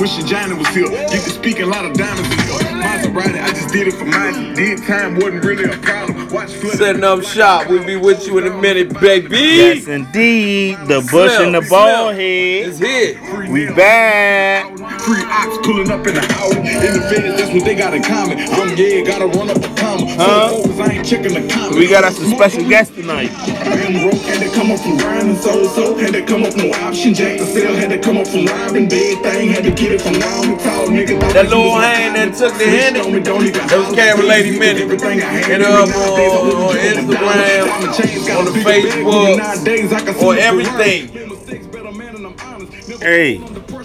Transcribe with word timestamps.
wish 0.00 0.16
Johnny 0.24 0.54
was 0.54 0.68
here. 0.68 0.88
Get 0.88 1.10
to 1.10 1.30
speak 1.30 1.60
a 1.60 1.66
lot 1.66 1.84
of 1.84 1.92
diamonds 1.92 2.30
in 2.30 2.38
here. 2.38 2.58
Maserati, 2.80 3.42
I 3.42 3.50
just 3.50 3.72
did 3.72 3.88
it 3.88 3.92
for 3.92 4.06
mine. 4.06 4.54
Did 4.54 4.82
time 4.84 5.16
wasn't 5.16 5.44
really 5.44 5.64
a 5.64 5.76
problem. 5.78 6.30
Watch 6.30 6.52
flood. 6.54 6.78
Setting 6.78 7.04
up 7.04 7.22
shop. 7.22 7.68
We'll 7.68 7.84
be 7.84 7.96
with 7.96 8.26
you 8.26 8.38
in 8.38 8.46
a 8.46 8.60
minute, 8.60 8.98
baby. 8.98 9.36
Yes, 9.36 9.86
indeed. 9.88 10.78
The 10.86 11.00
bush 11.12 11.32
Slim, 11.32 11.46
and 11.46 11.54
the 11.54 11.62
Slim. 11.62 11.68
ball 11.68 12.08
It's 12.16 12.78
here. 12.78 13.50
We 13.50 13.66
back. 13.66 14.79
Ox 15.16 15.58
pulling 15.66 15.90
up 15.90 16.06
in 16.06 16.14
the 16.14 16.20
house. 16.34 16.54
In 16.54 16.62
the 16.62 17.34
that's 17.36 17.52
what 17.52 17.64
they 17.64 17.74
got 17.74 17.94
in 17.94 18.02
common. 18.02 18.38
I'm 18.38 18.76
yeah, 18.76 19.02
gotta 19.02 19.26
run 19.26 19.50
up 19.50 19.58
a 19.58 19.70
comma. 19.74 20.06
Huh? 20.14 20.62
I 20.82 20.92
ain't 20.94 21.06
checking 21.06 21.34
the. 21.34 21.42
We 21.76 21.88
got 21.88 22.04
us 22.04 22.18
a 22.20 22.26
special 22.30 22.68
guest 22.68 22.94
tonight. 22.94 23.30
Been 23.64 24.02
broke, 24.02 24.20
had 24.22 24.40
to 24.42 24.50
come 24.54 24.70
up 24.70 24.80
from 24.80 24.96
grinding 24.98 25.36
so 25.36 25.66
so 25.68 25.96
had 25.96 26.12
to 26.14 26.22
come 26.22 26.44
up 26.44 26.54
no 26.56 26.70
option. 26.86 27.14
Jack 27.14 27.38
the 27.38 27.46
sale 27.46 27.74
had 27.74 27.90
to 27.90 27.98
come 27.98 28.16
up 28.18 28.26
from 28.28 28.46
robbing. 28.46 28.88
Big 28.88 29.18
thing 29.22 29.48
had 29.50 29.64
to 29.64 29.70
get 29.70 29.92
it 29.92 30.00
from 30.02 30.14
now. 30.18 30.42
Tall 30.62 30.88
nigga. 30.88 31.18
That 31.32 31.48
little 31.48 31.74
hand 31.74 32.16
that 32.16 32.34
took 32.36 32.54
the 32.58 32.66
hand. 32.66 32.96
Henny, 32.96 33.00
on 33.06 33.12
me, 33.14 33.20
don't 33.20 33.44
that 33.52 33.72
was. 33.72 33.94
Camera 33.94 34.24
Lady 34.26 34.58
Minnie. 34.58 34.82
Everything 34.82 35.20
I 35.20 35.24
had, 35.24 35.44
Hit 35.44 35.60
her 35.60 35.66
up 35.66 35.88
I 35.88 35.92
on- 35.92 36.50
on. 36.50 36.76
Instagram, 36.76 37.66
Diamond 37.66 37.94
chains 37.94 38.26
got 38.26 38.38
on 38.38 38.44
the 38.46 38.60
Facebook, 38.60 39.36
nowadays 39.38 39.92
I 39.92 40.00
can 40.00 40.14
see 40.14 40.26
on 40.26 40.38
everything. 40.38 41.08
Ferrari. 41.08 41.28
Mistakes 41.30 41.66
better 41.66 41.92
man 41.92 42.16
and 42.16 42.26
I'm 42.26 42.36
honest. 42.40 42.88
Never 42.88 43.04
Hey. 43.04 43.38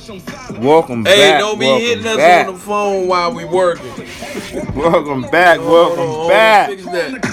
Under 0.09 0.21
pressure, 0.23 0.59
Welcome 0.61 1.05
Hey, 1.05 1.31
back. 1.31 1.39
don't 1.39 1.59
be 1.59 1.65
welcome 1.65 1.85
hitting 1.85 2.05
us 2.07 2.17
back. 2.17 2.47
on 2.47 2.53
the 2.53 2.59
phone 2.59 3.07
while 3.07 3.33
we 3.33 3.45
working. 3.45 3.85
Welcome 4.75 5.21
back. 5.31 5.59
Hold 5.59 5.97
Welcome 5.97 6.09
on, 6.09 6.29
back. 6.29 6.69
Fix 6.69 6.83
that. 6.85 7.13
I 7.23 7.25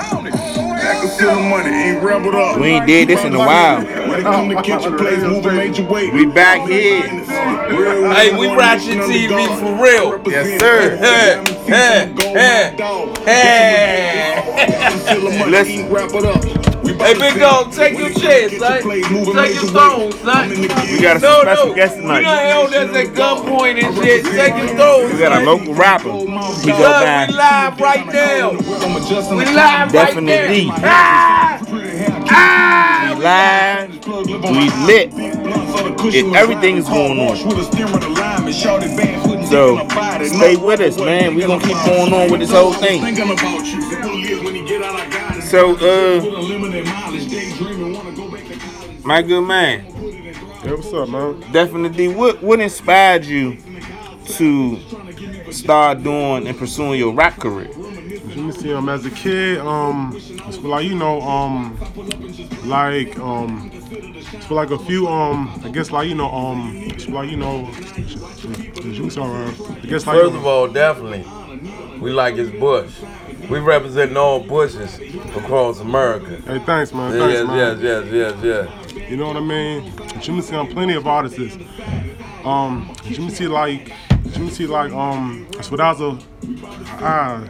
can 1.01 1.09
feel 1.19 1.35
the 1.37 1.43
money, 1.43 1.71
ain't 1.71 2.03
rebelled 2.03 2.35
up. 2.35 2.59
We 2.59 2.67
ain't 2.69 2.87
did 2.87 3.09
this 3.09 3.23
in 3.25 3.35
a 3.35 3.39
while. 3.39 3.83
When 3.85 4.21
it 4.21 4.23
come 4.23 4.49
to 4.49 4.63
kitchen 4.63 4.97
plays, 4.97 5.23
moving 5.23 5.57
major 5.57 5.85
weight. 5.85 6.13
We 6.13 6.27
back 6.27 6.67
here. 6.69 7.03
Hey, 7.03 8.33
we 8.37 8.49
Ratchet 8.55 8.99
TV 8.99 9.47
for 9.59 9.75
real. 9.83 10.21
Yes, 10.31 10.61
sir. 10.61 10.97
Hey, 10.97 11.43
hey, 11.67 12.13
hey, 12.35 12.75
hey. 13.25 14.39
Listen. 15.49 15.89
Hey, 17.03 17.15
big 17.19 17.39
dog, 17.41 17.73
take 17.73 17.99
your 17.99 18.11
chance, 18.11 18.57
son. 18.59 18.83
Take 18.83 19.11
your 19.11 19.67
phone, 19.73 20.13
son. 20.13 20.51
We 20.51 20.69
got 21.01 21.17
a 21.17 21.21
No, 21.21 21.41
special 21.43 21.67
no. 21.69 21.75
guest 21.75 21.97
We 21.97 22.03
tonight. 22.03 22.23
done 22.23 22.47
held 22.47 22.75
us 22.75 22.97
at 22.97 23.07
gunpoint 23.15 23.83
and 23.83 23.97
shit. 23.97 24.25
Take 24.25 24.57
your 24.57 24.77
phone, 24.77 25.13
We 25.13 25.19
got 25.19 25.43
a 25.43 25.45
local 25.45 25.75
rapper. 25.75 26.11
He 26.13 26.27
go 26.27 26.79
Son, 26.79 27.29
we 27.29 27.35
live 27.35 27.81
right 27.81 28.07
now. 28.07 28.51
We 28.51 29.45
live 29.45 29.55
right 29.57 29.93
Definitely. 29.93 30.67
now. 30.67 30.75
Ah! 30.83 31.61
Ah! 32.31 32.83
live. 33.19 34.07
We 34.07 34.71
lit. 34.87 35.13
It, 36.15 36.35
everything 36.37 36.77
is 36.77 36.89
going 36.89 37.19
on. 37.21 37.37
So 39.47 39.79
stay 40.27 40.57
with 40.57 40.81
us, 40.81 40.97
man. 40.99 41.35
We 41.35 41.43
gonna 41.43 41.63
keep 41.63 41.77
going 41.85 42.13
on 42.13 42.31
with 42.31 42.41
this 42.41 42.51
whole 42.51 42.73
thing. 42.73 43.03
So, 45.53 45.77
uh, 45.77 46.21
my 49.05 49.21
good 49.21 49.43
man, 49.43 49.81
Hey, 49.83 50.73
what's 50.73 50.91
up, 50.95 51.11
man? 51.11 51.45
definitely, 51.53 52.09
what 52.09 52.43
what 52.43 52.59
inspired 52.59 53.27
you 53.27 53.59
to 54.39 54.79
start 55.53 56.03
doing 56.03 56.47
and 56.49 56.57
pursuing 56.57 56.99
your 56.99 57.13
rap 57.13 57.39
career? 57.39 57.69
Let 57.69 58.37
me 58.39 58.53
see. 58.53 58.73
Um, 58.73 58.89
as 58.89 59.05
a 59.05 59.11
kid, 59.11 59.59
um, 59.59 60.15
it's 60.17 60.57
like 60.61 60.87
you 60.87 60.95
know, 60.95 61.21
um, 61.21 61.79
like 62.65 63.19
um, 63.19 63.71
it's 63.75 64.47
for 64.47 64.55
like 64.55 64.71
a 64.71 64.79
few 64.79 65.07
um, 65.07 65.61
I 65.63 65.69
guess 65.69 65.91
like 65.91 66.09
you 66.09 66.15
know, 66.15 66.31
um, 66.31 66.89
like 67.11 67.31
you 67.31 67.37
know, 67.37 67.71
sorry, 69.11 69.49
I 69.49 69.87
guess 69.87 70.07
like 70.07 70.19
First 70.19 70.35
of 70.35 70.47
all, 70.47 70.67
definitely, 70.67 71.27
we 72.01 72.11
like 72.11 72.37
his 72.37 72.51
bush. 72.53 72.91
We 73.49 73.59
representing 73.59 74.17
all 74.17 74.41
bushes 74.41 74.99
across 75.37 75.81
America. 75.81 76.41
Hey, 76.47 76.59
thanks, 76.61 76.93
man. 76.93 77.13
Thanks, 77.13 77.35
Yes, 77.35 77.47
man. 77.47 77.81
yes, 77.81 78.07
yes, 78.13 78.35
yes, 78.43 78.69
yes. 78.95 79.11
You 79.11 79.17
know 79.17 79.27
what 79.29 79.37
I 79.37 79.41
mean? 79.41 79.93
You 80.23 80.33
me 80.35 80.41
see 80.43 80.57
on 80.57 80.69
plenty 80.69 80.95
of 80.95 81.07
artists. 81.07 81.59
Um, 82.45 82.95
you 83.05 83.19
me 83.21 83.31
see 83.31 83.47
like, 83.49 83.93
you 84.37 84.45
me 84.45 84.51
see 84.51 84.67
like, 84.67 84.93
um, 84.93 85.47
I 85.59 85.63
ah, 87.01 87.45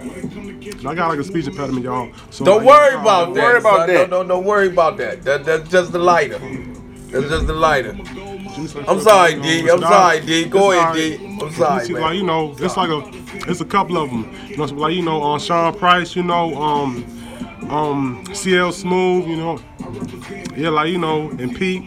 I 0.86 0.94
got 0.94 1.08
like 1.08 1.18
a 1.18 1.24
speech 1.24 1.46
impediment, 1.46 1.84
y'all. 1.84 2.12
So 2.30 2.44
Don't 2.44 2.58
like, 2.58 2.66
worry 2.66 2.94
about 3.00 3.24
don't 3.26 3.34
that. 3.34 3.42
worry 3.44 3.58
about 3.58 3.76
son. 3.78 3.86
that. 3.88 3.94
Don't, 3.94 4.10
don't, 4.10 4.28
don't 4.28 4.44
worry 4.44 4.68
about 4.68 4.96
that. 4.98 5.22
that. 5.22 5.44
That's 5.44 5.68
just 5.68 5.92
the 5.92 5.98
lighter. 5.98 6.38
That's 7.10 7.28
just 7.28 7.46
the 7.46 7.52
lighter. 7.54 7.92
you 7.94 8.62
me 8.62 8.66
see, 8.66 8.78
like, 8.78 8.88
I'm 8.88 9.00
sorry, 9.00 9.34
D. 9.40 9.60
it's 9.60 9.72
I'm 9.72 9.80
sorry, 9.80 10.20
D. 10.20 10.44
Go 10.46 10.72
ahead. 10.72 10.94
D. 10.94 11.31
See. 11.50 11.94
Like 11.94 12.16
you 12.16 12.22
know, 12.24 12.54
it's 12.58 12.76
like 12.76 12.90
a, 12.90 13.02
it's 13.50 13.60
a 13.60 13.64
couple 13.64 13.96
of 13.98 14.10
them. 14.10 14.34
You 14.48 14.56
know, 14.56 14.66
so 14.66 14.74
like 14.74 14.94
you 14.94 15.02
know, 15.02 15.22
uh, 15.22 15.38
Sean 15.38 15.74
Price. 15.76 16.14
You 16.16 16.22
know, 16.22 16.54
um, 16.60 17.04
um, 17.70 18.24
CL 18.32 18.72
Smooth. 18.72 19.26
You 19.28 19.36
know, 19.36 19.60
yeah, 20.56 20.68
like 20.70 20.90
you 20.90 20.98
know, 20.98 21.30
and 21.30 21.56
Pete. 21.56 21.86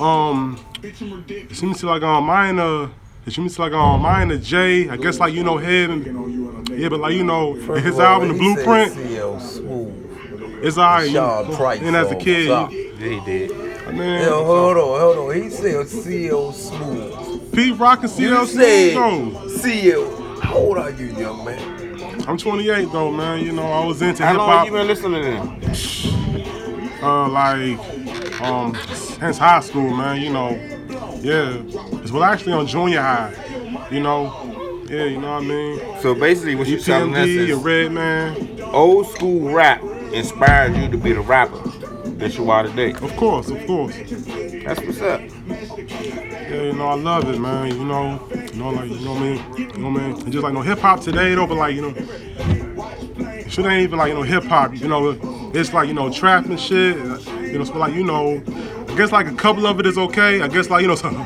Um, 0.00 0.58
it 0.82 1.54
seems 1.56 1.82
like 1.84 2.02
um, 2.02 2.24
mine 2.24 2.58
uh. 2.58 2.88
It 3.26 3.32
seems 3.32 3.58
like 3.58 3.72
um, 3.72 4.02
mine 4.02 4.30
and 4.30 4.42
Jay, 4.44 4.86
I 4.90 4.98
guess 4.98 5.18
like 5.18 5.32
you 5.32 5.42
know 5.42 5.56
head 5.56 5.88
and 5.88 6.68
yeah, 6.68 6.90
but 6.90 7.00
like 7.00 7.14
you 7.14 7.24
know 7.24 7.54
his 7.54 7.98
album, 7.98 8.28
The 8.28 8.34
Blueprint, 8.34 8.92
CL 8.92 9.40
Smooth. 9.40 10.60
it's 10.62 10.76
alright. 10.76 11.10
Sean 11.10 11.56
Price 11.56 11.80
And 11.80 11.96
as 11.96 12.10
a 12.10 12.16
kid, 12.16 12.68
he 12.98 13.20
did. 13.24 13.50
man, 13.94 14.22
Yo, 14.24 14.44
hold 14.44 14.76
on, 14.76 15.00
hold 15.00 15.30
on. 15.30 15.42
He 15.42 15.48
said 15.48 15.88
CL 15.88 16.52
Smooth. 16.52 17.23
Pete 17.52 17.76
Rock 17.78 18.02
and 18.02 18.10
You 18.18 18.28
CL 18.28 18.46
said 18.46 18.92
Smooth 18.92 19.62
though. 19.62 20.40
How 20.40 20.54
old 20.54 20.78
are 20.78 20.90
you, 20.90 21.06
young 21.16 21.44
man? 21.44 22.24
I'm 22.28 22.38
28 22.38 22.90
though, 22.92 23.10
man. 23.10 23.44
You 23.44 23.52
know, 23.52 23.64
I 23.70 23.84
was 23.84 24.02
into 24.02 24.26
hip 24.26 24.36
hop. 24.36 24.48
How 24.48 24.56
long 24.56 24.66
you 24.66 24.72
been 24.72 24.86
listening 24.86 25.22
to 25.22 25.30
them? 25.30 27.02
uh, 27.02 27.28
like 27.28 28.40
um 28.40 28.74
since 28.92 29.38
high 29.38 29.60
school, 29.60 29.90
man. 29.90 30.20
You 30.20 30.32
know, 30.32 30.50
yeah. 31.20 31.62
It's 32.02 32.10
well 32.12 32.24
actually 32.24 32.52
on 32.52 32.66
junior 32.66 33.00
high. 33.00 33.34
You 33.90 34.00
know, 34.00 34.84
yeah. 34.88 35.04
You 35.04 35.20
know 35.20 35.34
what 35.34 35.42
I 35.42 35.46
mean. 35.46 36.00
So 36.00 36.14
basically, 36.14 36.54
what 36.54 36.66
you 36.68 36.78
telling 36.80 37.14
us 37.14 37.28
is 37.28 37.52
Redman. 37.56 38.60
old 38.62 39.06
school 39.08 39.50
rap 39.50 39.82
inspired 40.12 40.76
you 40.76 40.88
to 40.90 40.96
be 40.96 41.12
the 41.12 41.20
rapper 41.20 41.58
that 42.18 42.36
you 42.36 42.50
are 42.50 42.62
today. 42.62 42.92
Of 42.92 43.16
course, 43.16 43.48
of 43.50 43.66
course. 43.66 43.94
That's 43.96 44.80
what's 44.80 45.00
up. 45.00 45.20
Yeah, 46.64 46.72
you 46.72 46.78
know, 46.78 46.86
I 46.88 46.94
love 46.94 47.28
it, 47.28 47.38
man. 47.38 47.68
You 47.68 47.84
know, 47.84 48.28
you 48.34 48.58
know, 48.58 48.70
like 48.70 48.88
you 48.90 49.00
know 49.00 49.12
what 49.14 49.22
I 49.22 49.24
mean. 49.24 49.56
You 49.58 49.78
know 49.78 49.90
what 49.90 50.00
I 50.02 50.06
mean. 50.08 50.20
And 50.22 50.32
just 50.32 50.42
like 50.44 50.54
no 50.54 50.62
hip 50.62 50.78
hop 50.78 51.00
today, 51.00 51.34
though, 51.34 51.46
but 51.46 51.56
like 51.56 51.74
you 51.74 51.82
know, 51.82 53.48
shit 53.48 53.66
ain't 53.66 53.82
even 53.82 53.98
like 53.98 54.08
you 54.08 54.14
know 54.14 54.22
hip 54.22 54.44
hop. 54.44 54.74
You 54.76 54.88
know, 54.88 55.50
it's 55.54 55.72
like 55.74 55.88
you 55.88 55.94
know 55.94 56.10
trap 56.10 56.46
and 56.46 56.58
shit. 56.58 56.96
You 56.96 57.58
know, 57.58 57.64
so 57.64 57.76
like 57.78 57.94
you 57.94 58.04
know, 58.04 58.42
I 58.88 58.96
guess 58.96 59.12
like 59.12 59.26
a 59.26 59.34
couple 59.34 59.66
of 59.66 59.78
it 59.80 59.86
is 59.86 59.98
okay. 59.98 60.40
I 60.40 60.48
guess 60.48 60.70
like 60.70 60.82
you 60.82 60.88
know, 60.88 60.94
some, 61.04 61.16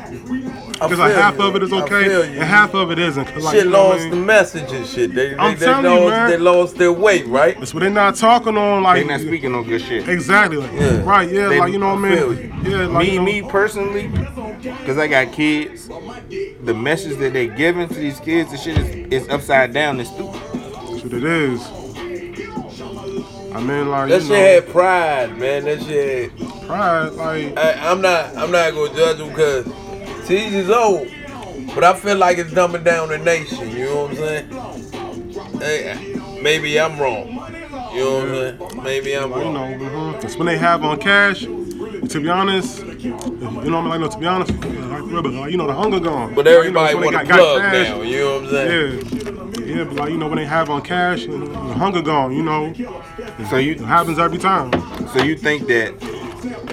I 0.81 0.87
guess 0.87 0.97
like 0.97 1.13
half 1.13 1.37
you. 1.37 1.43
of 1.43 1.55
it 1.55 1.63
is 1.63 1.71
I 1.73 1.81
okay, 1.83 2.05
feel 2.07 2.21
and 2.23 2.33
half 2.35 2.73
of 2.73 2.91
it 2.91 2.99
isn't. 2.99 3.25
'Cause, 3.25 3.43
Like, 3.43 3.55
shit 3.55 3.65
you 3.65 3.71
know 3.71 3.83
what 3.89 3.91
I 3.91 3.91
lost 3.91 4.01
mean? 4.03 4.09
the 4.11 4.17
message 4.25 4.71
and 4.71 4.85
shit. 4.85 5.13
They, 5.15 5.29
they, 5.29 5.37
I'm 5.37 5.57
they, 5.57 5.65
telling 5.65 5.85
you, 6.03 6.09
man. 6.09 6.29
they 6.29 6.37
lost 6.37 6.75
their 6.77 6.91
weight, 6.93 7.25
right? 7.27 7.57
That's 7.59 7.73
what 7.73 7.79
they're 7.81 7.89
not 7.89 8.15
talking 8.15 8.57
on. 8.57 8.83
Like, 8.83 9.05
they're 9.05 9.17
not 9.17 9.25
speaking 9.25 9.51
no 9.53 9.63
good 9.63 9.81
shit. 9.81 10.07
exactly. 10.07 10.57
Like, 10.57 10.71
Yeah. 10.73 11.03
Right? 11.03 11.29
Yeah. 11.31 11.49
They- 11.49 11.59
like 11.59 11.71
you 11.73 11.79
know 11.79 11.95
what 11.95 12.05
I 12.05 12.11
I 12.13 12.15
feel 12.15 12.29
mean? 12.29 12.61
Yeah. 12.65 12.85
Like, 12.87 12.97
me, 13.07 13.11
you 13.13 13.19
know, 13.19 13.25
me 13.25 13.41
personally, 13.41 14.07
because 14.61 14.97
I 14.97 15.07
got 15.07 15.31
kids, 15.33 15.87
the 15.87 16.73
message 16.73 17.17
that 17.17 17.33
they're 17.33 17.47
giving 17.47 17.87
to 17.87 17.93
these 17.93 18.19
kids, 18.19 18.51
the 18.51 18.57
shit 18.57 18.77
is, 18.77 19.23
is 19.23 19.29
upside 19.29 19.73
down 19.73 19.99
and 19.99 20.07
stupid. 20.07 20.33
That's 20.33 21.03
what 21.03 21.13
it 21.13 21.23
is. 21.23 21.67
I 23.53 23.61
mean, 23.61 23.89
like 23.89 24.09
That 24.09 24.21
you 24.21 24.27
shit 24.27 24.29
know, 24.29 24.35
had 24.35 24.69
pride, 24.69 25.37
man. 25.37 25.63
That 25.65 25.81
shit. 25.81 26.31
Had, 26.31 26.67
pride. 26.67 27.11
Like, 27.13 27.57
I, 27.57 27.91
I'm 27.91 28.01
not. 28.01 28.35
I'm 28.37 28.51
not 28.51 28.73
gonna 28.73 28.93
judge 28.95 29.19
him 29.19 29.29
because 29.29 29.65
Teach 30.27 30.53
is 30.53 30.69
old, 30.69 31.07
but 31.73 31.83
I 31.83 31.93
feel 31.95 32.17
like 32.17 32.37
it's 32.37 32.51
dumbing 32.51 32.83
down 32.83 33.09
the 33.09 33.17
nation. 33.17 33.71
You 33.71 33.85
know 33.85 34.03
what 34.03 34.11
I'm 34.11 34.15
saying? 34.17 35.59
Hey, 35.59 36.41
maybe 36.41 36.79
I'm 36.79 36.99
wrong. 36.99 37.27
You 37.93 37.99
know 38.01 38.19
what 38.19 38.29
I'm 38.29 38.69
saying? 38.69 38.83
Maybe 38.83 39.13
I'm 39.15 39.29
you 39.31 39.35
wrong. 39.35 39.53
know, 39.53 39.85
mhm. 40.13 40.21
that's 40.21 40.35
when 40.35 40.45
they 40.45 40.57
have 40.57 40.83
on 40.83 40.99
cash. 40.99 41.45
To 42.09 42.19
be 42.21 42.29
honest, 42.29 42.79
you 42.99 43.11
know 43.11 43.17
what 43.17 43.33
I 43.33 43.61
mean? 43.61 43.89
Like, 43.89 43.99
no, 44.01 44.07
to 44.09 44.17
be 44.17 44.25
honest, 44.25 44.51
like, 44.51 44.63
really, 45.03 45.29
like, 45.31 45.51
you 45.51 45.57
know, 45.57 45.67
the 45.67 45.73
hunger 45.73 45.99
gone. 45.99 46.33
But 46.35 46.45
Like, 46.45 46.53
you 46.53 46.59
everybody 46.59 46.93
know, 46.95 47.01
want 47.01 47.11
to 47.17 47.23
got- 47.23 47.27
got 47.27 47.37
plug 47.37 47.61
cash, 47.61 47.89
now. 47.89 48.01
You 48.01 48.19
know 48.19 48.33
what 48.35 48.43
I'm 48.43 48.49
saying? 48.49 49.05
Yeah, 49.67 49.75
yeah, 49.75 49.83
but 49.83 49.93
like 49.95 50.09
you 50.11 50.17
know, 50.17 50.27
when 50.27 50.37
they 50.37 50.45
have 50.45 50.69
on 50.69 50.81
cash, 50.81 51.21
you 51.23 51.37
know, 51.37 51.45
the 51.47 51.73
hunger 51.75 52.01
gone. 52.01 52.35
You 52.35 52.43
know, 52.43 52.73
So 53.49 53.57
you, 53.57 53.71
it 53.73 53.79
happens 53.81 54.17
every 54.19 54.37
time. 54.39 54.71
so 55.13 55.23
you 55.23 55.35
think 55.35 55.67
that 55.67 55.93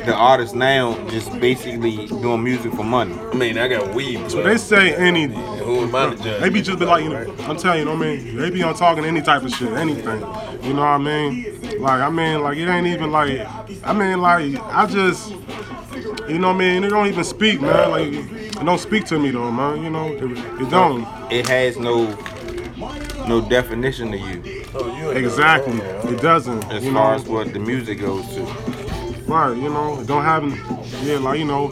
the 0.07 0.15
artists 0.15 0.55
now 0.55 0.97
just 1.09 1.31
basically 1.41 2.07
doing 2.07 2.43
music 2.43 2.73
for 2.73 2.85
money? 2.85 3.15
I 3.15 3.35
mean, 3.35 3.59
I 3.59 3.69
got 3.69 3.95
weed. 3.95 4.31
So 4.31 4.43
they 4.43 4.57
say 4.57 4.95
any. 4.95 5.25
Who 5.27 5.81
am 5.81 5.95
I 5.95 6.15
to 6.15 6.23
judge? 6.23 6.41
They 6.41 6.49
be 6.49 6.63
just 6.63 6.79
be 6.79 6.87
like, 6.87 7.05
you 7.05 7.11
know, 7.11 7.35
I'm 7.41 7.57
telling 7.57 7.81
you, 7.81 7.85
you 7.85 7.85
know 7.85 7.99
what 7.99 8.07
I 8.07 8.17
mean? 8.17 8.37
They 8.37 8.51
be 8.51 8.63
on 8.63 8.75
talking 8.75 9.05
any 9.05 9.21
type 9.21 9.43
of 9.43 9.51
shit, 9.53 9.73
anything. 9.73 10.21
You 10.63 10.73
know 10.75 10.81
what 10.81 10.87
I 10.89 10.99
mean? 10.99 11.81
Like, 11.81 12.01
I 12.01 12.09
mean, 12.09 12.41
like, 12.43 12.57
it 12.57 12.69
ain't 12.69 12.87
even 12.87 13.11
like, 13.11 13.47
I 13.85 13.93
mean, 13.93 14.21
like, 14.21 14.57
I 14.61 14.87
just, 14.87 15.31
you 16.29 16.39
know 16.39 16.49
what 16.49 16.55
I 16.57 16.59
mean? 16.59 16.83
They 16.83 16.89
don't 16.89 17.07
even 17.09 17.25
speak, 17.25 17.61
man. 17.61 17.91
Like, 17.91 18.13
it 18.13 18.65
don't 18.65 18.79
speak 18.79 19.05
to 19.07 19.19
me 19.19 19.31
though, 19.31 19.51
man. 19.51 19.83
You 19.83 19.91
know, 19.91 20.07
it, 20.13 20.23
it 20.23 20.71
don't. 20.71 21.07
It 21.31 21.49
has 21.49 21.77
no 21.77 22.17
no 23.27 23.41
definition 23.41 24.13
to 24.13 24.19
you 24.19 24.65
So 24.67 24.87
you 24.97 25.09
ain't 25.11 25.19
Exactly, 25.19 25.79
it 25.79 26.21
doesn't. 26.21 26.65
as 26.71 26.85
you 26.85 26.93
far 26.93 27.17
know, 27.17 27.23
as 27.23 27.29
what 27.29 27.53
the 27.53 27.59
music 27.59 28.01
goes 28.01 28.25
to. 28.35 28.76
Right? 29.27 29.57
You 29.57 29.69
know, 29.69 30.01
it 30.01 30.07
don't 30.07 30.25
have. 30.25 30.45
Yeah, 31.05 31.19
like 31.19 31.39
you 31.39 31.45
know, 31.45 31.71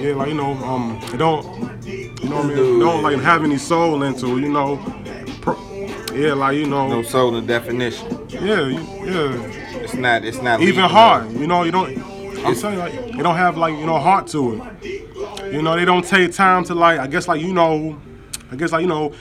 yeah, 0.00 0.14
like 0.14 0.28
you 0.28 0.34
know, 0.34 0.52
um, 0.64 1.00
it 1.12 1.16
don't. 1.16 1.44
You 1.84 2.30
know 2.30 2.36
what 2.36 2.44
I 2.44 2.48
mean? 2.48 2.76
It 2.76 2.80
don't 2.80 3.02
like 3.02 3.18
have 3.20 3.44
any 3.44 3.58
soul 3.58 4.02
into. 4.02 4.38
You 4.38 4.48
know. 4.48 4.76
Pro, 5.40 5.56
yeah, 6.14 6.32
like 6.32 6.56
you 6.56 6.66
know. 6.66 6.88
No 6.88 7.02
soul 7.02 7.36
and 7.36 7.46
definition. 7.46 8.26
Yeah, 8.28 8.68
yeah. 8.68 9.82
It's 9.82 9.94
not. 9.94 10.24
It's 10.24 10.40
not 10.40 10.60
even 10.60 10.84
heart. 10.84 11.30
You 11.30 11.46
know, 11.46 11.64
you 11.64 11.72
don't. 11.72 11.98
I'm 12.44 12.54
telling 12.54 12.76
you, 12.76 12.80
like, 12.80 12.94
it 12.94 13.22
don't 13.22 13.36
have 13.36 13.56
like 13.56 13.76
you 13.78 13.86
know 13.86 13.98
heart 13.98 14.26
to 14.28 14.54
it. 14.82 15.52
You 15.52 15.62
know, 15.62 15.76
they 15.76 15.84
don't 15.84 16.04
take 16.04 16.32
time 16.32 16.64
to 16.64 16.74
like. 16.74 16.98
I 16.98 17.06
guess 17.06 17.28
like 17.28 17.40
you 17.40 17.52
know, 17.52 18.00
I 18.50 18.56
guess 18.56 18.72
like 18.72 18.82
you 18.82 18.88
know, 18.88 19.12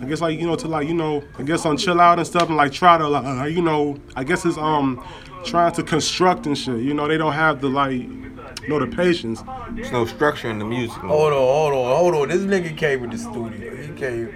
I 0.00 0.06
guess 0.06 0.20
like 0.20 0.38
you 0.38 0.46
know 0.46 0.56
to 0.56 0.68
like 0.68 0.88
you 0.88 0.94
know, 0.94 1.22
I 1.38 1.42
guess 1.42 1.64
on 1.66 1.76
chill 1.76 2.00
out 2.00 2.18
and 2.18 2.26
stuff 2.26 2.48
and 2.48 2.56
like 2.56 2.72
try 2.72 2.98
to 2.98 3.08
like 3.08 3.24
uh, 3.24 3.44
you 3.44 3.62
know, 3.62 3.98
I 4.14 4.24
guess 4.24 4.44
it's 4.44 4.58
um 4.58 5.04
trying 5.44 5.72
to 5.72 5.82
construct 5.82 6.46
and 6.46 6.56
shit. 6.56 6.80
You 6.80 6.94
know, 6.94 7.08
they 7.08 7.16
don't 7.16 7.32
have 7.32 7.60
the 7.60 7.68
like, 7.68 7.92
you 7.92 8.68
know, 8.68 8.78
the 8.78 8.86
patience. 8.86 9.42
There's 9.70 9.92
no 9.92 10.04
structure 10.04 10.50
in 10.50 10.58
the 10.58 10.64
music. 10.64 11.02
no. 11.02 11.08
Hold 11.08 11.32
on, 11.32 11.38
hold 11.38 11.72
on, 11.74 11.96
hold 11.96 12.14
on. 12.14 12.28
This 12.28 12.42
nigga 12.42 12.76
came 12.76 13.00
with 13.00 13.12
the 13.12 13.18
studio. 13.18 13.76
He 13.76 13.92
came, 13.94 14.26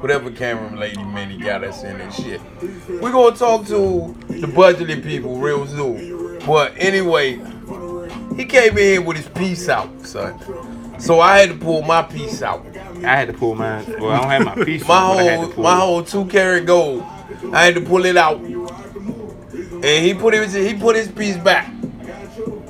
whatever 0.00 0.30
camera 0.30 0.78
lady 0.78 1.02
man 1.02 1.30
he 1.30 1.38
got 1.38 1.64
us 1.64 1.82
in 1.82 2.00
and 2.00 2.12
shit. 2.12 2.40
we 2.88 3.10
gonna 3.10 3.36
talk 3.36 3.66
to 3.66 4.16
the 4.28 4.46
budgeted 4.46 5.02
people 5.02 5.38
real 5.38 5.66
soon. 5.66 6.38
But 6.46 6.72
anyway, 6.76 7.40
he 8.36 8.44
came 8.44 8.78
in 8.78 9.04
with 9.04 9.16
his 9.16 9.28
piece 9.28 9.68
out, 9.68 10.06
son. 10.06 10.38
So 11.00 11.20
I 11.20 11.38
had 11.38 11.50
to 11.50 11.56
pull 11.56 11.82
my 11.82 12.02
piece 12.02 12.42
out. 12.42 12.64
I 13.04 13.16
had 13.16 13.28
to 13.28 13.34
pull 13.34 13.54
mine. 13.54 13.84
Well, 13.98 14.10
I 14.10 14.20
don't 14.20 14.30
have 14.30 14.56
my 14.56 14.64
piece. 14.64 14.86
My 14.86 14.94
on, 14.96 15.18
I 15.18 15.22
had 15.22 15.30
to 15.30 15.36
whole 15.46 15.52
pull 15.52 15.64
my 15.64 15.72
it. 15.72 15.78
whole 15.80 16.02
two 16.02 16.24
carat 16.26 16.66
gold. 16.66 17.02
I 17.52 17.64
had 17.64 17.74
to 17.74 17.80
pull 17.80 18.04
it 18.04 18.16
out. 18.16 18.38
And 18.40 20.04
he 20.04 20.14
put 20.14 20.34
his 20.34 20.52
he 20.52 20.74
put 20.74 20.96
his 20.96 21.08
piece 21.08 21.36
back. 21.36 21.72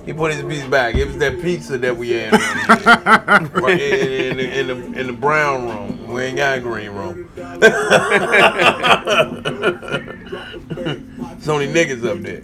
He 0.04 0.12
put 0.14 0.32
his 0.32 0.42
piece 0.42 0.64
back. 0.66 0.94
It 0.94 1.06
was 1.06 1.18
that 1.18 1.40
pizza 1.42 1.76
that 1.78 1.94
we 1.96 2.10
had 2.10 2.32
right 3.52 3.78
in, 3.80 4.08
in, 4.08 4.36
the, 4.38 4.58
in, 4.58 4.66
the, 4.66 5.00
in 5.00 5.06
the 5.06 5.12
brown 5.12 5.68
room. 5.68 6.08
We 6.08 6.22
ain't 6.22 6.38
got 6.38 6.56
a 6.56 6.60
green 6.62 6.90
room. 6.92 7.28
it's 11.36 11.48
only 11.48 11.68
niggas 11.68 12.04
up 12.06 12.22
there. 12.22 12.42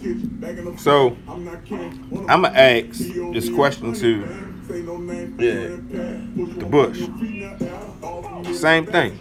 So 0.78 1.16
I'ma 2.28 2.48
ask 2.48 2.98
this 3.32 3.48
question 3.48 3.94
to 3.94 4.24
Yeah. 4.66 5.76
the 6.56 6.66
Bush. 6.68 7.00
Same 8.56 8.86
thing. 8.86 9.18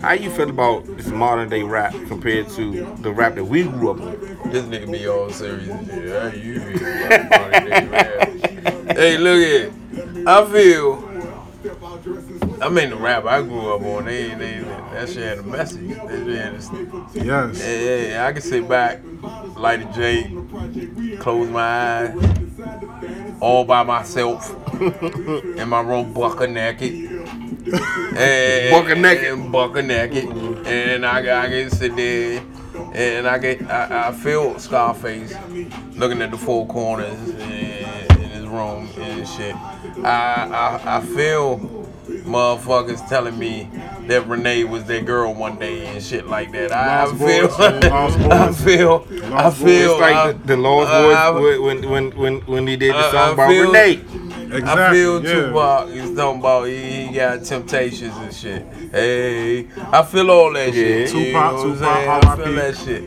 How 0.00 0.12
you 0.12 0.30
feel 0.30 0.50
about 0.50 0.86
this 0.96 1.08
modern 1.08 1.48
day 1.48 1.62
rap 1.62 1.92
compared 2.08 2.48
to 2.50 2.96
the 3.00 3.12
rap 3.12 3.34
that 3.34 3.44
we 3.44 3.64
grew 3.64 3.90
up 3.90 3.98
with? 3.98 4.52
This 4.52 4.64
nigga 4.64 4.90
be 4.90 5.06
all 5.06 5.30
serious 5.30 5.68
and 5.68 5.86
shit. 5.86 6.32
Hey, 6.32 6.42
you 6.42 6.60
feel 6.60 7.26
about 7.26 7.54
it, 7.54 7.62
nigga, 7.64 7.90
man. 7.90 8.96
Hey, 8.96 9.18
look 9.18 9.38
here. 9.38 9.72
I 10.26 10.44
feel. 10.50 11.08
I 12.62 12.68
mean, 12.68 12.90
the 12.90 12.96
rap 12.96 13.24
I 13.24 13.42
grew 13.42 13.74
up 13.74 13.82
on, 13.82 14.06
they, 14.06 14.34
they, 14.34 14.60
that 14.92 15.08
shit 15.08 15.22
had 15.22 15.38
a 15.38 15.42
message. 15.42 15.88
That 15.88 16.08
shit 16.08 16.36
had 16.36 16.54
a, 16.54 17.24
Yes. 17.24 17.60
yeah, 17.64 18.08
yeah, 18.08 18.26
I 18.26 18.32
can 18.32 18.42
sit 18.42 18.68
back, 18.68 19.00
light 19.56 19.82
a 19.82 19.92
J, 19.92 21.16
close 21.18 21.48
my 21.48 21.60
eyes, 22.08 22.16
all 23.40 23.64
by 23.64 23.82
myself, 23.82 24.50
in 24.80 25.68
my 25.68 25.80
room, 25.80 26.12
bucker 26.12 26.46
naked. 26.46 26.92
And, 28.16 28.70
Bucker 28.72 28.94
naked. 28.96 29.24
And 29.32 29.52
bucker 29.52 29.82
naked. 29.82 30.24
And 30.66 31.06
I, 31.06 31.44
I 31.44 31.48
can 31.48 31.70
sit 31.70 31.94
there 31.96 32.42
and 32.94 33.26
I 33.28 33.38
get 33.38 33.62
I, 33.70 34.08
I 34.08 34.12
feel 34.12 34.58
Scarface 34.58 35.34
looking 35.94 36.20
at 36.22 36.30
the 36.30 36.36
four 36.36 36.66
corners 36.66 37.28
in, 37.30 37.40
in 37.40 38.28
his 38.30 38.46
room 38.46 38.88
and 38.98 39.26
shit. 39.28 39.54
I, 40.04 40.80
I 40.84 40.96
I 40.98 41.00
feel 41.00 41.58
motherfuckers 42.24 43.06
telling 43.08 43.38
me 43.38 43.68
that 44.08 44.26
Renee 44.26 44.64
was 44.64 44.84
their 44.84 45.00
girl 45.02 45.32
one 45.34 45.58
day 45.58 45.86
and 45.86 46.02
shit 46.02 46.26
like 46.26 46.52
that. 46.52 46.72
I, 46.72 47.02
I 47.02 47.04
Lost 47.04 47.18
feel 47.18 47.48
Boys, 47.48 47.58
I 47.60 48.52
feel 48.52 49.06
I 49.10 49.28
Lost 49.28 49.58
Boyz. 49.60 49.64
feel 49.64 49.90
It's 49.92 50.00
like 50.00 50.14
I- 50.16 50.32
the, 50.32 50.38
the 50.48 50.56
Lost 50.56 50.90
I- 50.90 51.32
Boys 51.32 51.58
when 51.60 51.90
when 51.90 52.10
when 52.16 52.40
when 52.42 52.66
he 52.66 52.76
did 52.76 52.94
the 52.94 53.10
song 53.10 53.30
I 53.30 53.32
about 53.32 53.48
feel- 53.50 53.66
Renee. 53.66 54.00
Exactly. 54.54 54.70
I 54.82 54.92
feel 54.92 55.24
yeah. 55.24 55.32
Tupac 55.46 55.88
is 55.88 56.14
talking 56.14 56.40
about 56.40 56.64
he, 56.64 57.06
he 57.06 57.14
got 57.14 57.42
temptations 57.42 58.14
and 58.18 58.34
shit. 58.34 58.66
Hey, 58.90 59.66
I 59.90 60.02
feel 60.02 60.30
all 60.30 60.52
that 60.52 60.74
shit. 60.74 61.10
Yeah. 61.10 61.18
you 61.20 61.32
know 61.32 61.40
Tupac, 61.40 61.52
what 61.54 61.64
I'm 61.64 61.72
Tupac, 61.72 61.78
saying? 61.78 62.08
I 62.10 62.36
feel 62.44 62.54
that 62.56 62.76
shit. 62.76 63.02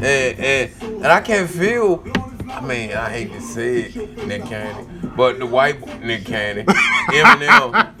And, 0.00 0.38
and 0.40 0.82
and 1.02 1.06
I 1.06 1.20
can't 1.20 1.50
feel. 1.50 2.02
I 2.50 2.60
mean, 2.62 2.92
I 2.92 3.10
hate 3.10 3.32
to 3.32 3.40
say 3.42 3.80
it, 3.82 4.26
Nick 4.26 4.46
Cannon, 4.46 5.12
but 5.14 5.38
the 5.38 5.44
white 5.44 6.02
Nick 6.02 6.24
Cannon, 6.24 6.64
Eminem, 7.12 7.97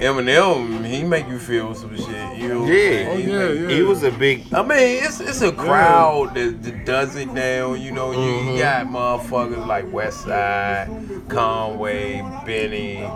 Eminem, 0.00 0.84
he 0.84 1.02
make 1.04 1.28
you 1.28 1.38
feel 1.38 1.74
some 1.74 1.96
shit. 1.96 2.36
You 2.36 2.48
know? 2.48 2.60
what 2.62 2.68
I'm 2.68 2.74
Yeah, 2.74 2.74
saying? 2.74 3.08
Oh, 3.08 3.16
He 3.16 3.30
yeah, 3.32 3.48
yeah. 3.68 3.74
he 3.76 3.82
was 3.82 4.02
a 4.02 4.10
big. 4.10 4.52
I 4.52 4.62
mean, 4.62 5.04
it's 5.04 5.20
it's 5.20 5.40
a 5.42 5.52
crowd 5.52 6.34
that, 6.34 6.62
that 6.62 6.84
does 6.84 7.16
it 7.16 7.28
now. 7.32 7.74
You 7.74 7.90
know, 7.92 8.10
you, 8.12 8.18
Mm-hmm. 8.18 8.48
you 8.50 8.58
got 8.58 8.86
motherfuckers 8.86 9.66
like 9.66 9.84
Westside, 9.86 11.28
Conway, 11.30 12.20
Benny, 12.44 13.08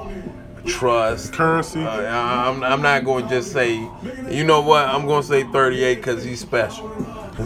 Trust. 0.67 1.33
Currency. 1.33 1.83
Uh, 1.83 1.91
I'm, 1.91 2.63
I'm 2.63 2.83
not 2.83 3.05
going 3.05 3.25
to 3.25 3.31
just 3.31 3.53
say, 3.53 3.75
you 4.31 4.45
know 4.45 4.61
what? 4.61 4.87
I'm 4.87 5.07
going 5.07 5.23
to 5.23 5.29
say 5.29 5.43
38 5.45 5.95
because 5.97 6.23
he's 6.25 6.41
special. 6.41 6.91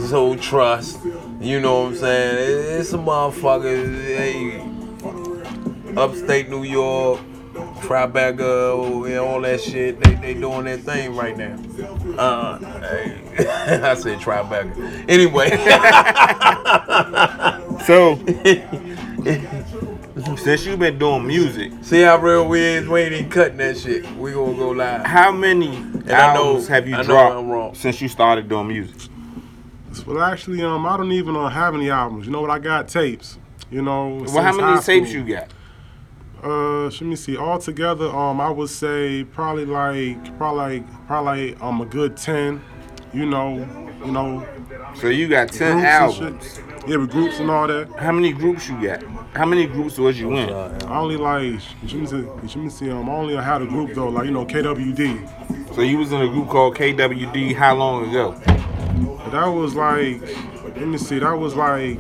So 0.09 0.37
Trust. 0.37 0.99
You 1.41 1.61
know 1.61 1.83
what 1.83 1.89
I'm 1.89 1.97
saying? 1.97 2.81
It's 2.81 2.93
a 2.93 2.99
motherfuckers. 2.99 4.05
Hey, 4.05 4.61
upstate 5.97 6.49
New 6.49 6.63
York. 6.65 7.21
Tribeca, 7.83 9.07
and 9.09 9.19
all 9.19 9.41
that 9.43 9.61
shit, 9.61 10.01
they, 10.01 10.15
they 10.15 10.35
doing 10.35 10.65
their 10.65 10.77
thing 10.79 11.15
right 11.17 11.37
now. 11.37 11.57
Uh, 12.19 12.59
hey, 12.81 13.19
I 13.83 13.95
said 13.95 14.19
Tribeca. 14.19 15.05
Anyway, 15.09 15.51
So 17.83 18.17
since 20.37 20.65
you've 20.65 20.79
been 20.79 20.99
doing 20.99 21.27
music, 21.27 21.73
see 21.83 22.03
how 22.03 22.19
real 22.19 22.47
we 22.49 22.61
is? 22.61 22.89
We 22.89 23.01
ain't 23.01 23.13
even 23.15 23.31
cutting 23.31 23.57
that 23.59 23.77
shit. 23.79 24.09
We 24.17 24.33
gonna 24.33 24.57
go 24.57 24.71
live. 24.71 25.05
how 25.05 25.33
many 25.33 25.77
I 25.79 25.83
know- 25.83 26.15
albums 26.15 26.69
have 26.69 26.89
you 26.89 26.97
I 26.97 27.03
dropped 27.03 27.37
I'm 27.37 27.51
wrong. 27.51 27.75
since 27.75 28.01
you 28.01 28.09
started 28.09 28.49
doing 28.49 28.69
music? 28.69 29.11
Well, 30.07 30.23
actually, 30.23 30.63
um, 30.63 30.87
I 30.87 30.97
don't 30.97 31.13
even 31.13 31.37
uh, 31.37 31.49
have 31.51 31.75
any 31.75 31.91
albums. 31.91 32.25
You 32.27 32.33
know 32.33 32.41
what? 32.41 32.49
I 32.51 32.59
got 32.59 32.89
tapes. 32.89 33.39
You 33.71 33.83
know. 33.83 34.25
Well, 34.33 34.43
how 34.43 34.57
many 34.57 34.81
tapes 34.81 35.11
school. 35.11 35.27
you 35.27 35.35
got? 35.35 35.49
Uh, 36.43 36.85
let 36.85 37.03
me 37.03 37.17
see. 37.17 37.37
All 37.37 37.59
together, 37.59 38.09
um, 38.09 38.41
I 38.41 38.51
would 38.51 38.71
say 38.71 39.25
probably 39.25 39.65
like, 39.65 40.37
probably 40.39 40.81
like, 40.81 41.07
probably 41.07 41.55
um, 41.57 41.81
a 41.81 41.87
good 41.87 42.17
ten. 42.17 42.63
You 43.13 43.27
know, 43.27 43.59
you 44.05 44.11
know, 44.11 44.47
So 44.95 45.09
you 45.09 45.29
got 45.29 45.53
ten 45.53 45.85
albums. 45.85 46.61
Yeah, 46.87 46.97
with 46.97 47.13
groups 47.13 47.39
and 47.39 47.49
all 47.49 47.69
that. 47.69 47.89
How 47.99 48.11
many 48.11 48.33
groups 48.33 48.69
you 48.69 48.83
got? 48.83 49.05
How 49.35 49.47
many 49.47 49.67
groups 49.67 49.99
was 49.99 50.19
you 50.19 50.37
in? 50.37 50.51
I 50.51 50.99
only 50.99 51.17
like, 51.17 51.61
let 51.83 51.95
me 51.95 52.07
see, 52.07 52.17
let 52.17 52.57
me 52.57 52.69
see. 52.71 52.91
Um, 52.91 53.09
I 53.09 53.13
only 53.13 53.37
had 53.37 53.63
a 53.63 53.67
group 53.67 53.95
though, 53.95 54.09
like 54.09 54.25
you 54.27 54.33
know, 54.33 54.45
KWD. 54.45 55.75
So 55.75 55.83
you 55.83 55.99
was 55.99 56.11
in 56.11 56.21
a 56.21 56.29
group 56.29 56.49
called 56.49 56.77
KWD. 56.77 57.55
How 57.55 57.75
long 57.77 58.09
ago? 58.09 58.33
That 59.31 59.47
was 59.47 59.75
like, 59.75 60.21
let 60.77 60.89
me 60.89 60.99
see. 60.99 61.21
That 61.21 61.39
was 61.39 61.55
like, 61.55 61.99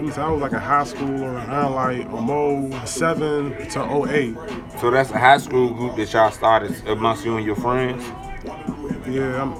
I 0.00 0.30
was 0.30 0.40
like 0.40 0.52
in 0.52 0.58
high 0.58 0.84
school 0.84 1.22
or 1.22 1.34
around 1.34 1.74
like 1.74 2.06
um, 2.06 2.86
07 2.86 3.68
to 3.70 4.08
08. 4.08 4.34
So 4.80 4.90
that's 4.90 5.10
a 5.10 5.18
high 5.18 5.36
school 5.36 5.74
group 5.74 5.96
that 5.96 6.10
y'all 6.12 6.30
started 6.30 6.74
amongst 6.86 7.24
you 7.24 7.36
and 7.36 7.44
your 7.44 7.56
friends. 7.56 8.02
Yeah, 9.06 9.42
I'm, 9.42 9.52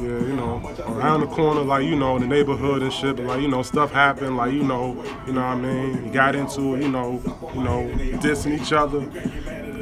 yeah, 0.00 0.20
you 0.20 0.36
know, 0.36 0.62
around 0.86 1.22
the 1.22 1.26
corner, 1.26 1.62
like 1.62 1.84
you 1.84 1.96
know, 1.96 2.14
in 2.14 2.22
the 2.22 2.28
neighborhood 2.28 2.82
and 2.82 2.92
shit. 2.92 3.16
But 3.16 3.26
like 3.26 3.42
you 3.42 3.48
know, 3.48 3.62
stuff 3.62 3.90
happened. 3.90 4.36
Like 4.36 4.52
you 4.52 4.62
know, 4.62 5.02
you 5.26 5.32
know 5.32 5.40
what 5.40 5.48
I 5.48 5.54
mean. 5.56 6.06
You 6.06 6.12
got 6.12 6.36
into 6.36 6.76
it. 6.76 6.82
You 6.82 6.88
know, 6.90 7.20
you 7.54 7.64
know, 7.64 7.90
dissing 8.18 8.60
each 8.60 8.72
other. 8.72 9.00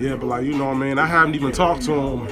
Yeah, 0.00 0.16
but 0.16 0.26
like 0.26 0.44
you 0.44 0.54
know, 0.56 0.66
what 0.66 0.76
I 0.76 0.78
mean, 0.78 0.98
I 0.98 1.06
haven't 1.06 1.34
even 1.34 1.52
talked 1.52 1.82
to 1.82 1.92
him. 1.92 2.28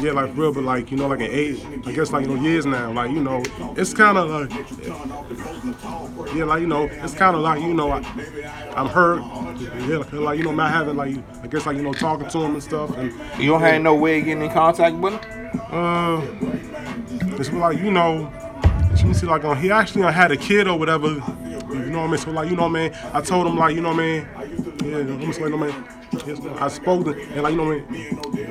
Yeah, 0.00 0.12
like 0.12 0.36
real, 0.36 0.52
but 0.52 0.62
like 0.62 0.90
you 0.92 0.96
know, 0.96 1.08
like 1.08 1.20
in 1.20 1.30
eight, 1.30 1.64
I 1.84 1.92
guess 1.92 2.12
like 2.12 2.26
you 2.26 2.36
know 2.36 2.40
years 2.42 2.64
now. 2.64 2.92
Like 2.92 3.10
you 3.10 3.20
know, 3.20 3.42
it's 3.76 3.92
kind 3.92 4.16
of 4.16 4.30
like, 4.30 4.50
yeah, 6.34 6.44
like 6.44 6.60
you 6.60 6.68
know, 6.68 6.84
it's 6.84 7.14
kind 7.14 7.34
of 7.34 7.42
like 7.42 7.60
you 7.60 7.74
know, 7.74 7.90
I, 7.90 7.98
I'm 8.76 8.86
hurt. 8.86 9.20
Yeah, 9.88 10.04
like, 10.20 10.38
you 10.38 10.44
know, 10.44 10.52
not 10.52 10.70
having 10.70 10.94
like, 10.96 11.16
I 11.42 11.48
guess 11.48 11.66
like 11.66 11.76
you 11.76 11.82
know, 11.82 11.92
talking 11.92 12.28
to 12.28 12.38
him 12.38 12.54
and 12.54 12.62
stuff. 12.62 12.96
And 12.96 13.12
You 13.42 13.50
don't 13.50 13.60
have 13.60 13.82
no 13.82 13.96
way 13.96 14.20
of 14.20 14.26
getting 14.26 14.44
in 14.44 14.50
contact 14.50 14.94
with 14.96 15.14
him? 15.14 15.60
uh, 15.72 16.20
it's 17.36 17.50
like 17.52 17.78
you 17.78 17.90
know, 17.90 18.32
let 18.92 19.04
me 19.04 19.14
see, 19.14 19.26
like 19.26 19.44
uh, 19.44 19.54
he 19.54 19.72
actually 19.72 20.04
uh, 20.04 20.12
had 20.12 20.30
a 20.30 20.36
kid 20.36 20.68
or 20.68 20.78
whatever. 20.78 21.08
You 21.08 21.90
know 21.90 22.00
what 22.00 22.06
I 22.08 22.10
mean? 22.12 22.18
So 22.18 22.30
like 22.30 22.50
you 22.50 22.56
know 22.56 22.68
what 22.68 22.78
I 22.78 22.88
mean? 22.88 22.98
I 23.12 23.20
told 23.20 23.48
him 23.48 23.56
like 23.56 23.74
you 23.74 23.80
know 23.80 23.90
what 23.92 24.00
I 24.00 24.06
mean? 24.06 24.28
Yeah, 24.84 24.98
I'm 24.98 25.20
just 25.22 25.40
like, 25.40 25.50
no 25.50 25.56
man. 25.56 25.84
I 26.60 26.68
spoke 26.68 27.04
to, 27.04 27.12
and 27.12 27.42
like, 27.42 27.52
you 27.52 27.58
know, 27.58 27.64
man. 27.64 28.47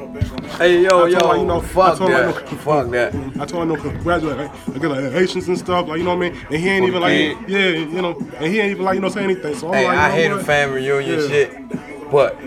Hey 0.58 0.82
yo, 0.84 1.06
I 1.06 1.10
yo, 1.10 1.20
told 1.20 1.32
her, 1.34 1.38
you 1.40 1.46
know, 1.46 1.62
fuck 1.62 1.98
told 1.98 2.12
her, 2.12 2.32
that, 2.32 2.36
like, 2.36 2.52
no- 2.52 2.58
fuck 2.60 2.90
that. 2.92 3.14
I 3.40 3.46
told 3.46 3.64
him 3.64 3.70
no 3.70 3.76
congratulations, 3.76 4.50
like, 4.68 4.76
I 4.76 4.80
get 4.80 4.90
like 4.90 5.12
Haitians 5.12 5.48
and 5.50 5.58
stuff, 5.58 5.88
like 5.88 5.98
you 6.00 6.04
know 6.04 6.16
what 6.16 6.26
I 6.26 6.30
mean. 6.30 6.40
And 6.50 6.56
he 6.56 6.70
ain't 6.70 6.84
even 6.88 6.94
the 6.94 7.00
like, 7.02 7.48
yeah, 7.48 7.68
you 7.70 8.02
know, 8.02 8.18
and 8.38 8.46
he 8.52 8.60
ain't 8.60 8.72
even 8.72 8.84
like 8.86 8.96
you 8.96 9.02
know 9.02 9.10
say 9.10 9.24
anything. 9.24 9.56
So 9.56 9.68
I'm 9.68 9.74
Hey, 9.76 9.86
like, 9.88 9.98
I 9.98 10.08
you 10.08 10.14
hate 10.14 10.28
know 10.30 10.34
a 10.36 10.38
what? 10.38 10.46
family 10.46 10.76
reunion 10.88 11.20
Yeah. 11.20 11.28
shit, 11.28 12.10
but 12.12 12.38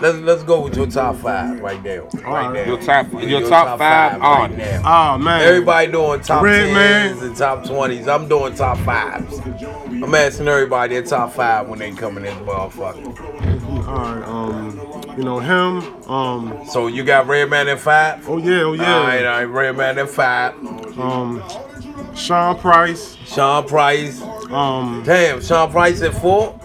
let's 0.00 0.18
let's 0.18 0.42
go 0.44 0.60
with 0.62 0.76
your 0.76 0.86
top 0.86 1.16
five 1.16 1.60
right 1.60 1.82
now, 1.84 1.90
right 2.14 2.24
Alright. 2.24 2.54
now. 2.54 2.64
Your 2.72 2.80
top- 2.80 3.12
your 3.22 3.48
top 3.48 3.78
five 3.78 4.20
right 4.20 4.56
now. 4.56 4.82
Ah 4.84 5.18
man, 5.18 5.42
Everybody 5.42 5.90
doing 5.92 6.20
top 6.20 6.42
Red 6.44 6.72
tens 6.72 7.20
Man. 7.20 7.26
and 7.28 7.36
top 7.36 7.64
twenties. 7.66 8.08
I'm 8.08 8.28
doing 8.28 8.54
top 8.54 8.78
fives. 8.78 9.38
I'm 9.40 10.14
asking 10.14 10.48
everybody 10.48 10.94
their 10.94 11.02
top 11.02 11.32
five 11.32 11.68
when 11.68 11.78
they 11.80 11.90
come 11.90 12.16
in 12.16 12.22
this 12.22 12.34
motherfucker. 12.36 13.20
All 13.86 13.94
right, 13.94 14.26
um, 14.26 14.93
you 15.16 15.22
know 15.24 15.38
him, 15.38 15.82
um, 16.10 16.64
So 16.66 16.86
you 16.88 17.04
got 17.04 17.26
Redman 17.26 17.68
at 17.68 17.80
five. 17.80 18.28
oh 18.28 18.38
yeah, 18.38 18.62
oh 18.62 18.72
yeah, 18.74 18.96
all 18.96 19.04
right, 19.06 19.44
Redman 19.44 19.98
at 19.98 20.08
five. 20.10 20.54
um, 20.98 21.42
Sean 22.14 22.58
Price, 22.58 23.16
Sean 23.24 23.66
Price. 23.66 24.20
um, 24.50 25.02
Damn, 25.04 25.40
Sean 25.42 25.70
Price 25.70 26.00
at 26.02 26.14
four. 26.14 26.58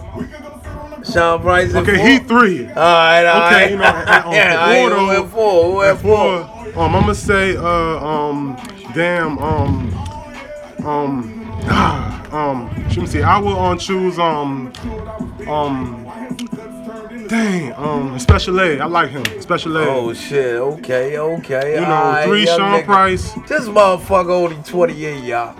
Sean 1.02 1.40
Price 1.40 1.74
at 1.74 1.82
okay, 1.82 1.96
four. 1.96 2.06
he 2.06 2.18
three. 2.18 2.66
All 2.68 2.74
right, 2.74 3.24
all 3.26 3.40
right. 3.40 3.52
Okay, 3.62 3.70
you 3.72 3.76
know, 3.78 3.84
and- 3.84 4.24
and 4.26 4.32
yeah, 4.32 4.56
all 4.60 4.68
right, 4.68 4.90
four, 4.90 5.00
who 5.00 5.10
at 5.12 5.28
four? 5.30 5.64
Who 5.72 5.82
at 5.82 5.90
And 5.90 5.98
for 5.98 6.02
four? 6.74 6.82
um, 6.84 6.94
I'm 6.94 7.00
gonna 7.02 7.14
say 7.14 7.56
uh 7.56 7.62
um 7.64 8.56
damn 8.94 9.38
um 9.38 9.92
um 10.84 11.50
ah, 11.64 12.32
um 12.50 12.70
let 12.88 12.96
me 12.96 13.06
see 13.06 13.22
I 13.22 13.38
will 13.38 13.58
um 13.58 13.78
choose 13.78 14.18
um 14.18 14.72
um 15.48 16.06
dang 17.30 17.72
um 17.74 18.18
special 18.18 18.58
ed 18.60 18.80
I 18.80 18.86
like 18.86 19.10
him 19.10 19.24
special 19.40 19.76
ed 19.78 19.86
Oh 19.88 20.12
shit. 20.12 20.56
Okay, 20.56 21.16
okay. 21.18 21.74
you 21.74 21.80
know 21.80 21.86
all 21.94 22.10
right, 22.12 22.26
three 22.26 22.44
young 22.44 22.58
Sean 22.58 22.80
nigga. 22.80 22.84
Price 22.84 23.32
This 23.48 23.66
motherfucker 23.68 24.30
only 24.30 24.56
28, 24.64 25.24
y'all. 25.24 25.54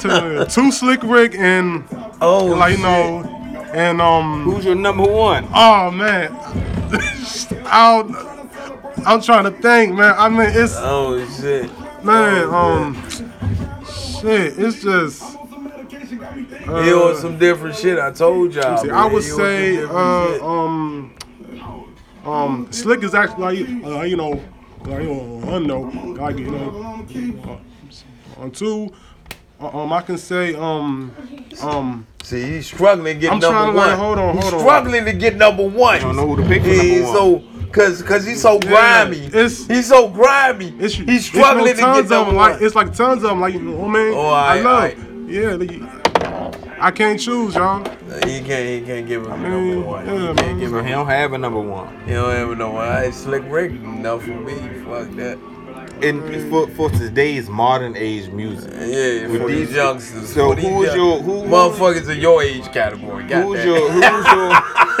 two, 0.00 0.44
two 0.46 0.70
Slick 0.72 1.00
Rick 1.02 1.34
and, 1.36 1.84
Oh, 2.20 2.50
and 2.52 2.60
like 2.60 2.70
you 2.72 2.76
shit. 2.76 2.84
know 2.84 3.22
and 3.74 4.00
um 4.00 4.44
Who's 4.44 4.64
your 4.64 4.74
number 4.76 5.04
one? 5.04 5.46
oh 5.54 5.90
man 5.90 6.30
I'll, 7.66 8.04
I'm 9.06 9.20
trying 9.22 9.44
to 9.44 9.50
think 9.62 9.94
man 9.94 10.14
I 10.16 10.28
mean 10.28 10.50
it's 10.52 10.74
Oh 10.76 11.18
shit. 11.40 11.70
man 12.04 12.44
Oh, 12.48 12.54
um 12.54 13.10
shit 14.20 14.58
it's 14.58 14.82
just 14.82 15.22
He 16.84 16.92
on 16.92 17.16
some 17.16 17.38
different 17.38 17.76
shit. 17.76 17.98
I 17.98 18.10
told 18.12 18.54
y'all. 18.54 18.76
See, 18.78 18.88
man. 18.88 18.96
I 18.96 19.04
would 19.06 19.22
He 19.22 19.28
say, 19.30 19.82
uh, 19.84 20.44
um, 20.46 21.14
um, 22.24 22.68
Slick 22.70 23.02
is 23.02 23.14
actually 23.14 23.64
like, 23.64 23.84
uh, 23.84 24.02
you 24.02 24.16
know, 24.16 24.40
like, 24.84 25.02
you 25.02 25.14
know, 25.14 25.54
I 25.54 25.58
know, 25.58 25.80
like, 26.20 26.38
you 26.38 26.50
know, 26.50 27.04
uh, 28.38 28.42
on 28.42 28.50
two, 28.50 28.92
uh, 29.60 29.68
um, 29.82 29.92
I 29.92 30.00
can 30.02 30.16
say, 30.18 30.54
um, 30.54 31.12
um, 31.62 32.06
See, 32.22 32.42
he's 32.42 32.66
struggling 32.66 33.14
to 33.16 33.20
get 33.20 33.32
I'm 33.32 33.38
number 33.38 33.54
trying 33.58 33.72
to, 33.72 33.76
one. 33.78 33.88
like, 33.88 33.98
hold 33.98 34.18
on, 34.18 34.34
he's 34.34 34.42
hold 34.44 34.54
on. 34.54 34.60
struggling 34.60 35.04
to 35.06 35.12
get 35.14 35.36
number 35.36 35.66
one. 35.66 35.96
You 35.96 36.00
don't 36.02 36.16
know 36.16 36.26
who 36.34 36.42
to 36.42 36.48
pick 36.48 36.62
for 36.62 36.68
He's 36.68 37.02
number 37.02 37.18
one. 37.20 37.42
so, 37.64 37.70
cause, 37.72 38.02
cause 38.02 38.26
he's 38.26 38.40
so 38.42 38.54
Yeah, 38.64 38.68
grimy. 39.06 39.26
it's- 39.26 39.66
he's 39.66 39.88
so 39.88 40.08
grimy. 40.08 40.74
it's 40.78 40.94
he's 40.94 41.24
struggling 41.26 41.68
it's 41.68 41.80
to 41.80 41.84
get 41.86 41.92
tons 41.94 42.04
of 42.04 42.10
number 42.10 42.26
them, 42.30 42.36
one. 42.36 42.52
like, 42.52 42.62
it's 42.62 42.74
like 42.74 42.94
tons 42.94 43.22
of 43.24 43.30
them, 43.30 43.40
like, 43.40 43.54
you 43.54 43.60
know, 43.60 43.76
what 43.76 43.88
I 43.96 44.04
mean, 44.04 44.14
Oh, 44.14 44.30
I 44.30 44.58
aight, 44.58 44.64
love, 44.64 44.90
aight. 44.92 45.30
yeah, 45.32 45.56
the- 45.56 45.99
I 46.80 46.90
can't 46.90 47.20
choose, 47.20 47.54
y'all. 47.54 47.84
he 48.24 48.40
can't, 48.40 48.68
he 48.68 48.80
can't 48.80 49.06
give 49.06 49.26
him 49.26 49.42
mean, 49.42 49.50
number 49.50 49.86
one. 49.86 50.06
yeah, 50.06 50.32
he 50.32 50.34
can't 50.38 50.60
give 50.60 50.74
him. 50.74 50.84
he 50.84 50.90
don't 50.90 51.06
have 51.06 51.32
a 51.34 51.38
number 51.38 51.60
one. 51.60 52.00
He 52.06 52.12
don't 52.12 52.30
have 52.34 52.56
no 52.56 52.70
one. 52.70 52.86
Hey, 52.86 53.10
Slick 53.10 53.42
Rick, 53.48 53.72
enough 53.72 54.22
for 54.22 54.30
me. 54.30 54.54
Fuck 54.84 55.10
that. 55.16 55.38
And 56.02 56.50
for, 56.50 56.66
for 56.68 56.88
today's 56.90 57.48
modern 57.48 57.94
age 57.96 58.28
music, 58.30 58.72
Yeah, 58.72 59.26
With 59.28 59.42
for 59.42 59.48
these 59.48 59.66
these- 59.68 59.76
youngsters. 59.76 60.32
so 60.32 60.54
these 60.54 60.64
who 60.64 60.82
is 60.82 60.94
young- 60.94 60.96
your- 60.96 61.18
who- 61.20 61.42
motherfuckers 61.44 62.08
in 62.08 62.20
your 62.20 62.42
age 62.42 62.64
category? 62.72 63.24
Got 63.24 63.44
who's 63.44 63.58
that. 63.58 63.66
your 63.66 63.90
who's 63.90 64.26
your 64.32 64.50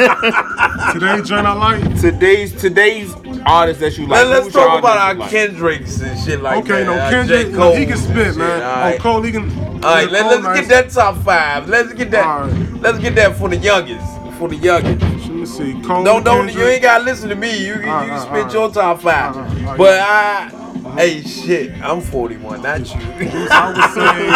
Today, 0.92 1.22
joint 1.22 1.46
I 1.46 1.52
like, 1.52 2.00
today's 2.00 2.52
today's 2.54 3.14
artist 3.46 3.80
that 3.80 3.96
you 3.98 4.06
like? 4.06 4.26
Let, 4.26 4.42
us 4.44 4.52
talk 4.52 4.78
about 4.78 4.96
our 4.98 5.14
like? 5.14 5.30
Kendricks 5.30 6.00
and 6.00 6.18
shit 6.18 6.40
like 6.42 6.58
okay, 6.64 6.84
that. 6.84 6.88
Okay, 6.88 6.96
no, 6.96 7.02
uh, 7.02 7.10
Kendrick, 7.10 7.46
J. 7.48 7.52
Cole 7.54 7.74
he 7.76 7.86
can 7.86 7.96
spit, 7.96 8.16
man. 8.16 8.34
shit, 8.34 8.62
all 8.62 8.82
Oh. 8.82 8.98
Cole, 8.98 9.22
he 9.22 9.32
can. 9.32 9.50
All 9.50 9.80
right, 9.94 10.10
let, 10.10 10.22
Cole 10.22 10.32
us 10.32 10.42
nice. 10.42 10.60
get 10.60 10.68
that 10.68 10.90
top 10.90 11.16
five. 11.24 11.68
Let's 11.68 11.92
get 11.94 12.10
that. 12.12 12.26
All 12.26 12.46
right. 12.48 12.80
Let's 12.82 12.98
get 12.98 13.14
that 13.16 13.36
for 13.36 13.48
the 13.48 13.56
youngest. 13.56 14.06
For 14.38 14.48
the 14.48 14.56
youngest. 14.56 15.00
Let 15.02 15.30
me 15.30 15.46
see. 15.46 15.72
Cole, 15.82 16.04
Don't 16.04 16.24
don't 16.24 16.52
you 16.52 16.62
ain't 16.62 16.82
gotta 16.82 17.04
listen 17.04 17.28
to 17.30 17.34
me. 17.36 17.58
You 17.66 17.74
you, 17.80 17.90
All 17.90 18.04
you 18.04 18.10
right, 18.10 18.22
spit 18.22 18.44
all 18.46 18.52
your 18.52 18.70
top 18.70 19.00
five. 19.02 19.36
All 19.36 19.42
right, 19.42 19.52
all 19.62 19.66
right. 19.66 19.78
But 19.78 20.00
I. 20.00 20.59
Hey 20.94 21.22
shit, 21.22 21.72
I'm 21.82 22.00
41, 22.00 22.62
not 22.62 22.94
you. 22.94 23.00
I 23.50 23.72
would 23.72 23.90
say. 23.94 24.26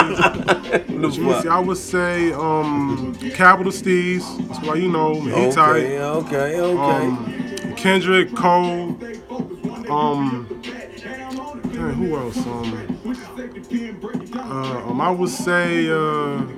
The 0.78 0.84
Let 0.94 1.18
me 1.18 1.32
fuck? 1.32 1.42
see. 1.42 1.48
I 1.48 1.58
would 1.58 1.76
say 1.76 2.32
um, 2.32 3.14
Capital 3.34 3.72
Steez. 3.72 4.22
That's 4.48 4.60
why 4.66 4.74
you 4.76 4.88
know 4.90 5.20
he 5.20 5.32
Okay, 5.32 5.50
tight. 5.52 5.84
okay, 5.84 6.60
okay. 6.60 7.06
Um, 7.06 7.74
Kendrick 7.76 8.34
Cole. 8.34 8.96
Um, 9.90 10.46
dang, 10.62 11.94
who 11.94 12.16
else? 12.16 12.38
Um, 12.46 12.98
uh, 14.34 14.82
um, 14.88 15.00
I 15.00 15.10
would 15.10 15.30
say 15.30 15.88
uh, 15.90 15.96
um, 15.96 16.50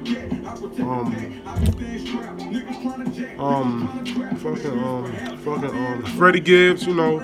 um, 3.39 3.89
fucking 4.37 4.85
um, 4.85 5.13
fucking 5.39 5.71
um, 5.71 6.03
Freddie 6.17 6.41
Gibbs. 6.41 6.87
You 6.87 6.95
know. 6.95 7.21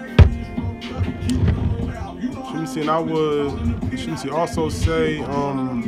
Let 2.62 2.69
me 2.69 2.75
see. 2.75 2.81
And 2.83 2.90
I 2.90 3.00
would. 3.00 3.52
Let 3.83 3.92
me 3.92 4.16
see. 4.16 4.31
Also 4.31 4.69
say 4.69 5.19
um. 5.19 5.83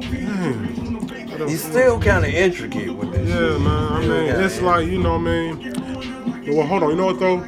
Dang. 0.00 1.48
He's 1.48 1.64
still 1.64 2.00
kind 2.00 2.24
of 2.24 2.32
intricate 2.32 2.94
with 2.94 3.10
this. 3.12 3.28
yeah, 3.28 3.34
shit. 3.34 3.60
man. 3.60 3.92
I 3.92 4.00
mean, 4.00 4.44
it's 4.44 4.60
yeah. 4.60 4.64
like 4.64 4.86
you 4.86 5.02
know, 5.02 5.18
what 5.18 5.26
I 5.26 5.52
mean. 5.52 6.54
Well, 6.56 6.66
hold 6.68 6.84
on. 6.84 6.90
You 6.90 6.96
know 6.96 7.06
what 7.06 7.18
though? 7.18 7.40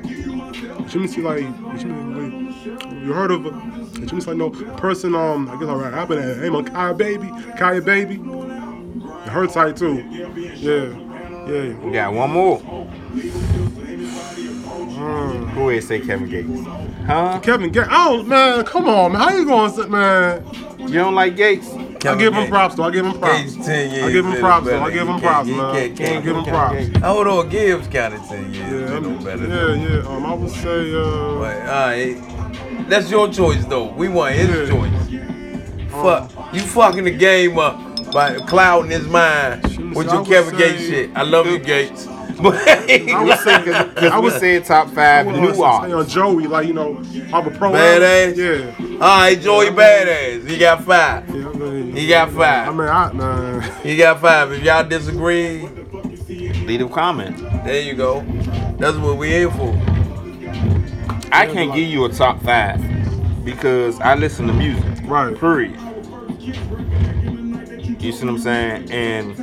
Jimmy 0.89 1.07
see 1.07 1.21
like 1.21 1.43
you 1.43 3.13
heard 3.13 3.31
of 3.31 3.47
it? 3.47 4.07
Jimmy's 4.09 4.27
like 4.27 4.37
no 4.37 4.51
person. 4.51 5.15
Um, 5.15 5.49
I 5.49 5.53
guess 5.57 5.69
all 5.69 5.77
right. 5.77 5.95
I've 5.95 6.09
been 6.09 6.19
at 6.19 6.39
name 6.39 6.57
on 6.57 6.65
Kaya 6.65 6.93
Baby, 6.93 7.31
Kaya 7.57 7.83
Baby. 7.83 8.17
Her 9.31 9.47
tight 9.47 9.77
too. 9.77 10.03
Yeah, 10.57 10.89
yeah. 11.47 11.85
You 11.85 11.93
got 11.93 12.13
one 12.13 12.33
more. 12.33 12.61
Who 15.65 15.71
is 15.71 15.89
say 15.89 15.99
Kevin 15.99 16.29
Gates? 16.29 16.47
Huh? 17.07 17.41
Kevin 17.43 17.73
Gates. 17.73 17.89
Oh 17.91 18.23
man, 18.25 18.67
come 18.67 18.87
on, 18.87 19.13
man. 19.13 19.21
How 19.23 19.31
you 19.35 19.47
going, 19.47 19.73
to 19.73 19.87
man? 19.89 20.45
You 20.79 20.89
don't 20.93 21.15
like 21.15 21.37
Gates? 21.37 21.73
I 22.05 22.15
give 22.19 22.35
him 22.35 22.49
props 22.49 22.75
though. 22.75 22.83
I 22.83 22.91
give 22.91 23.07
him 23.07 23.19
props. 23.19 23.55
Gates 23.55 23.67
10 23.67 23.91
years 23.91 24.05
I 24.05 24.13
give 24.13 24.27
him 24.27 24.41
props 24.41 24.67
though. 24.67 24.83
I 24.83 24.91
give 24.91 25.09
him 25.09 25.21
props, 25.21 25.49
man. 25.49 25.61
I 25.61 25.73
can't- 25.73 25.97
can't- 25.97 26.25
give 26.25 26.37
him 26.37 26.45
props. 26.45 26.75
can't- 26.77 26.97
Hold 26.99 27.27
on, 27.29 27.49
Gibbs 27.49 27.87
counted 27.89 28.23
10 28.29 28.53
years. 28.53 28.57
Yeah, 28.91 28.95
you 28.97 29.01
know 29.01 29.25
better. 29.25 29.47
yeah, 29.47 30.03
yeah. 30.03 30.07
Um, 30.07 30.27
I 30.27 30.35
would 30.35 30.51
say 30.51 30.95
uh. 30.95 31.39
But, 31.39 31.57
alright. 31.67 32.91
That's 32.91 33.11
your 33.11 33.29
choice 33.33 33.65
though. 33.65 33.87
We 33.93 34.09
want 34.09 34.35
his 34.35 34.69
Yeah. 34.69 34.75
choice. 34.75 35.93
Fuck. 35.93 36.31
You 36.53 36.61
fucking 36.61 37.05
the 37.05 37.11
game 37.11 37.59
up 37.59 38.13
by 38.13 38.35
clouding 38.41 38.91
his 38.91 39.07
mind 39.09 39.63
with 39.95 40.13
your 40.13 40.27
Kevin 40.27 40.59
Gates 40.59 40.83
shit. 40.83 41.11
I 41.15 41.23
love 41.23 41.47
you, 41.47 41.59
Gates. 41.59 42.07
But 42.43 42.55
I 42.69 43.23
would 43.23 43.39
say 43.39 43.55
I 44.11 44.19
we 44.19 44.25
would 44.25 44.33
said 44.41 44.65
top 44.65 44.89
five 44.89 45.27
I 45.29 45.33
would 45.33 45.41
new 45.41 45.55
say 45.55 45.63
artists. 45.63 45.95
on 45.95 46.09
Joey, 46.09 46.47
like 46.47 46.67
you 46.67 46.75
know, 46.75 46.97
I'm 47.33 47.47
a 47.47 47.51
pro. 47.51 47.71
Badass? 47.73 48.37
Yeah. 48.37 48.95
Alright, 48.95 49.41
Joey 49.41 49.67
Badass. 49.67 50.49
He 50.49 50.59
got 50.59 50.83
five. 50.85 51.29
yeah 51.29 51.49
I 51.49 51.53
mean, 51.53 51.97
He 51.97 52.07
got 52.09 52.29
I 52.29 52.33
five. 52.33 52.75
mean, 52.75 52.89
I 52.89 53.13
man. 53.13 53.63
He 53.83 53.97
got 53.97 54.21
five. 54.21 54.53
If 54.53 54.63
y'all 54.63 54.85
disagree, 54.89 55.69
Leave 56.65 56.81
a 56.81 56.89
comment. 56.89 57.37
there 57.65 57.81
you 57.83 57.95
go. 57.95 58.25
That's 58.79 58.97
what 58.97 59.17
we 59.19 59.29
here 59.29 59.51
for. 59.51 59.73
I 61.33 61.47
can't 61.47 61.73
give 61.75 61.89
you 61.89 62.05
a 62.05 62.09
top 62.09 62.43
five 62.43 62.81
because 63.45 64.01
I 64.01 64.15
listen 64.15 64.47
to 64.49 64.53
music. 64.53 64.85
Right. 65.05 65.37
Period. 65.39 65.79
You 68.01 68.13
see 68.13 68.25
what 68.27 68.35
I'm 68.35 68.39
saying? 68.39 68.91
And 68.91 69.37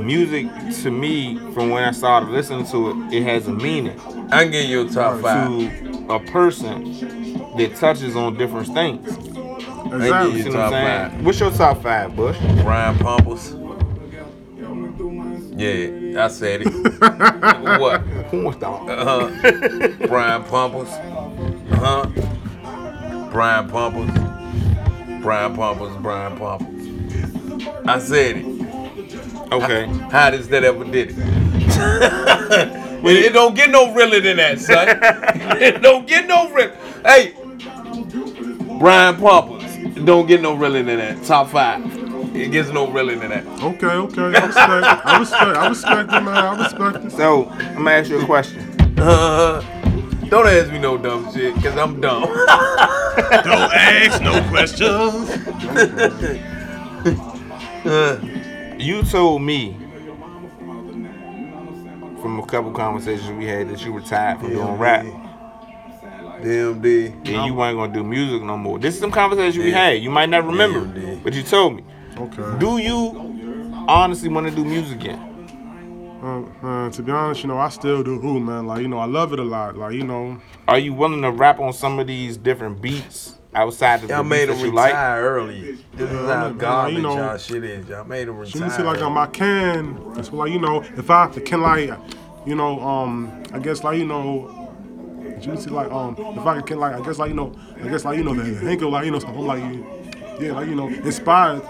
music 0.00 0.46
to 0.82 0.90
me, 0.90 1.36
from 1.52 1.70
when 1.70 1.84
I 1.84 1.92
started 1.92 2.30
listening 2.30 2.66
to 2.66 2.90
it, 2.90 3.14
it 3.14 3.22
has 3.24 3.46
a 3.48 3.52
meaning 3.52 3.98
I 4.32 4.42
can 4.44 4.50
give 4.52 4.66
you 4.66 4.82
a 4.86 4.88
top 4.88 5.20
five. 5.20 5.48
to 5.48 6.06
a 6.08 6.20
person 6.20 6.84
that 7.56 7.76
touches 7.76 8.16
on 8.16 8.36
different 8.36 8.68
things. 8.74 9.16
Exactly. 9.92 10.36
you 10.36 10.42
see 10.42 10.48
what 10.50 10.54
Top 10.56 10.64
I'm 10.66 10.70
saying? 10.72 11.10
five. 11.10 11.24
What's 11.26 11.40
your 11.40 11.50
top 11.50 11.82
five, 11.82 12.14
Bush? 12.14 12.38
Brian 12.62 12.96
Pumples. 12.98 13.54
Yeah, 15.56 16.24
I 16.24 16.28
said 16.28 16.62
it. 16.64 16.68
what? 17.80 18.02
Porn 18.28 18.52
star. 18.54 18.90
Uh-huh. 18.90 20.06
Brian 20.06 20.44
Pumples. 20.44 20.88
Uh-huh. 20.88 22.06
Brian 23.30 23.68
Pumples. 23.68 24.10
Brian 25.22 25.54
Pumples, 25.54 25.96
Brian 25.98 26.36
Pumples. 26.38 27.68
I 27.86 27.98
said 27.98 28.36
it. 28.38 28.59
Okay. 29.52 29.86
Hottest 29.86 30.50
that 30.50 30.62
ever 30.64 30.84
did 30.84 31.10
it. 31.10 31.18
it, 33.04 33.24
it 33.26 33.32
don't 33.32 33.54
get 33.54 33.70
no 33.70 33.92
realer 33.92 34.20
than 34.20 34.36
that, 34.36 34.60
son. 34.60 34.88
it 35.60 35.82
don't 35.82 36.06
get 36.06 36.26
no 36.26 36.50
real. 36.52 36.72
Hey, 37.04 37.34
Brian 38.78 39.16
Poppers. 39.16 39.76
It 39.76 40.04
don't 40.04 40.26
get 40.26 40.40
no 40.40 40.54
realer 40.54 40.82
than 40.82 40.98
that. 40.98 41.24
Top 41.24 41.48
five. 41.48 41.84
It 42.36 42.52
gets 42.52 42.70
no 42.70 42.88
realer 42.88 43.16
than 43.16 43.30
that. 43.30 43.44
Okay, 43.62 43.86
okay. 43.86 44.22
I 44.22 44.46
respect. 44.46 45.06
I 45.06 45.18
respect. 45.18 45.56
I 45.56 45.68
respect 45.68 46.12
it, 46.12 46.20
man. 46.20 46.28
I 46.28 46.62
respect 46.62 47.04
it. 47.04 47.10
So 47.12 47.48
I'm 47.48 47.74
gonna 47.74 47.90
ask 47.90 48.08
you 48.08 48.20
a 48.20 48.24
question. 48.24 48.60
Uh, 48.98 49.60
don't 50.28 50.46
ask 50.46 50.70
me 50.70 50.78
no 50.78 50.96
dumb 50.96 51.32
shit, 51.34 51.54
cause 51.54 51.76
I'm 51.76 52.00
dumb. 52.00 52.22
Don't 52.22 53.72
ask 53.74 54.22
no 54.22 54.40
questions. 54.48 55.28
You 58.80 59.02
told 59.02 59.42
me 59.42 59.76
from 62.22 62.38
a 62.38 62.46
couple 62.46 62.72
conversations 62.72 63.30
we 63.30 63.44
had 63.44 63.68
that 63.68 63.84
you 63.84 63.92
retired 63.92 64.40
from 64.40 64.50
doing 64.50 64.78
rap 64.78 65.04
DMD. 66.40 67.12
and 67.12 67.46
you 67.46 67.52
weren't 67.52 67.76
gonna 67.76 67.92
do 67.92 68.02
music 68.02 68.42
no 68.42 68.56
more. 68.56 68.78
This 68.78 68.94
is 68.94 69.00
some 69.00 69.10
conversation 69.10 69.62
we 69.62 69.70
had. 69.70 70.02
You 70.02 70.10
might 70.10 70.30
not 70.30 70.46
remember, 70.46 70.98
yeah. 70.98 71.16
but 71.22 71.34
you 71.34 71.42
told 71.42 71.76
me. 71.76 71.84
Okay. 72.16 72.58
Do 72.58 72.78
you 72.78 73.74
honestly 73.86 74.30
want 74.30 74.48
to 74.48 74.54
do 74.54 74.64
music 74.64 75.00
again? 75.00 75.26
Uh, 76.22 76.40
man, 76.62 76.90
to 76.92 77.02
be 77.02 77.12
honest, 77.12 77.42
you 77.42 77.48
know, 77.48 77.58
I 77.58 77.68
still 77.68 78.02
do, 78.02 78.18
who, 78.18 78.40
man. 78.40 78.66
Like, 78.66 78.80
you 78.80 78.88
know, 78.88 78.98
I 78.98 79.06
love 79.06 79.34
it 79.34 79.38
a 79.38 79.44
lot. 79.44 79.76
Like, 79.76 79.94
you 79.94 80.04
know, 80.04 80.40
Are 80.68 80.78
you 80.78 80.94
willing 80.94 81.20
to 81.22 81.30
rap 81.30 81.60
on 81.60 81.72
some 81.74 81.98
of 81.98 82.06
these 82.06 82.38
different 82.38 82.80
beats 82.80 83.39
outside 83.54 83.96
of 84.02 84.08
the 84.08 84.14
Y'all 84.14 84.22
beats 84.22 84.30
made 84.30 84.48
that 84.48 84.56
him 84.56 84.70
retire 84.70 84.72
like? 84.74 84.94
early. 85.24 85.60
This 85.60 85.80
is 86.10 86.12
Yeah, 86.12 86.26
how 86.36 86.48
man, 86.48 86.58
garbage 86.58 86.96
you 86.96 87.02
know, 87.02 87.16
y'all 87.16 87.38
shit 87.38 87.64
is. 87.64 87.88
Y'all 87.88 88.04
made 88.04 88.28
him 88.28 88.38
retire. 88.38 88.60
Let 88.62 88.70
me 88.70 88.76
see, 88.76 88.82
like, 88.82 89.00
um, 89.02 89.18
I 89.18 89.26
can. 89.26 90.12
It's 90.16 90.32
like, 90.32 90.52
you 90.52 90.58
know, 90.60 90.82
if 90.82 91.10
I 91.10 91.26
can, 91.28 91.60
like, 91.62 91.90
you 92.46 92.54
know, 92.54 92.80
um, 92.80 93.42
I 93.52 93.58
guess, 93.58 93.82
like, 93.84 93.98
you 93.98 94.06
know, 94.06 94.56
you 95.40 95.56
see, 95.56 95.70
like, 95.70 95.90
um, 95.90 96.16
if 96.18 96.46
I 96.46 96.60
can, 96.60 96.78
like, 96.78 96.94
I 96.94 97.00
guess, 97.04 97.18
like, 97.18 97.30
you 97.30 97.34
know, 97.36 97.52
I 97.82 97.88
guess, 97.88 98.04
like, 98.04 98.18
you 98.18 98.24
know, 98.24 98.34
the 98.34 98.42
Henko, 98.42 98.90
like, 98.90 99.04
you 99.04 99.10
know, 99.10 99.18
something 99.18 99.46
like, 99.46 99.62
yeah, 100.40 100.52
like, 100.52 100.68
you 100.68 100.74
know, 100.74 100.88
inspired. 100.88 101.62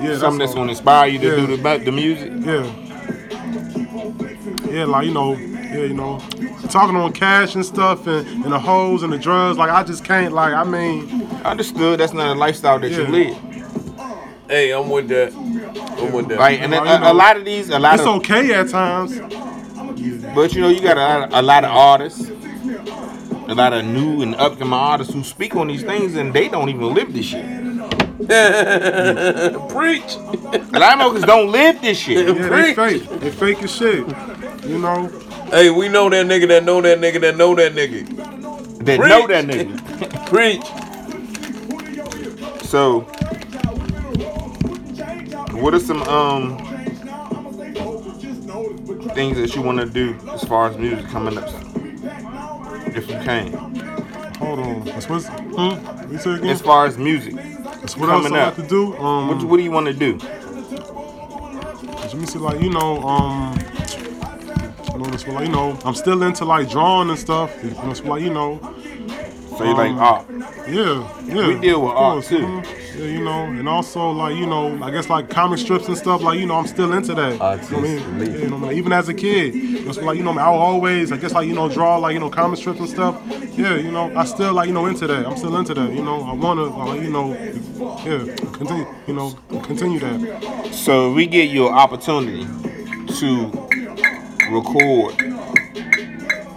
Yeah, 0.00 0.16
Something 0.18 0.38
that's 0.40 0.50
all. 0.52 0.56
gonna 0.58 0.70
inspire 0.70 1.08
you 1.08 1.18
to 1.20 1.26
Yeah. 1.28 1.36
do 1.36 1.56
the, 1.56 1.62
ba- 1.62 1.78
the 1.84 1.92
music? 1.92 2.32
Yeah. 2.40 2.66
Yeah, 4.70 4.84
like, 4.86 5.06
you 5.06 5.12
know, 5.12 5.34
yeah, 5.36 5.51
you 5.72 5.94
know, 5.94 6.18
talking 6.70 6.96
on 6.96 7.12
cash 7.12 7.54
and 7.54 7.64
stuff 7.64 8.06
and, 8.06 8.26
and 8.44 8.52
the 8.52 8.58
hoes 8.58 9.02
and 9.02 9.12
the 9.12 9.18
drugs, 9.18 9.58
like, 9.58 9.70
I 9.70 9.82
just 9.82 10.04
can't, 10.04 10.32
like, 10.32 10.52
I 10.52 10.64
mean, 10.64 11.22
Understood. 11.44 11.98
That's 11.98 12.12
not 12.12 12.36
a 12.36 12.38
lifestyle 12.38 12.78
that 12.78 12.90
you 12.92 13.04
live. 13.06 13.36
Hey, 14.48 14.72
I'm 14.72 14.88
with 14.88 15.08
that. 15.08 15.32
I'm 15.34 16.12
with 16.12 16.28
that. 16.28 16.38
Right, 16.38 16.60
and 16.60 16.72
Well, 16.72 16.84
a, 16.84 16.94
you 16.94 17.00
know, 17.00 17.12
a 17.12 17.14
lot 17.14 17.36
of 17.36 17.44
these, 17.44 17.70
a 17.70 17.78
lot 17.78 17.94
it's 17.94 18.02
of, 18.02 18.16
okay 18.16 18.52
at 18.54 18.68
times. 18.68 19.18
but 20.34 20.54
you 20.54 20.60
know, 20.60 20.68
you 20.68 20.80
got 20.80 20.96
a 20.96 21.00
lot, 21.00 21.32
a 21.32 21.42
lot 21.42 21.64
of 21.64 21.70
artists, 21.70 22.30
a 23.48 23.54
lot 23.54 23.72
of 23.72 23.84
new 23.84 24.22
and 24.22 24.34
upcoming 24.36 24.74
artists 24.74 25.12
who 25.12 25.24
speak 25.24 25.56
on 25.56 25.66
these 25.66 25.82
things 25.82 26.14
and 26.14 26.32
they 26.32 26.48
don't 26.48 26.68
even 26.68 26.94
live 26.94 27.12
this 27.12 27.26
shit. 27.26 27.44
Preach. 28.22 30.14
A 30.14 30.78
lot 30.78 30.92
of 30.92 31.00
motherfuckers 31.00 31.26
don't 31.26 31.50
live 31.50 31.80
this 31.80 31.98
shit. 31.98 32.28
Yeah, 32.28 32.48
they 32.48 32.74
fake. 32.74 33.08
They 33.20 33.30
fake 33.30 33.62
as 33.62 33.74
shit. 33.74 34.06
You 34.64 34.78
know? 34.78 35.10
Hey, 35.52 35.68
we 35.68 35.88
know 35.88 36.08
that 36.08 36.24
nigga 36.26 36.48
that 36.48 36.64
know 36.64 36.80
that 36.80 36.98
nigga 36.98 37.20
that 37.20 37.36
know 37.36 37.54
that 37.54 37.72
nigga. 37.74 38.06
That 38.86 38.98
Preach. 38.98 39.08
know 39.10 39.26
that 39.26 39.44
nigga. 39.44 40.26
Preach. 40.30 40.64
So, 42.64 43.00
what 45.60 45.74
are 45.74 45.78
some 45.78 46.02
um 46.04 46.56
things 49.14 49.36
that 49.36 49.54
you 49.54 49.60
want 49.60 49.78
to 49.78 49.84
do 49.86 50.16
as 50.30 50.42
far 50.44 50.68
as 50.70 50.78
music 50.78 51.06
coming 51.08 51.36
up? 51.36 51.48
If 52.96 53.10
you 53.10 53.16
can, 53.16 53.52
Hold 54.36 54.58
on. 54.58 54.84
That's 54.84 55.08
what's, 55.08 55.28
hmm? 55.28 56.16
Say 56.16 56.32
again? 56.34 56.48
as 56.48 56.62
far 56.62 56.86
as 56.86 56.96
music, 56.96 57.34
That's 57.34 57.96
what 57.96 58.08
else 58.08 58.24
I 58.24 58.28
coming 58.28 58.32
like 58.32 58.48
up. 58.48 58.56
to 58.56 58.62
do. 58.66 58.96
Um, 58.96 59.28
what, 59.28 59.42
what 59.44 59.56
do 59.58 59.62
you 59.62 59.70
want 59.70 59.86
to 59.86 59.92
do? 59.92 60.18
let 62.00 62.14
me 62.14 62.26
see, 62.26 62.38
like, 62.38 62.60
you 62.60 62.70
know, 62.70 62.98
um, 63.02 63.58
that's 65.12 65.26
what, 65.26 65.36
like, 65.36 65.46
you 65.46 65.52
know, 65.52 65.78
I'm 65.84 65.94
still 65.94 66.22
into, 66.22 66.44
like, 66.44 66.68
drawing 66.70 67.10
and 67.10 67.18
stuff. 67.18 67.50
You 67.62 67.70
know, 67.70 67.90
it's 67.90 68.02
like, 68.02 68.22
you 68.22 68.30
know, 68.30 68.58
So 69.58 69.64
you 69.64 69.74
like 69.74 69.90
Um, 69.90 69.98
art? 69.98 70.24
yeah, 70.66 71.06
yeah. 71.26 71.46
We 71.48 71.54
deal 71.60 71.82
with 71.82 71.92
art, 71.92 72.24
too. 72.24 72.38
mhm. 72.38 72.66
Yeah, 72.98 73.04
you 73.04 73.22
know, 73.22 73.44
and 73.44 73.68
also, 73.68 74.10
like, 74.10 74.34
you 74.34 74.46
know, 74.46 74.78
I 74.82 74.90
guess, 74.90 75.10
like, 75.10 75.28
comic 75.28 75.58
strips 75.58 75.88
and 75.88 75.96
stuff, 75.96 76.22
like, 76.22 76.38
you 76.38 76.46
know, 76.46 76.56
I'm 76.56 76.66
still 76.66 76.92
into 76.94 77.14
that. 77.14 77.32
You 77.32 77.38
know 77.38 77.44
I 77.44 77.80
mean? 77.80 78.00
Yeah, 78.32 78.38
you 78.38 78.48
know, 78.48 78.58
mean? 78.58 78.72
even 78.72 78.92
as 78.94 79.10
a 79.10 79.14
kid, 79.14 79.52
it's 79.54 79.98
like, 79.98 80.16
you 80.16 80.22
know, 80.24 80.36
I 80.38 80.48
will 80.48 80.58
always, 80.58 81.12
I 81.12 81.18
guess, 81.18 81.32
like, 81.32 81.46
you 81.46 81.54
know, 81.54 81.68
draw, 81.68 81.98
like, 81.98 82.14
you 82.14 82.20
know, 82.20 82.30
comic 82.30 82.58
strips 82.58 82.80
and 82.80 82.88
stuff. 82.88 83.14
Yeah, 83.54 83.76
you 83.76 83.92
know, 83.92 84.10
I 84.16 84.24
still, 84.24 84.54
like, 84.54 84.68
you 84.68 84.74
know, 84.74 84.86
into 84.86 85.06
that. 85.06 85.26
I'm 85.26 85.36
still 85.36 85.54
into 85.58 85.74
that, 85.74 85.92
you 85.92 86.02
know. 86.02 86.22
I 86.22 86.32
like, 86.86 87.02
you 87.02 87.10
know, 87.10 87.34
yeah, 88.04 88.34
continue, 88.52 88.86
you 89.06 89.14
know, 89.14 89.30
continue 89.64 89.98
that. 90.00 90.68
So 90.72 91.12
we 91.12 91.26
get 91.26 91.50
you 91.50 91.68
an 91.68 91.74
opportunity 91.74 92.46
to 93.18 93.61
record 94.52 95.14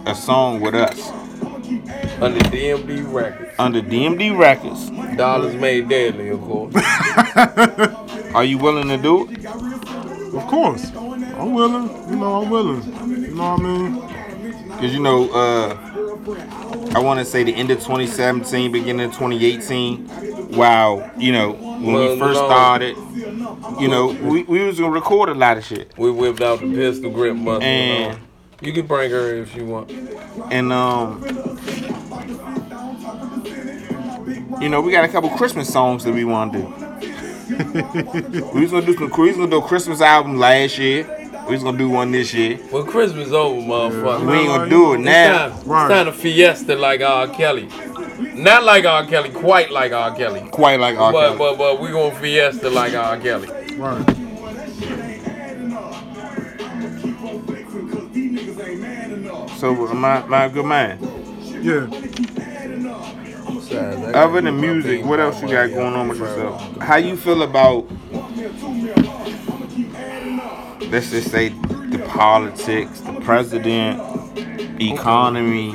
a 0.06 0.14
song 0.14 0.60
with 0.60 0.74
us 0.74 1.08
Under 2.20 2.40
DMD 2.40 3.12
records. 3.12 3.54
under 3.58 3.80
DMD 3.82 4.38
Records. 4.38 4.90
Dollars 5.16 5.54
made 5.56 5.88
daily, 5.88 6.28
of 6.28 6.40
course. 6.42 6.74
Are 8.34 8.44
you 8.44 8.58
willing 8.58 8.88
to 8.88 8.96
do 8.98 9.28
it? 9.30 9.44
Of 9.46 10.46
course. 10.46 10.90
I'm 10.94 11.54
willing. 11.54 11.88
You 12.10 12.16
know, 12.16 12.42
I'm 12.42 12.50
willing. 12.50 12.82
You 13.08 13.34
know 13.34 13.54
what 13.56 13.60
I 13.60 13.64
mean? 13.64 14.68
Because 14.68 14.92
you 14.94 15.00
know, 15.02 15.28
uh, 15.30 15.76
I 16.94 16.98
want 17.00 17.18
to 17.20 17.24
say 17.24 17.42
the 17.44 17.54
end 17.54 17.70
of 17.70 17.78
2017, 17.78 18.72
beginning 18.72 19.06
of 19.06 19.12
2018. 19.12 20.06
While 20.48 21.10
you 21.18 21.32
know 21.32 21.52
when 21.52 21.92
Well, 21.92 22.12
we 22.14 22.18
first 22.18 22.40
no. 22.40 22.46
started, 22.46 22.96
you 23.80 23.88
know 23.88 24.06
we, 24.22 24.44
we 24.44 24.60
was 24.64 24.78
gonna 24.78 24.92
record 24.92 25.28
a 25.28 25.34
lot 25.34 25.56
of 25.56 25.64
shit, 25.64 25.92
We 25.98 26.10
whipped 26.10 26.40
out 26.40 26.60
the 26.60 26.66
pistol 26.72 27.10
grip 27.10 27.36
muscle. 27.36 27.62
And- 27.62 28.12
and 28.12 28.66
you 28.66 28.72
can 28.72 28.86
bring 28.86 29.10
her 29.10 29.34
if 29.36 29.54
you 29.54 29.66
want. 29.66 29.90
and 30.50 30.72
um, 30.72 31.22
you 34.60 34.68
know 34.68 34.80
we 34.80 34.92
got 34.92 35.04
a 35.04 35.08
couple 35.08 35.28
Christmas 35.30 35.70
songs 35.72 36.04
that 36.04 36.14
we 36.14 36.24
want 36.24 36.52
to 36.54 36.58
do. 36.60 36.66
we 38.54 38.62
was 38.62 38.70
gonna 38.70 38.86
do 38.86 38.94
some. 38.94 39.10
We 39.18 39.28
was 39.28 39.36
gonna 39.36 39.50
do 39.50 39.58
a 39.58 39.62
Christmas 39.62 40.00
album 40.00 40.36
last 40.38 40.78
year. 40.78 41.04
We 41.46 41.52
was 41.54 41.62
gonna 41.62 41.78
do 41.78 41.88
one 41.88 42.10
this 42.10 42.32
year. 42.34 42.58
Well, 42.72 42.84
Christmas 42.84 43.30
over, 43.30 43.60
motherfucker. 43.60 44.26
We 44.26 44.38
ain't 44.38 44.48
gonna 44.48 44.70
do 44.70 44.94
it 44.94 44.96
It's 44.96 45.04
now. 45.04 45.48
time, 45.48 45.68
Right. 45.68 45.84
it's 45.90 45.94
time 45.94 46.06
to 46.06 46.12
fiesta 46.12 46.74
like 46.76 47.02
R. 47.02 47.28
Kelly. 47.28 47.68
Not 48.18 48.64
like 48.64 48.84
R. 48.84 49.06
Kelly, 49.06 49.30
quite 49.30 49.70
like 49.70 49.92
R. 49.92 50.14
Kelly. 50.14 50.48
Quite 50.50 50.80
like 50.80 50.96
R. 50.96 51.12
But, 51.12 51.26
Kelly. 51.26 51.38
but, 51.38 51.58
but 51.58 51.80
we 51.80 51.90
gonna 51.90 52.14
fiesta 52.14 52.70
like 52.70 52.94
R. 52.94 53.18
Kelly. 53.18 53.48
Right. 53.76 54.06
So 59.58 59.74
my 59.94 60.24
my 60.26 60.48
good 60.48 60.66
man. 60.66 60.98
Yeah. 61.62 61.88
Other 64.14 64.40
than 64.40 64.60
music, 64.60 65.04
what 65.04 65.18
else 65.20 65.42
you 65.42 65.48
got 65.48 65.70
going 65.70 65.94
on 65.94 66.08
with 66.08 66.18
yourself? 66.18 66.78
How 66.78 66.96
you 66.96 67.16
feel 67.16 67.42
about 67.42 67.86
let's 70.90 71.10
just 71.10 71.30
say 71.30 71.48
the 71.48 72.04
politics, 72.08 73.00
the 73.00 73.20
president, 73.20 74.00
economy, 74.80 75.72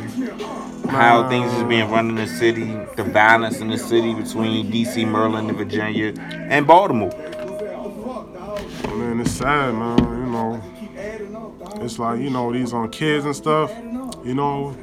how 0.91 1.27
things 1.29 1.51
is 1.53 1.63
being 1.63 1.89
run 1.89 2.09
in 2.09 2.15
the 2.15 2.27
city, 2.27 2.65
the 2.95 3.03
violence 3.03 3.59
in 3.59 3.69
the 3.69 3.77
city 3.77 4.13
between 4.13 4.71
DC, 4.71 5.09
Maryland, 5.09 5.49
and 5.49 5.57
Virginia, 5.57 6.13
and 6.19 6.67
Baltimore. 6.67 7.11
Man, 8.95 9.21
it's 9.21 9.31
sad, 9.31 9.73
man. 9.73 9.97
You 9.99 10.25
know, 10.31 10.61
it's 11.83 11.97
like 11.97 12.19
you 12.19 12.29
know 12.29 12.51
these 12.51 12.73
on 12.73 12.89
kids 12.89 13.25
and 13.25 13.35
stuff. 13.35 13.71
You 14.23 14.35
know, 14.35 14.75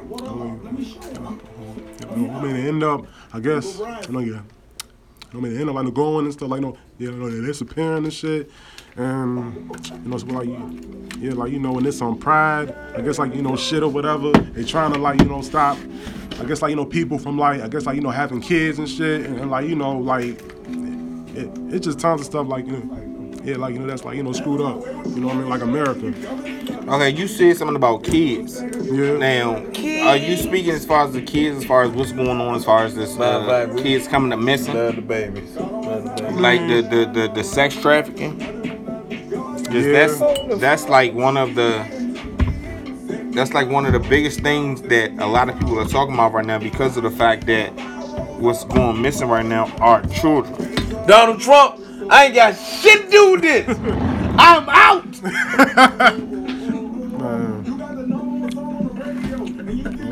I 2.08 2.16
mean, 2.16 2.30
I 2.30 2.42
mean, 2.42 2.52
they 2.54 2.68
end 2.68 2.82
up. 2.82 3.06
I 3.32 3.40
guess 3.40 3.78
you 3.78 4.12
know, 4.12 4.20
yeah. 4.20 4.40
I 5.32 5.36
mean, 5.36 5.54
they 5.54 5.60
end 5.60 5.68
up 5.68 5.76
like 5.76 5.92
going 5.92 6.24
and 6.24 6.32
stuff 6.32 6.48
like, 6.48 6.60
you 6.60 6.68
know, 6.68 6.78
yeah, 6.98 7.10
you 7.10 7.16
know, 7.16 7.30
they're 7.30 7.44
disappearing 7.46 8.04
and 8.04 8.12
shit. 8.12 8.50
And 8.98 9.54
you 10.02 10.10
know, 10.10 10.16
it's 10.16 10.24
like, 10.24 10.48
yeah, 11.20 11.32
like 11.32 11.52
you 11.52 11.58
know, 11.60 11.72
when 11.72 11.86
it's 11.86 12.00
on 12.00 12.18
Pride, 12.18 12.74
I 12.96 13.00
guess 13.00 13.18
like 13.18 13.34
you 13.34 13.42
know, 13.42 13.56
shit 13.56 13.82
or 13.82 13.88
whatever. 13.88 14.32
They 14.32 14.64
trying 14.64 14.92
to 14.92 14.98
like 14.98 15.20
you 15.20 15.26
know 15.26 15.40
stop. 15.42 15.78
I 16.40 16.44
guess 16.44 16.62
like 16.62 16.70
you 16.70 16.76
know 16.76 16.84
people 16.84 17.18
from 17.18 17.38
like 17.38 17.60
I 17.60 17.68
guess 17.68 17.86
like 17.86 17.96
you 17.96 18.02
know 18.02 18.10
having 18.10 18.40
kids 18.40 18.78
and 18.78 18.88
shit, 18.88 19.24
and, 19.24 19.38
and 19.38 19.50
like 19.50 19.68
you 19.68 19.76
know 19.76 19.96
like 19.98 20.40
it, 21.36 21.50
it's 21.72 21.86
just 21.86 22.00
tons 22.00 22.22
of 22.22 22.26
stuff 22.26 22.48
like 22.48 22.66
you 22.66 22.72
know, 22.72 22.94
like, 22.94 23.44
yeah, 23.44 23.56
like 23.56 23.72
you 23.74 23.78
know 23.78 23.86
that's 23.86 24.04
like 24.04 24.16
you 24.16 24.22
know 24.22 24.32
screwed 24.32 24.60
up. 24.60 24.84
You 24.84 25.20
know 25.20 25.28
what 25.28 25.36
I 25.36 25.40
mean? 25.40 25.48
Like 25.48 25.62
America. 25.62 26.12
Okay, 26.88 27.10
you 27.10 27.28
said 27.28 27.56
something 27.56 27.76
about 27.76 28.02
kids. 28.02 28.60
Yeah. 28.62 29.18
Now, 29.18 29.56
are 30.08 30.16
you 30.16 30.36
speaking 30.36 30.70
as 30.70 30.86
far 30.86 31.04
as 31.04 31.12
the 31.12 31.22
kids, 31.22 31.58
as 31.58 31.64
far 31.64 31.82
as 31.82 31.90
what's 31.90 32.12
going 32.12 32.40
on, 32.40 32.54
as 32.54 32.64
far 32.64 32.84
as 32.84 32.94
this 32.94 33.16
uh, 33.18 33.72
kids 33.76 34.08
coming 34.08 34.32
up 34.32 34.40
missing, 34.40 34.74
Love 34.74 34.96
the 34.96 35.02
babies. 35.02 35.54
Love 35.54 36.16
the 36.16 36.22
babies. 36.22 36.40
like 36.40 36.60
the, 36.60 36.82
the 36.82 37.12
the 37.12 37.32
the 37.34 37.44
sex 37.44 37.76
trafficking? 37.76 38.57
Just 39.70 39.88
Yeah. 39.88 40.06
that's 40.06 40.60
that's 40.60 40.88
like 40.88 41.14
one 41.14 41.36
of 41.36 41.54
the 41.54 41.84
that's 43.32 43.52
like 43.52 43.68
one 43.68 43.86
of 43.86 43.92
the 43.92 44.00
biggest 44.00 44.40
things 44.40 44.82
that 44.82 45.12
a 45.18 45.26
lot 45.26 45.48
of 45.48 45.58
people 45.58 45.78
are 45.78 45.86
talking 45.86 46.14
about 46.14 46.32
right 46.32 46.44
now 46.44 46.58
because 46.58 46.96
of 46.96 47.02
the 47.02 47.10
fact 47.10 47.46
that 47.46 47.68
what's 48.40 48.64
going 48.64 49.00
missing 49.00 49.28
right 49.28 49.46
now 49.46 49.68
are 49.78 50.02
children. 50.06 50.74
Donald 51.06 51.40
Trump, 51.40 51.80
I 52.10 52.26
ain't 52.26 52.34
got 52.34 52.52
shit 52.56 53.04
to 53.04 53.10
do 53.10 53.32
with 53.32 53.42
this. 53.42 53.78
I'm 54.38 54.68
out. 54.68 55.04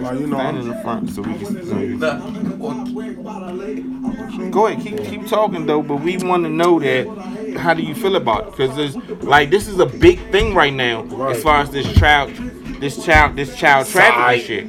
Like 0.07 0.21
you 0.21 0.27
know, 0.29 0.39
I'm, 0.39 0.69
the 0.69 0.75
front 0.83 1.11
so 1.11 1.23
we 1.23 1.35
can. 1.35 1.67
So 1.67 1.75
Nah. 1.79 2.19
Go 4.51 4.67
ahead, 4.69 4.81
keep 4.85 4.99
keep 5.05 5.27
talking 5.27 5.67
though, 5.67 5.83
but 5.83 5.97
we 5.97 6.17
want 6.19 6.45
to 6.45 6.49
know 6.49 6.79
that. 6.79 7.07
How 7.59 7.75
do 7.75 7.83
you 7.83 7.95
feel 7.95 8.17
about 8.17 8.49
it? 8.49 8.51
Because 8.53 8.77
there's 8.77 8.97
like 9.25 9.51
this 9.51 9.67
is 9.69 9.79
a 9.79 9.87
big 9.87 10.19
thing 10.31 10.55
right 10.55 10.73
now 10.73 11.03
Right. 11.05 11.37
as 11.37 11.43
far 11.43 11.61
as 11.61 11.71
this 11.71 11.91
child, 11.95 12.31
this 12.81 13.05
child, 13.05 13.37
this 13.37 13.57
child 13.57 13.87
trafficking 13.87 14.47
shit. 14.47 14.69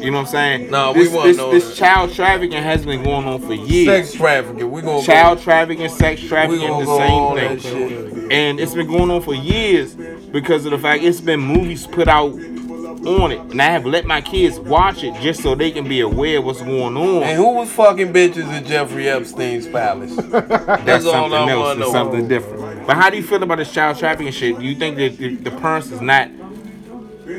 You 0.00 0.10
know 0.10 0.18
what 0.18 0.26
I'm 0.26 0.32
saying? 0.32 0.70
No, 0.70 0.92
we 0.92 1.04
this, 1.04 1.12
wanna 1.12 1.28
this, 1.28 1.36
know 1.36 1.50
this 1.52 1.76
child 1.78 2.12
trafficking 2.12 2.60
has 2.62 2.84
been 2.84 3.04
going 3.04 3.24
on 3.26 3.40
for 3.40 3.54
years. 3.54 4.08
Sex 4.08 4.14
trafficking. 4.14 4.70
We 4.70 4.82
gonna 4.82 5.02
Child 5.04 5.40
trafficking, 5.40 5.88
sex 5.88 6.20
trafficking, 6.22 6.68
the 6.68 6.96
same 6.98 7.60
thing. 7.60 8.32
And 8.32 8.58
it's 8.58 8.74
been 8.74 8.88
going 8.88 9.10
on 9.10 9.22
for 9.22 9.34
years 9.34 9.94
because 9.94 10.64
of 10.64 10.72
the 10.72 10.78
fact 10.78 11.04
it's 11.04 11.20
been 11.20 11.38
movies 11.40 11.86
put 11.86 12.08
out 12.08 12.32
on 13.06 13.32
it. 13.32 13.40
And 13.40 13.60
I 13.60 13.66
have 13.66 13.84
let 13.86 14.04
my 14.06 14.20
kids 14.20 14.58
watch 14.58 15.02
it 15.04 15.14
just 15.20 15.42
so 15.42 15.54
they 15.54 15.70
can 15.70 15.88
be 15.88 16.00
aware 16.00 16.38
of 16.38 16.44
what's 16.44 16.62
going 16.62 16.96
on. 16.96 17.22
And 17.22 17.36
who 17.36 17.54
was 17.54 17.70
fucking 17.72 18.12
bitches 18.12 18.44
at 18.44 18.64
Jeffrey 18.66 19.08
Epstein's 19.08 19.66
palace? 19.68 20.14
That's 20.16 21.04
all 21.06 21.12
something 21.12 21.32
I 21.34 21.50
else. 21.50 21.60
wanna 21.68 21.80
It's 21.82 21.92
something 21.92 22.28
different. 22.28 22.86
But 22.86 22.96
how 22.96 23.10
do 23.10 23.16
you 23.16 23.22
feel 23.22 23.42
about 23.42 23.58
this 23.58 23.72
child 23.72 23.98
trafficking 23.98 24.32
shit? 24.32 24.58
Do 24.58 24.64
you 24.64 24.74
think 24.74 24.96
that 24.96 25.16
the, 25.18 25.36
the 25.36 25.50
parents 25.50 25.90
is 25.90 26.00
not 26.00 26.30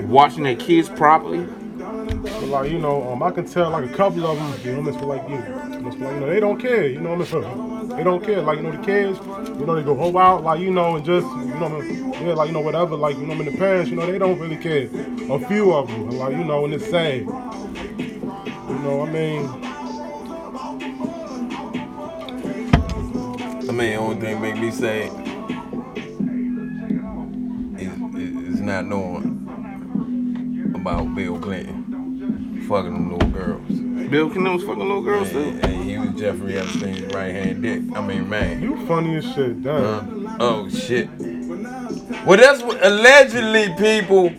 watching 0.03 0.43
their 0.43 0.55
kids 0.55 0.89
properly? 0.89 1.45
But 1.77 2.43
like 2.43 2.71
you 2.71 2.79
know, 2.79 3.11
um, 3.11 3.21
I 3.23 3.31
can 3.31 3.45
tell 3.45 3.69
like 3.69 3.89
a 3.89 3.93
couple 3.93 4.25
of 4.25 4.37
them, 4.37 4.53
you 4.65 4.81
know, 4.81 4.89
it's 4.89 5.01
like 5.01 5.27
you, 5.29 5.35
it's 5.35 5.97
like 5.97 6.13
you 6.13 6.19
know, 6.19 6.29
they 6.29 6.39
don't 6.39 6.59
care, 6.59 6.87
you 6.87 6.99
know, 7.01 7.15
what 7.15 7.21
I'm 7.21 7.43
saying? 7.43 7.72
They 7.89 8.03
don't 8.03 8.23
care. 8.23 8.41
Like 8.41 8.57
you 8.57 8.63
know, 8.63 8.71
the 8.71 8.83
kids, 8.83 9.19
you 9.59 9.65
know, 9.65 9.75
they 9.75 9.83
go 9.83 9.95
go 9.95 10.17
out, 10.17 10.43
like 10.43 10.59
you 10.59 10.71
know, 10.71 10.95
and 10.95 11.05
just 11.05 11.27
you 11.27 11.55
know, 11.55 11.81
yeah, 11.81 12.33
like 12.33 12.47
you 12.47 12.53
know, 12.53 12.61
whatever, 12.61 12.95
like 12.95 13.17
you 13.17 13.25
know, 13.25 13.33
I 13.33 13.37
mean, 13.37 13.51
the 13.51 13.57
parents, 13.57 13.89
you 13.89 13.95
know, 13.95 14.05
they 14.05 14.17
don't 14.17 14.39
really 14.39 14.57
care. 14.57 14.89
A 15.29 15.39
few 15.47 15.73
of 15.73 15.87
them, 15.87 16.09
like 16.11 16.31
you 16.31 16.43
know, 16.43 16.65
and 16.65 16.73
it's 16.73 16.89
sad. 16.89 17.21
You 17.21 18.79
know, 18.79 19.05
I 19.05 19.09
mean, 19.11 19.47
I 23.69 23.71
mean, 23.71 23.77
the 23.77 23.95
only 23.95 24.19
thing 24.19 24.41
make 24.41 24.57
me 24.57 24.71
say 24.71 25.07
is, 27.77 28.53
is 28.55 28.61
not 28.61 28.85
knowing 28.85 30.73
about 30.75 31.13
Bill 31.15 31.39
Clinton 31.39 31.82
fucking 32.67 32.93
them 32.93 33.11
little 33.11 33.29
girls. 33.29 33.67
Bill 34.09 34.29
Clinton 34.29 34.53
was 34.53 34.63
fucking 34.63 34.79
little 34.79 35.01
girls 35.01 35.29
too. 35.29 35.39
And, 35.39 35.65
and 35.65 35.83
he 35.83 35.97
was 35.97 36.19
Jeffrey 36.19 36.57
Epstein's 36.57 37.13
right 37.13 37.33
hand 37.33 37.63
dick. 37.63 37.81
I 37.95 38.01
mean, 38.01 38.29
man. 38.29 38.61
you 38.61 38.85
funny 38.87 39.17
as 39.17 39.25
shit, 39.33 39.63
damn. 39.63 40.27
Uh, 40.27 40.37
oh 40.39 40.69
shit. 40.69 41.09
Well, 42.25 42.37
that's 42.37 42.61
what 42.63 42.83
allegedly 42.85 43.73
people. 43.77 44.31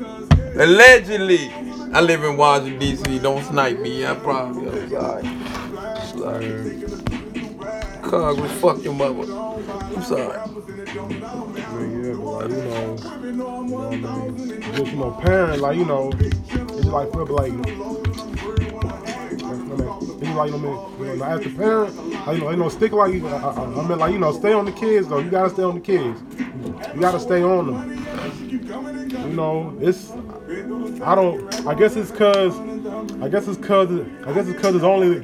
Allegedly, 0.57 1.51
I 1.93 2.01
live 2.01 2.23
in 2.25 2.37
Washington 2.37 2.79
D.C. 2.79 3.19
Don't 3.19 3.45
snipe 3.45 3.79
me. 3.79 4.07
I 4.07 4.15
probably. 4.15 4.69
I'm 4.69 4.89
sorry. 4.91 5.27
I'm 5.27 6.19
sorry. 6.19 6.95
Congress, 8.03 8.53
fuck 8.61 8.83
your 8.85 8.95
mother. 8.95 9.33
I'm 9.33 10.03
sorry. 10.03 10.39
Yeah, 10.95 11.09
yeah, 11.09 12.13
but 12.13 12.49
like, 12.49 12.51
you 12.51 12.57
know, 12.57 12.97
you 13.25 13.33
know 13.33 13.63
what 13.63 13.95
I 13.95 13.97
mean? 13.97 14.63
Just, 14.75 14.93
you 14.93 14.97
know, 14.99 15.11
parent, 15.11 15.61
like, 15.61 15.77
you 15.77 15.85
know, 15.85 16.13
it's 16.15 16.85
like, 16.85 17.13
feel 17.13 17.27
like, 17.27 17.53
you 20.35 20.41
like, 20.41 20.51
you 20.51 20.59
know, 20.59 20.93
you 20.99 21.17
know, 21.17 21.25
as 21.25 21.47
a 21.47 21.51
parent, 21.51 21.97
like, 22.27 22.39
you 22.39 22.45
know, 22.45 22.51
you 22.51 22.57
know, 22.57 22.69
stick 22.69 22.93
like, 22.93 23.15
I, 23.23 23.27
I, 23.27 23.63
I 23.63 23.89
mean, 23.89 23.99
like, 23.99 24.13
you 24.13 24.19
know, 24.19 24.33
stay 24.33 24.53
on 24.53 24.65
the 24.65 24.73
kids, 24.73 25.09
though. 25.09 25.19
You 25.19 25.31
gotta 25.31 25.51
stay 25.51 25.63
on 25.63 25.75
the 25.77 25.81
kids. 25.81 26.21
You 26.95 27.01
gotta 27.01 27.21
stay 27.21 27.43
on 27.43 27.67
them. 27.73 28.05
You 28.51 29.37
know, 29.37 29.77
it's, 29.81 30.11
I 31.03 31.15
don't, 31.15 31.67
I 31.67 31.75
guess 31.75 31.97
it's 31.97 32.11
cause, 32.11 32.57
I 33.23 33.29
guess 33.29 33.47
it's 33.49 33.59
cause, 33.65 33.91
I 34.27 34.33
guess 34.33 34.47
it's 34.49 34.61
cause 34.61 34.75
it's 34.75 34.85
only, 34.85 35.19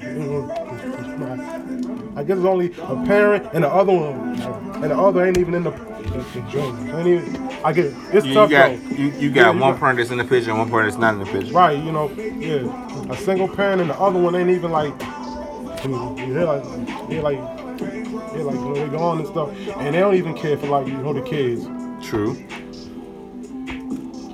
I 2.16 2.24
guess 2.24 2.36
it's 2.38 2.46
only 2.46 2.72
a 2.72 3.06
parent 3.06 3.46
and 3.52 3.64
the 3.64 3.68
other 3.68 3.92
one, 3.92 4.40
and 4.82 4.90
the 4.90 4.98
other 4.98 5.24
ain't 5.26 5.38
even 5.38 5.54
in 5.54 5.64
the. 5.64 5.90
Ain't 6.10 7.06
even, 7.06 7.36
I 7.64 7.72
get 7.72 7.86
it's 8.12 8.24
You, 8.26 8.32
you 8.32 8.34
tough 8.34 8.50
got 8.50 8.68
though. 8.70 8.96
you, 8.96 9.06
you 9.12 9.28
Yeah, 9.28 9.34
got 9.44 9.54
you 9.54 9.60
one 9.60 9.72
got- 9.72 9.80
parent 9.80 9.98
that's 9.98 10.10
in 10.10 10.18
the 10.18 10.24
picture 10.24 10.50
and 10.50 10.58
one 10.58 10.68
parent 10.68 10.90
that's 10.90 11.00
not 11.00 11.14
in 11.14 11.20
the 11.20 11.26
picture. 11.26 11.52
Right, 11.52 11.78
you 11.78 11.92
know, 11.92 12.10
yeah, 12.10 12.89
a 13.10 13.16
single 13.16 13.48
parent 13.48 13.80
and 13.80 13.90
the 13.90 13.98
other 13.98 14.18
one 14.18 14.34
ain't 14.34 14.50
even 14.50 14.70
like, 14.70 14.94
yeah, 15.00 16.44
like, 16.44 16.64
yeah, 17.08 17.20
like, 17.20 17.38
yeah, 17.38 18.42
like, 18.42 18.54
you 18.54 18.60
know, 18.60 18.74
they 18.74 18.88
gone 18.88 19.18
and 19.18 19.28
stuff, 19.28 19.50
and 19.78 19.94
they 19.94 20.00
don't 20.00 20.14
even 20.14 20.34
care 20.34 20.56
for 20.56 20.66
like, 20.66 20.86
you 20.86 20.94
know, 20.94 21.12
the 21.12 21.22
kids. 21.22 21.64
True. 22.06 22.34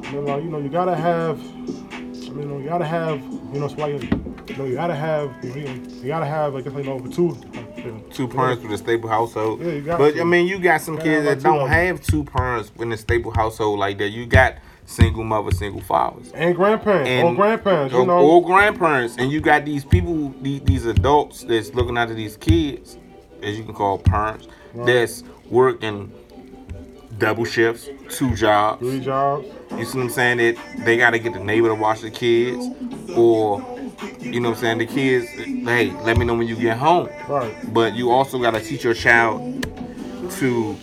You 0.07 0.13
know, 0.13 0.21
like, 0.21 0.45
you 0.45 0.51
know, 0.51 0.59
you 0.59 0.69
gotta 0.69 0.97
have, 0.97 1.39
I 1.41 2.01
mean, 2.01 2.39
you 2.39 2.45
know, 2.45 2.59
you 2.59 2.69
gotta 2.69 2.87
have, 2.87 3.21
you 3.21 3.61
know, 3.61 3.67
it's 3.67 3.77
like, 3.77 4.03
you 4.03 4.57
know, 4.57 4.65
you 4.65 4.75
gotta 4.75 4.95
have, 4.95 5.33
you, 5.43 5.55
know, 5.65 5.73
you 6.03 6.07
gotta 6.09 6.27
have, 6.27 6.55
I 6.55 6.61
guess, 6.61 6.73
you 6.73 6.83
know, 6.85 7.01
two, 7.01 7.37
you 7.77 8.05
Two 8.13 8.29
parents 8.29 8.63
with 8.63 8.73
a 8.73 8.79
stable 8.79 9.09
household. 9.09 9.61
Yeah, 9.61 9.73
you 9.73 9.83
got 9.83 9.99
but 9.99 10.15
to. 10.15 10.21
I 10.21 10.25
mean, 10.25 10.47
you 10.47 10.59
got 10.59 10.81
some 10.81 10.97
Gotta 10.97 11.09
kids 11.09 11.29
have 11.29 11.43
that 11.43 11.49
don't 11.49 11.69
have 11.69 12.03
two 12.03 12.25
parents 12.25 12.73
in 12.79 12.93
a 12.93 12.97
stable 12.97 13.31
household 13.31 13.79
like 13.79 13.99
that. 13.99 14.09
You 14.09 14.27
got 14.27 14.57
single 14.87 15.25
mother, 15.25 15.51
single 15.51 15.81
fathers. 15.81 16.31
and 16.35 16.55
grandparents, 16.55 17.11
or 17.25 17.35
grandparents, 17.35 17.95
you 17.95 18.07
know. 18.07 18.19
or 18.19 18.43
grandparents, 18.45 19.17
and 19.19 19.31
you 19.31 19.41
got 19.41 19.65
these 19.65 19.85
people, 19.85 20.31
these, 20.41 20.63
these 20.63 20.87
adults 20.87 21.43
that's 21.43 21.75
looking 21.75 21.99
after 21.99 22.15
these 22.15 22.37
kids, 22.37 22.97
as 23.43 23.59
you 23.59 23.65
can 23.65 23.75
call 23.75 23.99
parents, 23.99 24.49
that's 24.75 25.23
working 25.51 26.13
double 27.19 27.45
shifts, 27.45 27.89
two 28.11 28.35
jobs. 28.35 28.81
Three 28.81 29.01
jobs. 29.01 29.47
You 29.73 29.85
see 29.85 29.99
what 29.99 30.05
I'm 30.05 30.11
saying? 30.11 30.39
That 30.39 30.57
they 30.85 30.97
got 30.97 31.11
to 31.11 31.19
get 31.19 31.33
the 31.35 31.41
neighbor 31.41 31.69
to 31.69 31.75
watch 31.75 32.01
the 32.01 32.11
kids, 32.11 32.67
or 33.17 33.61
you 34.21 34.41
know 34.41 34.51
what 34.51 34.59
I'm 34.59 34.61
saying? 34.63 34.79
The 34.79 34.87
kids, 34.87 35.29
hey, 35.31 35.91
let 36.03 36.19
me 36.19 36.25
know 36.25 36.35
when 36.35 36.47
you 36.47 36.57
get 36.57 36.77
home. 36.77 37.09
Right. 37.29 37.55
But 37.73 37.95
you 37.95 38.11
also 38.11 38.41
got 38.41 38.53
to 38.53 38.61
teach 38.61 38.85
your 38.85 38.95
child 38.95 39.63
to 40.33 40.77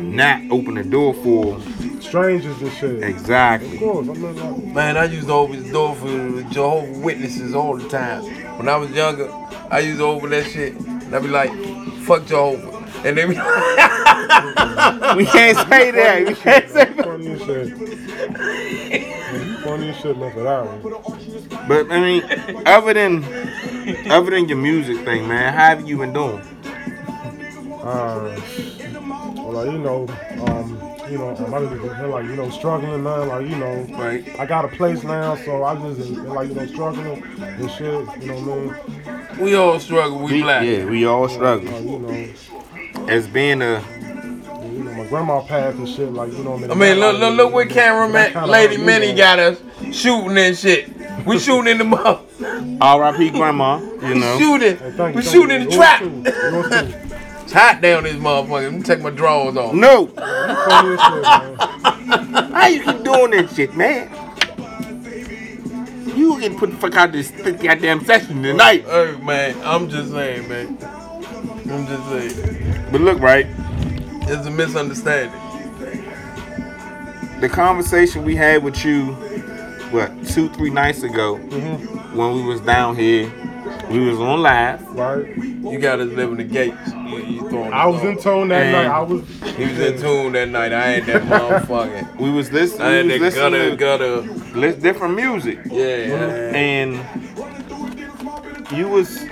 not 0.00 0.42
open 0.50 0.74
the 0.74 0.84
door 0.84 1.14
for 1.14 1.60
Strangers 2.08 2.60
and 2.62 2.72
shit. 2.72 3.02
exactly. 3.02 3.74
Of 3.74 3.78
course, 3.80 4.08
I 4.08 4.12
mean, 4.12 4.36
like, 4.66 4.74
Man, 4.74 4.96
I 4.96 5.04
used 5.04 5.26
to 5.28 5.32
open 5.32 5.62
the 5.64 5.72
door 5.72 5.94
for 5.96 6.42
Jehovah 6.52 6.98
Witnesses 7.00 7.54
all 7.54 7.76
the 7.76 7.88
time. 7.88 8.22
When 8.58 8.68
I 8.68 8.76
was 8.76 8.90
younger, 8.90 9.28
I 9.70 9.80
used 9.80 9.98
to 9.98 10.04
open 10.04 10.30
that 10.30 10.46
shit. 10.46 10.74
And 10.76 11.14
I'd 11.14 11.22
be 11.22 11.28
like, 11.28 11.50
fuck 12.04 12.24
Jehovah. 12.26 12.70
And 13.04 13.16
they 13.18 13.24
be 13.26 13.34
We 15.16 15.26
can't 15.26 15.58
say 15.68 15.90
that. 15.90 16.24
We 16.26 16.34
can't 16.34 16.68
say 16.70 16.84
that. 16.84 17.04
funny 17.04 17.30
as 17.32 17.40
shit. 17.42 17.78
Man, 17.78 19.46
you 19.48 19.56
funny 19.58 19.88
as 19.90 19.96
shit, 19.96 20.16
man, 20.16 20.32
for 20.32 20.42
that. 20.42 21.68
But 21.68 21.90
I 21.90 22.00
mean, 22.00 22.22
other 22.66 22.94
than 22.94 23.24
other 24.10 24.30
than 24.30 24.48
your 24.48 24.58
music 24.58 25.04
thing, 25.04 25.26
man, 25.28 25.52
how 25.52 25.76
have 25.76 25.88
you 25.88 25.98
been 25.98 26.12
doing? 26.12 26.40
Uh, 27.82 28.40
well, 29.36 29.52
like, 29.52 29.70
you 29.72 29.78
know, 29.78 30.06
um, 30.46 30.78
you 31.10 31.18
know, 31.18 31.34
I'm 31.36 31.54
out 31.54 31.62
of 31.62 32.08
like, 32.10 32.24
you 32.26 32.36
know, 32.36 32.50
struggling 32.50 33.02
now, 33.04 33.24
like, 33.24 33.46
you 33.48 33.56
know, 33.56 33.86
Right. 33.90 34.24
I 34.38 34.46
got 34.46 34.64
a 34.64 34.68
place 34.68 35.02
now, 35.04 35.36
so 35.36 35.64
I 35.64 35.74
just, 35.76 36.10
like, 36.10 36.48
you 36.48 36.54
know, 36.54 36.66
struggling 36.66 37.22
and 37.38 37.70
shit, 37.70 38.22
you 38.22 38.28
know 38.28 38.40
what 38.40 39.06
I 39.06 39.36
mean? 39.36 39.38
We 39.44 39.54
all 39.54 39.78
struggle, 39.80 40.18
we 40.18 40.42
black. 40.42 40.64
Yeah, 40.64 40.84
we 40.84 41.04
all 41.04 41.28
struggle. 41.28 41.68
you 41.80 41.98
know, 41.98 43.06
As 43.08 43.26
being 43.26 43.60
a 43.62 43.82
you 44.72 44.82
know, 44.84 44.94
my 44.94 45.06
grandma 45.06 45.40
passed 45.42 45.76
and 45.78 45.88
shit, 45.88 46.12
like, 46.12 46.32
you 46.32 46.42
know 46.44 46.52
what 46.52 46.64
I 46.64 46.68
mean, 46.68 46.70
I 46.70 46.74
mean, 46.74 46.98
look, 47.00 47.18
look, 47.20 47.34
look 47.36 47.52
what 47.52 47.68
That 47.68 47.74
cameraman 47.74 48.32
kinda 48.32 48.46
Lady 48.48 48.76
hurt 48.76 48.84
Minnie 48.86 49.10
though. 49.12 49.16
got 49.16 49.38
us 49.38 49.58
shooting 49.92 50.36
and 50.38 50.56
shit. 50.56 50.90
We 51.26 51.38
shooting 51.38 51.70
in 51.70 51.78
the 51.78 51.84
mouth. 51.84 52.20
R.I.P. 52.80 53.30
grandma, 53.30 53.78
you 53.78 53.86
know. 53.86 53.98
We 54.02 54.14
know. 54.18 54.38
shooting. 54.38 54.76
Hey, 54.76 54.84
you, 54.90 54.90
We 54.90 54.96
thank 54.96 55.24
shooting 55.24 55.50
in 55.62 55.68
the 55.68 55.70
Yours 55.70 55.76
trap. 55.76 57.03
Hot 57.54 57.80
down 57.80 58.02
this 58.04 58.14
motherfucker. 58.16 58.62
Let 58.64 58.72
me 58.74 58.82
take 58.82 59.00
my 59.00 59.10
drawers 59.10 59.56
off. 59.56 59.72
No, 59.74 60.06
Funny 60.06 60.96
as 60.96 61.00
shit, 61.00 61.22
man. 61.22 62.52
how 62.52 62.66
you 62.66 62.82
keep 62.84 63.02
doing 63.04 63.30
that 63.30 63.50
shit, 63.54 63.76
man? 63.76 64.10
You 66.16 66.38
can 66.38 66.56
put 66.56 66.70
the 66.70 66.76
fuck 66.76 66.94
out 66.96 67.12
this 67.12 67.30
goddamn 67.30 68.04
session 68.04 68.42
tonight. 68.42 68.84
Hey 68.84 69.16
man, 69.22 69.56
I'm 69.64 69.88
just 69.88 70.10
saying, 70.12 70.48
man. 70.48 70.78
I'm 71.70 71.86
just 71.86 72.08
saying. 72.36 72.86
But 72.92 73.00
look, 73.00 73.20
right, 73.20 73.46
It's 74.28 74.46
a 74.46 74.50
misunderstanding. 74.50 75.40
the 77.40 77.48
conversation 77.48 78.24
we 78.24 78.36
had 78.36 78.62
with 78.62 78.84
you, 78.84 79.06
what 79.90 80.10
two, 80.28 80.48
three 80.50 80.70
nights 80.70 81.02
ago, 81.02 81.36
Mm-hmm. 81.38 82.16
when 82.16 82.34
we 82.34 82.42
was 82.42 82.60
down 82.60 82.96
here 82.96 83.28
We 83.90 84.00
was 84.00 84.18
on 84.20 84.42
live. 84.42 84.82
right? 84.94 85.26
You 85.36 85.78
got 85.78 86.00
us 86.00 86.08
living 86.10 86.36
the 86.36 86.44
gates. 86.44 86.76
You, 86.94 87.18
you 87.18 87.48
throwing 87.48 87.72
I 87.72 87.86
was 87.86 88.02
in 88.02 88.18
tune 88.20 88.48
that 88.48 88.62
And- 88.64 88.72
night. 88.72 88.86
I 88.86 89.00
was. 89.00 89.22
He 89.56 89.64
was 89.64 89.78
in 89.78 89.98
tune 90.00 90.32
that 90.32 90.48
night. 90.48 90.72
I 90.72 90.86
had 90.86 91.06
that 91.06 91.22
motherfucking. 91.22 92.16
We 92.18 92.30
was 92.30 92.50
listening. 92.52 92.82
I 92.82 92.90
had 92.90 93.06
We 93.06 93.18
was 93.18 93.34
that 93.34 93.40
gutter, 93.40 93.58
listening 93.58 93.76
gutter. 93.78 94.22
to 94.52 94.58
lis- 94.58 94.76
different 94.76 95.14
music, 95.14 95.58
Yeah. 95.66 96.52
and 96.54 97.00
you 98.76 98.88
was, 98.88 99.22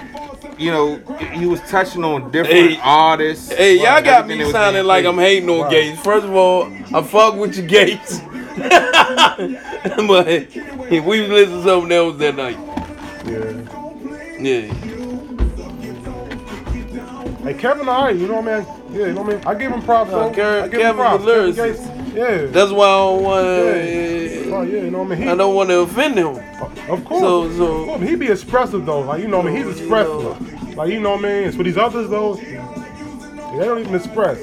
you 0.59 0.71
know, 0.71 1.01
you 1.35 1.51
was 1.51 1.61
touching 1.63 2.05
on 2.05 2.31
different 2.31 2.73
Hey. 2.73 2.79
artists. 2.83 3.51
Hey, 3.53 3.77
y'all 3.77 3.95
Right, 3.95 4.05
got 4.05 4.29
me 4.29 4.45
sounding 4.51 4.85
like. 4.85 5.05
I'm 5.05 5.19
hating 5.19 5.49
on 5.51 5.63
Right. 5.63 5.71
Gates. 5.71 6.01
First 6.01 6.25
of 6.27 6.35
all, 6.35 6.71
I 6.95 7.03
fuck 7.03 7.35
with 7.37 7.57
your 7.57 7.67
Gates. 7.67 8.21
but 8.57 10.29
if 10.29 11.05
we 11.05 11.27
listen 11.27 11.59
to 11.59 11.65
something 11.65 11.93
else 11.93 12.17
that 12.19 12.37
night. 12.37 12.59
Yeah. 13.27 13.79
Yeah. 14.43 14.73
Hey, 17.45 17.55
Kevin, 17.55 17.89
alright, 17.89 18.17
you 18.17 18.27
know 18.29 18.41
what 18.41 18.49
I 18.49 18.59
mean? 18.61 18.67
Yeah, 18.93 19.07
you 19.07 19.13
know 19.15 19.23
what 19.23 19.33
I 19.33 19.37
mean? 19.37 19.47
I 19.47 19.55
give 19.55 19.73
him 19.73 19.83
props, 19.83 20.11
Nah, 20.11 20.29
though. 20.29 20.35
Kevin- 20.35 20.65
I 20.65 20.69
give 20.69 20.81
Kevin 20.81 20.87
him 20.91 20.97
props. 20.97 21.25
the 21.25 21.31
lyricist. 21.31 21.57
Kevin 21.57 21.75
Gates, 22.05 22.17
yeah. 22.17 22.47
That's 22.47 22.71
why 22.73 22.85
I 22.87 22.89
don't 22.99 23.23
want 23.23 23.47
Oh, 23.47 23.73
to. 23.73 24.71
yeah, 24.71 24.83
you 24.85 24.91
know 24.91 24.99
what 24.99 25.07
I 25.07 25.11
mean? 25.15 25.23
He, 25.23 25.29
I 25.29 25.35
don't 25.35 25.55
want 25.55 25.71
to 25.71 25.79
offend 25.81 26.15
him. 26.19 26.27
Of 26.91 27.05
course. 27.05 27.21
So- 27.21 27.43
of 27.45 27.57
so- 27.57 27.85
course. 27.87 28.03
he 28.09 28.15
be 28.17 28.29
expressive 28.29 28.85
though. 28.87 29.01
Like 29.01 29.23
you 29.23 29.29
know, 29.29 29.39
what 29.39 29.47
I 29.47 29.51
mean, 29.51 29.57
he's 29.67 29.81
You 29.81 29.83
expressive. 29.83 30.77
Like 30.77 30.91
you 30.91 31.01
know, 31.01 31.11
what 31.13 31.21
I 31.25 31.29
mean, 31.29 31.45
it's 31.49 31.57
for 31.57 31.63
these 31.63 31.77
others 31.79 32.09
though, 32.11 32.35
they 32.35 33.65
don't 33.65 33.79
even 33.81 33.95
express. 33.95 34.39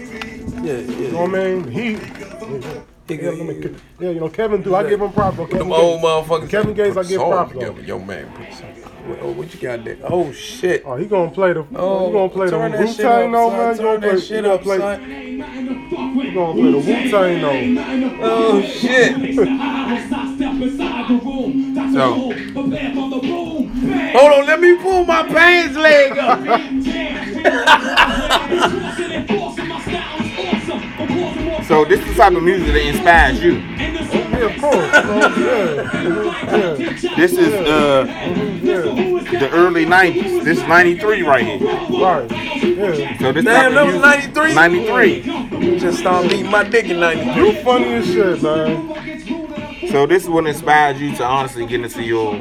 Yeah, 0.64 0.78
You 0.78 1.12
know 1.12 1.22
what. 1.26 1.36
I 1.40 1.54
mean? 1.56 1.72
He. 1.72 1.92
Yeah, 1.94 3.22
yeah, 3.22 3.30
I 3.30 3.34
mean, 3.34 3.80
yeah, 4.00 4.10
you 4.12 4.20
know, 4.20 4.30
Kevin 4.30 4.62
do. 4.62 4.76
I 4.76 4.88
give 4.88 5.02
him 5.02 5.12
props. 5.12 5.38
though. 5.38 5.46
Kevin 5.46 5.60
Them 5.70 5.72
old 5.74 6.02
Gates. 6.02 6.06
motherfuckers. 6.30 6.50
Kevin 6.50 6.74
Gates, 6.76 6.98
I 6.98 7.02
give 7.04 7.20
song 7.20 7.32
props 7.32 7.54
though. 7.54 7.76
Yo, 7.84 7.98
man, 8.00 8.28
put 8.34 8.54
some. 8.54 8.68
Oh, 9.22 9.32
what 9.32 9.54
you 9.54 9.60
got 9.60 9.84
there? 9.84 9.98
Oh 10.04 10.32
shit. 10.32 10.84
Oh, 10.86 10.96
he 10.96 11.06
gonna 11.06 11.32
play 11.32 11.54
the. 11.54 11.66
Oh, 11.76 12.08
he 12.08 12.14
gonna 12.14 12.30
play 12.30 12.46
the 12.46 12.52
turn 12.52 12.72
that 12.72 12.80
Wu 12.82 12.88
shit 12.88 12.98
Tang 12.98 13.36
up, 13.36 13.52
man. 13.52 13.72
You 13.72 13.78
Turn 13.78 13.86
gonna 13.86 14.00
play. 14.00 14.16
that 14.16 14.22
shit 14.22 14.44
gonna 14.44 14.56
up, 14.56 14.62
play. 14.62 14.78
son. 14.78 15.02
He 16.22 16.32
gonna 16.32 16.54
play 16.54 16.72
the 16.72 16.78
Wu 16.78 16.84
Tang 17.12 17.42
though. 17.42 18.22
Oh 18.22 18.62
shit. 18.62 19.16
So 21.94 22.14
Hold 24.12 24.34
on, 24.34 24.46
let 24.46 24.60
me 24.60 24.76
pull 24.78 25.06
my 25.06 25.24
pants 25.24 25.76
leg 25.78 26.18
up. 26.18 26.40
So 31.68 31.86
this 31.86 32.00
is 32.00 32.08
the 32.08 32.14
type 32.16 32.34
of 32.34 32.42
music 32.44 32.68
that 32.74 32.88
inspires 32.88 33.44
you. 33.44 33.62
Yeah, 34.40 34.46
of 34.46 34.62
course. 34.62 34.90
Yeah, 36.50 36.76
yeah, 36.78 37.16
This 37.16 37.34
is 37.34 37.54
uh, 37.54 38.04
the 39.32 39.50
early 39.52 39.86
'90s. 39.86 40.44
This 40.44 40.60
is 40.60 40.68
'93 40.68 41.22
right 41.24 41.46
here. 41.46 41.60
Right. 41.60 42.32
Yeah. 42.32 43.18
So 43.20 43.32
this 43.32 43.46
Damn, 43.46 43.74
type 43.74 43.74
that 43.74 43.86
was 43.86 44.02
93? 44.34 44.56
93. 44.56 45.80
Just 45.80 46.00
started 46.00 46.30
beating 46.30 46.50
my 46.50 46.64
dick 46.64 46.86
in 46.86 47.00
90. 47.00 47.40
You 47.40 47.54
funny 47.64 47.94
as 47.96 48.06
shit, 48.06 48.42
man. 48.42 49.90
So 49.92 50.06
this 50.06 50.24
is 50.24 50.30
what 50.30 50.48
inspired 50.48 50.98
you 50.98 51.16
to 51.18 51.24
honestly 51.26 51.66
get 51.66 51.82
into 51.82 52.02
your 52.04 52.36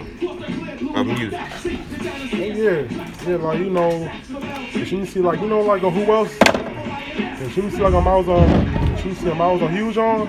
uh, 0.94 1.04
music. 1.04 1.40
Yeah, 1.62 2.86
yeah, 3.26 3.36
like 3.36 3.58
you 3.58 3.70
know, 3.70 4.10
if 4.74 4.92
you 4.92 5.04
see 5.06 5.20
like 5.20 5.40
you 5.40 5.48
know 5.48 5.60
like 5.60 5.82
a 5.82 5.90
who 5.90 6.02
else? 6.12 6.36
If 7.18 7.56
you 7.56 7.70
see 7.70 7.78
like 7.78 7.94
a 7.94 8.00
mouse 8.00 8.28
on, 8.28 8.48
if 8.94 9.04
you 9.04 9.14
see 9.14 9.30
a 9.30 9.34
mouse 9.34 9.60
on 9.60 9.72
huge 9.74 9.96
on, 9.98 10.26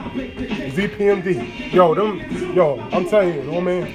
ZPMD. 0.71 1.71
Yo, 1.73 1.93
them, 1.93 2.19
yo, 2.55 2.79
I'm 2.91 3.07
telling 3.07 3.33
you, 3.35 3.41
you 3.41 3.51
know 3.51 3.59
what 3.59 3.67
I 3.67 3.81
mean? 3.81 3.85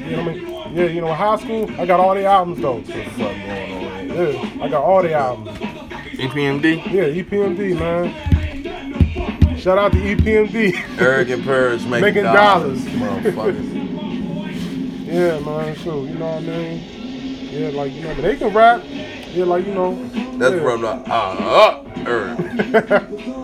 You 0.00 0.16
know 0.16 0.24
what 0.24 0.28
I 0.28 0.34
mean? 0.34 0.76
Yeah, 0.76 0.84
you 0.84 1.00
know, 1.02 1.12
high 1.12 1.36
school, 1.36 1.70
I 1.78 1.84
got 1.86 2.00
all 2.00 2.14
the 2.14 2.24
albums 2.24 2.60
though. 2.60 2.78
Yeah, 2.78 4.62
I 4.62 4.68
got 4.68 4.82
all 4.82 5.02
the 5.02 5.12
albums. 5.12 5.58
EPMD. 5.58 6.92
Yeah, 6.92 7.22
EPMD, 7.22 7.78
man. 7.78 9.56
Shout 9.58 9.78
out 9.78 9.92
to 9.92 9.98
EPMD. 9.98 10.98
Eric 11.00 11.28
and 11.30 11.44
Paris 11.44 11.82
making, 11.84 12.00
Making 12.02 12.24
dollars. 12.24 12.84
dollars. 12.84 13.56
Yeah, 15.06 15.38
man, 15.40 15.76
so 15.76 16.04
you 16.04 16.14
know 16.14 16.26
what 16.32 16.42
I 16.42 16.46
mean? 16.46 16.80
Yeah, 17.50 17.68
like 17.68 17.92
you 17.92 18.00
know, 18.02 18.14
but 18.14 18.22
they 18.22 18.36
can 18.36 18.52
rap. 18.54 18.82
Yeah, 18.86 19.44
like 19.44 19.66
you 19.66 19.74
know. 19.74 19.94
That's 20.38 20.54
yeah. 20.54 20.62
from 20.62 20.80
the 20.82 20.88
uh, 20.88 21.02
uh, 21.08 21.84
Eric. 22.06 22.38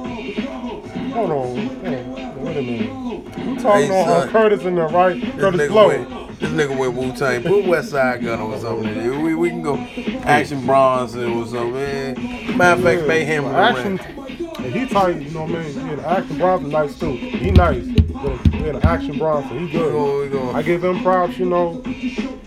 Hold 1.14 1.30
on, 1.30 1.36
on, 1.36 2.44
wait 2.44 2.56
a 2.56 2.62
minute. 2.62 3.38
You 3.38 3.56
talking 3.58 3.86
Hey, 3.86 3.90
on 3.90 4.06
son. 4.22 4.28
Curtis 4.30 4.62
in 4.64 4.74
there, 4.76 4.88
right? 4.88 5.20
This 5.20 5.34
Curtis 5.34 5.60
nigga 5.60 5.68
Blow. 5.68 5.88
went, 5.88 6.38
this 6.40 6.50
nigga 6.50 6.76
went 6.78 6.94
Wu 6.94 7.12
Tang. 7.16 7.42
Put 7.42 7.64
West 7.66 7.90
Side 7.90 8.22
Gun 8.22 8.40
or 8.40 8.58
something. 8.58 9.22
We, 9.22 9.34
we 9.34 9.48
can 9.50 9.62
go 9.62 9.76
Action 10.24 10.64
Bronson 10.64 11.32
or 11.32 11.46
something. 11.46 11.72
Man. 11.74 12.56
Matter 12.56 12.78
of 12.78 12.84
fact, 12.84 13.08
Mayhem 13.08 13.44
Well, 13.44 13.52
will 13.52 13.60
action. 13.60 13.98
And 14.58 14.74
he 14.74 14.86
tight, 14.88 15.20
you 15.22 15.30
know 15.30 15.42
what 15.44 15.54
I 15.56 15.62
mean? 15.62 15.86
Yeah, 15.88 15.94
the 15.96 16.08
action 16.08 16.38
Bronson 16.38 16.70
nice 16.70 16.98
too. 16.98 17.12
He 17.12 17.50
nice. 17.50 17.86
Yeah, 18.24 18.38
yeah, 18.66 18.72
the 18.72 18.86
action 18.86 19.18
Bronson, 19.18 19.68
he 19.68 19.72
good. 19.78 20.54
I 20.54 20.62
give 20.62 20.82
him 20.84 21.02
props, 21.02 21.38
you 21.38 21.46
know. 21.46 21.82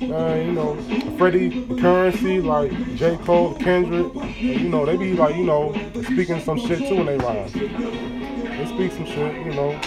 Uh, 0.01 0.35
you 0.35 0.51
know, 0.51 0.75
Freddie, 1.17 1.47
the 1.65 1.75
currency, 1.79 2.41
like 2.41 2.71
J. 2.95 3.17
Cole, 3.17 3.55
Kendrick, 3.55 4.13
you 4.41 4.67
know, 4.67 4.85
they 4.85 4.97
be 4.97 5.13
like, 5.13 5.35
you 5.35 5.45
know, 5.45 5.73
speaking 6.03 6.41
some 6.41 6.59
shit 6.59 6.79
too 6.79 6.95
when 6.97 7.05
they 7.05 7.17
rhyme. 7.17 7.49
They 7.53 8.65
speak 8.65 8.91
some 8.91 9.05
shit, 9.05 9.33
you 9.45 9.53
know. 9.53 9.79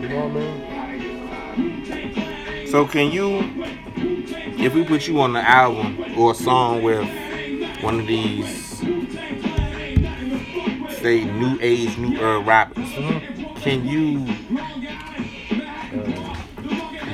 You 0.00 0.08
know 0.08 0.28
what 0.28 0.30
I 0.30 0.34
mean? 2.56 2.68
So 2.68 2.86
can 2.86 3.10
you, 3.10 3.40
if 4.58 4.74
we 4.74 4.84
put 4.84 5.08
you 5.08 5.20
on 5.20 5.32
the 5.32 5.40
album 5.40 6.16
or 6.18 6.32
a 6.32 6.34
song 6.34 6.82
with 6.82 7.08
one 7.82 7.98
of 8.00 8.06
these, 8.06 8.78
say 11.00 11.24
new 11.24 11.58
age, 11.60 11.96
new 11.98 12.16
era 12.18 12.40
rappers, 12.40 12.84
Mm-hmm. 12.86 13.54
can 13.60 13.84
you 13.86 14.24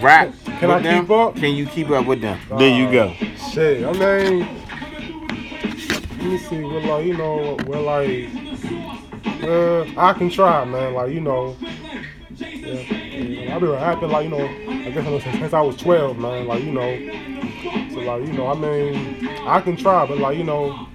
rap? 0.02 0.34
Can 0.44 0.70
I 0.70 0.74
with 0.74 0.84
them? 0.84 1.02
keep 1.02 1.10
up? 1.10 1.36
Can 1.36 1.54
you 1.54 1.66
keep 1.66 1.90
up 1.90 2.06
with 2.06 2.20
them? 2.20 2.38
there 2.58 2.68
you 2.68 2.90
go. 2.90 3.12
Shit, 3.52 3.84
I 3.84 3.92
mean, 3.92 4.40
let 6.18 6.22
me 6.22 6.38
see. 6.38 6.62
We're 6.62 6.80
like, 6.80 7.06
you 7.06 7.16
know, 7.16 7.56
we're 7.66 7.80
like, 7.80 8.28
uh, 9.44 10.00
I 10.00 10.12
can 10.12 10.30
try, 10.30 10.64
man. 10.64 10.94
Like, 10.94 11.12
you 11.12 11.20
know, 11.20 11.56
yeah, 12.36 12.48
yeah. 12.48 13.54
I've 13.54 13.60
been 13.60 13.70
rapping, 13.70 14.08
like, 14.10 14.24
you 14.24 14.30
know, 14.30 14.44
I 14.44 14.90
guess 14.90 15.22
since, 15.22 15.38
since 15.38 15.52
I 15.52 15.60
was 15.60 15.76
12, 15.76 16.18
man. 16.18 16.46
Like, 16.46 16.64
you 16.64 16.72
know, 16.72 16.96
so 17.92 18.00
like, 18.00 18.26
you 18.26 18.32
know, 18.32 18.46
I 18.48 18.54
mean, 18.54 19.28
I 19.46 19.60
can 19.60 19.76
try, 19.76 20.06
but 20.06 20.18
like, 20.18 20.36
you 20.36 20.44
know, 20.44 20.88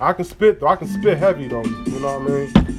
I 0.00 0.14
can 0.14 0.24
spit 0.24 0.60
though. 0.60 0.68
I 0.68 0.76
can 0.76 0.88
spit 0.88 1.18
heavy 1.18 1.46
though. 1.46 1.62
You 1.62 2.00
know 2.00 2.18
what 2.18 2.30
I 2.30 2.62
mean? 2.62 2.69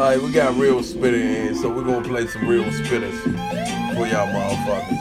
All 0.00 0.06
right, 0.06 0.22
we 0.22 0.32
got 0.32 0.56
real 0.56 0.82
spitter 0.82 1.14
in, 1.18 1.54
so 1.54 1.68
we're 1.68 1.84
gonna 1.84 2.00
play 2.00 2.26
some 2.26 2.48
real 2.48 2.64
spitters 2.64 3.20
for 3.94 4.06
y'all 4.06 4.26
motherfuckers. 4.28 4.98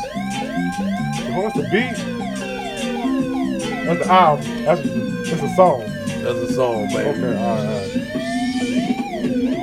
What's 1.38 1.56
the 1.56 1.64
beat? 1.72 1.96
That's 3.86 4.06
the 4.06 4.12
album. 4.12 4.46
That's 4.66 4.82
that's 5.30 5.42
a 5.42 5.56
song. 5.56 5.86
That's 6.22 6.38
a 6.38 6.54
song, 6.54 6.88
baby. 6.90 7.12
Okay, 7.12 7.38
all 7.38 7.56
right, 7.56 7.66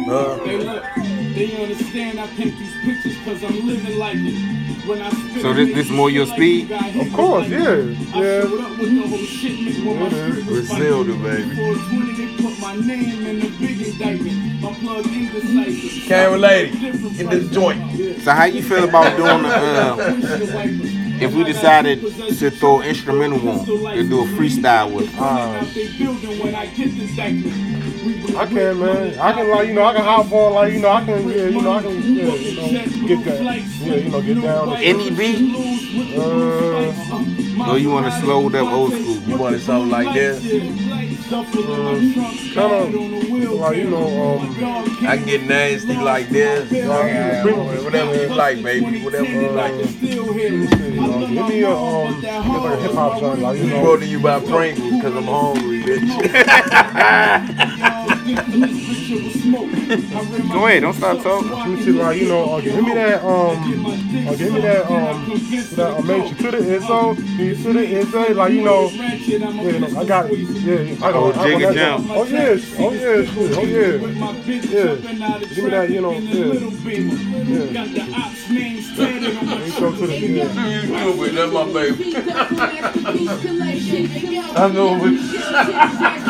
all 0.09 0.39
right. 0.39 0.97
Uh, 0.97 1.06
they 1.37 1.63
understand 1.63 2.19
I 2.19 2.27
paint 2.29 2.59
these 2.59 2.75
pictures 2.85 3.17
because 3.19 3.45
I'm 3.45 3.67
living 3.67 3.99
like 3.99 4.17
it. 4.17 4.87
When 4.89 5.03
I 5.03 5.11
spit, 5.11 5.43
So 5.43 5.53
this- 5.53 5.75
this 5.75 5.91
more 5.91 6.11
your 6.11 6.27
speed? 6.27 6.71
Of 6.71 7.13
course, 7.13 7.49
yeah, 7.49 7.59
I 7.59 7.63
yeah. 7.63 8.43
showed 8.43 8.61
up 8.61 8.79
with 8.79 8.91
the 8.95 9.09
whole 9.09 9.19
shit, 9.19 9.59
nigga, 9.59 9.85
when 9.85 9.99
my 10.01 10.09
script 10.09 10.51
was 10.51 10.69
Griselda, 10.69 11.13
fighting. 11.13 11.49
baby. 11.49 11.57
420, 11.57 12.13
they 12.27 12.43
put 12.43 12.61
my 12.61 12.77
name 12.77 13.27
in 13.27 13.41
the 13.41 13.49
big 13.61 13.81
indictment. 13.83 14.63
My 14.63 14.73
plug 14.75 15.07
indecisive. 15.07 16.09
Camera 16.09 16.39
this 17.31 17.51
joint. 17.51 18.23
So 18.23 18.31
how 18.33 18.45
you 18.45 18.63
feel 18.63 18.85
about 18.85 19.17
doing 19.17 19.43
the, 19.43 19.49
uh, 19.49 21.06
if 21.21 21.33
we 21.35 21.45
decided 21.45 22.01
to 22.01 22.51
throw 22.51 22.83
instrumental 22.83 23.49
on 23.49 23.59
and 23.99 24.09
do 24.09 24.21
a 24.23 24.27
freestyle 24.37 24.93
with? 24.95 25.13
it? 25.13 25.21
I 28.37 28.47
can, 28.47 28.79
man. 28.79 29.19
I 29.19 29.33
can, 29.33 29.51
like, 29.51 29.69
you 29.69 29.75
know, 29.75 29.85
I 29.85 29.93
can 29.95 30.03
hop 30.05 30.31
on, 30.33 30.53
like, 30.55 30.73
you 30.73 30.81
know, 30.81 30.91
I 30.91 31.05
can, 31.05 31.29
yeah, 31.29 31.47
you 31.47 31.63
know, 31.63 31.73
I 31.73 31.83
can, 31.83 32.03
yeah, 32.03 32.35
you 32.35 32.57
know, 32.57 33.09
get 33.09 33.25
that, 33.25 33.41
yeah, 33.81 33.95
you 33.95 34.11
know, 34.11 34.23
get 34.23 34.43
down. 34.43 34.77
Any 34.77 35.11
beat? 35.11 36.17
Uh, 36.19 36.93
Or 37.71 37.79
you 37.79 37.91
want 37.91 38.07
to 38.07 38.13
slow 38.21 38.49
it 38.49 38.55
up 38.55 38.69
old 38.69 38.93
school? 38.93 39.17
You 39.23 39.37
wanted 39.39 39.61
something 39.63 39.91
like 39.91 40.13
this? 40.15 40.45
Kind 41.29 42.73
of, 42.73 42.95
like, 43.53 43.77
you 43.77 43.91
know, 43.91 44.39
um, 44.39 44.57
I 45.07 45.17
get 45.17 45.43
nasty 45.45 45.97
like 45.97 46.29
this. 46.29 46.71
Yeah, 46.71 47.45
whatever 47.83 48.15
you 48.15 48.35
like, 48.35 48.63
baby. 48.63 49.03
Whatever 49.03 49.31
you 49.31 49.49
like. 49.49 49.85
see, 49.87 50.19
uh, 50.19 50.25
give 50.25 51.49
me 51.49 51.63
a, 51.63 51.71
um, 51.71 52.23
like 52.23 52.79
a 52.79 52.83
hip 52.83 52.93
hop 52.93 53.19
song, 53.19 53.41
like, 53.41 53.59
you 53.59 53.67
know. 53.67 53.83
Brought 53.83 54.01
to 54.01 54.07
you 54.07 54.21
by 54.21 54.41
Pringles, 54.41 55.03
cause 55.03 55.15
I'm 55.17 55.25
hungry, 55.25 55.83
bitch. 55.83 56.23
Go 60.53 60.67
ahead, 60.67 60.83
don't 60.83 60.95
stop 60.95 61.23
talking. 61.23 61.51
Let 61.51 61.69
me 61.69 61.83
see, 61.83 61.93
like, 61.93 62.21
you 62.21 62.29
know, 62.29 62.57
uh, 62.57 62.61
give 62.61 62.83
me 62.83 62.93
that, 62.95 63.23
um, 63.25 63.87
uh, 64.27 64.35
give 64.35 64.53
me 64.53 64.61
that, 64.63 64.91
um, 64.91 65.29
that 65.77 65.97
uh, 65.97 66.03
mention 66.03 66.37
to 66.39 66.51
the 66.51 66.59
Izzo, 66.59 67.15
to 67.17 67.73
the 67.73 67.87
Izzo, 67.87 68.35
like, 68.35 68.53
you 68.53 68.63
know, 68.65 68.89
yeah, 68.91 69.99
I 70.01 70.05
got 70.05 70.27
it, 70.31 70.39
yeah, 70.39 71.07
I 71.07 71.13
got 71.13 71.17
Oh, 71.17 71.33
I 71.33 71.45
Jig 71.49 71.61
got 71.61 71.69
and 71.69 71.79
that. 71.79 72.01
Oh, 72.11 72.25
yes, 72.25 72.75
oh, 72.79 72.93
yes, 72.93 73.29
oh, 73.37 73.43
yeah, 73.63 73.93
yeah, 74.67 74.97
give 75.55 75.65
me 75.65 75.71
that, 75.71 75.91
you 75.91 76.01
know, 76.01 76.13
yeah, 76.13 76.21
Got 77.73 77.89
the 77.95 78.01
ops 78.13 78.51
names 78.51 78.97
tatted 78.97 79.37
on 79.37 79.47
my 79.47 79.55
Let's 79.59 79.79
go 79.79 79.93
to 79.93 80.07
the, 80.07 80.17
yeah. 80.17 80.49
Stupid, 80.83 81.33
that's 81.37 81.53
my 81.53 81.65
baby. 81.73 82.03
I 83.89 84.69
know, 84.73 84.99
but- 84.99 86.27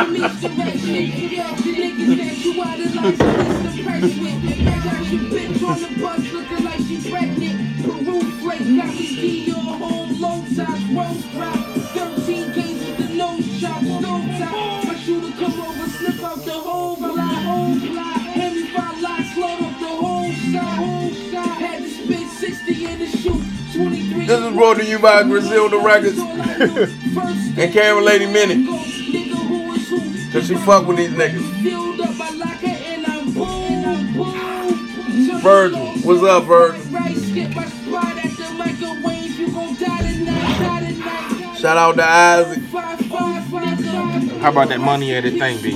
Thirteen 11.16 12.53
games 12.53 12.87
with 12.87 12.97
the 12.99 13.14
nose 13.14 13.61
chop, 13.61 13.83
no 13.83 14.01
top. 14.38 14.85
My 14.85 14.95
shooter 14.99 15.33
come 15.38 15.61
over, 15.61 15.88
slip 15.88 16.23
out 16.23 16.45
the 16.45 16.53
hole, 16.53 16.97
fly, 16.97 17.09
hole, 17.16 17.75
fly. 17.81 18.03
Henry 18.37 18.64
five 18.66 19.01
locks, 19.01 19.37
load 19.38 19.62
up 19.62 19.81
the 19.81 19.87
whole 19.87 20.33
shot, 20.33 20.77
whole 20.77 21.11
shot. 21.31 21.59
Had 21.61 21.83
to 21.83 21.88
spend 21.88 22.31
60 22.31 22.85
in 22.85 22.99
the 22.99 23.07
shoot, 23.07 23.42
23. 23.75 24.27
This 24.27 24.40
is 24.40 24.55
brought 24.55 24.75
to 24.77 24.85
you 24.85 24.99
by 24.99 25.23
Griselda 25.23 25.79
Records 25.79 26.19
and 27.57 27.73
Camera 27.73 28.03
Lady 28.03 28.27
Minnie. 28.27 28.66
Cause 30.33 30.47
she 30.49 30.55
fuck 30.57 30.87
with 30.87 30.99
these 30.99 31.11
niggas. 31.11 31.42
Virgil, 35.42 35.87
what's 36.03 36.23
up, 36.23 36.45
Virgil? 36.45 36.83
Shout 41.57 41.77
out 41.79 41.97
to 41.97 42.05
Isaac. 42.05 42.62
How 44.40 44.51
about 44.51 44.69
that 44.69 44.81
money 44.81 45.14
at 45.14 45.25
the 45.25 45.38
thing, 45.38 45.62
B? 45.62 45.73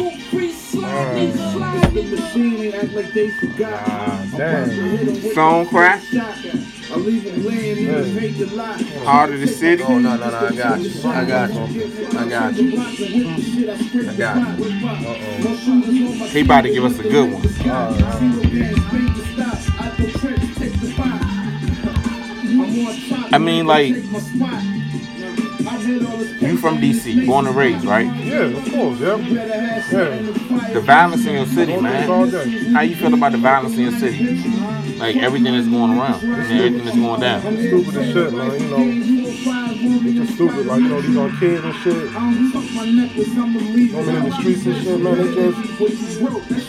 Ah, 3.62 4.26
damn. 4.36 5.32
Song 5.32 5.66
crack? 5.66 6.02
Heart 9.04 9.30
of 9.34 9.40
the 9.40 9.46
city? 9.46 9.84
Oh 9.84 9.98
no, 10.00 10.16
no, 10.16 10.28
no, 10.28 10.38
I 10.38 10.54
got 10.56 10.80
you. 10.80 10.90
I 11.08 11.24
got 11.24 11.54
you. 11.54 11.60
I 12.18 12.28
got 12.28 12.56
you. 12.56 12.80
I 14.08 14.14
got 14.16 14.58
you. 14.58 14.64
He 16.30 16.40
about 16.40 16.62
to 16.62 16.70
give 16.70 16.84
us 16.84 16.98
a 16.98 17.02
good 17.04 17.32
one. 17.32 17.46
I 23.32 23.38
mean, 23.38 23.66
like, 23.68 23.94
you 25.90 26.56
from 26.58 26.78
DC, 26.78 27.26
born 27.26 27.46
and 27.46 27.56
raised, 27.56 27.84
right? 27.84 28.06
Yeah, 28.16 28.42
of 28.42 28.64
course, 28.72 29.00
yeah, 29.00 29.16
yeah. 29.16 30.70
The 30.72 30.80
violence 30.80 31.26
in 31.26 31.34
your 31.34 31.46
city, 31.46 31.76
man. 31.80 32.08
How 32.74 32.82
you 32.82 32.94
feel 32.96 33.14
about 33.14 33.32
the 33.32 33.38
violence 33.38 33.74
in 33.74 33.80
your 33.82 33.92
city? 33.92 34.38
Like 34.98 35.16
everything 35.16 35.54
that's 35.54 35.66
going 35.66 35.98
around 35.98 36.22
and 36.22 36.52
everything 36.52 36.84
that's 36.84 36.96
going 36.96 37.20
down. 37.20 37.40
Stupid 37.40 37.96
as 37.96 38.12
shit, 38.12 38.32
man, 38.34 38.60
you 38.60 38.68
know. 38.68 38.84
It's 40.02 40.16
just 40.18 40.34
stupid, 40.34 40.66
like, 40.66 40.80
you 40.80 40.88
know, 40.88 41.00
these 41.00 41.16
are 41.16 41.30
kids 41.38 41.64
and 41.64 41.74
shit. 41.76 41.94
You 41.94 42.08
in 43.98 44.24
the 44.24 44.30
streets 44.38 44.66
and 44.66 44.76
shit, 44.82 45.00
man, 45.00 45.16
they 45.16 45.34
just, 45.34 45.56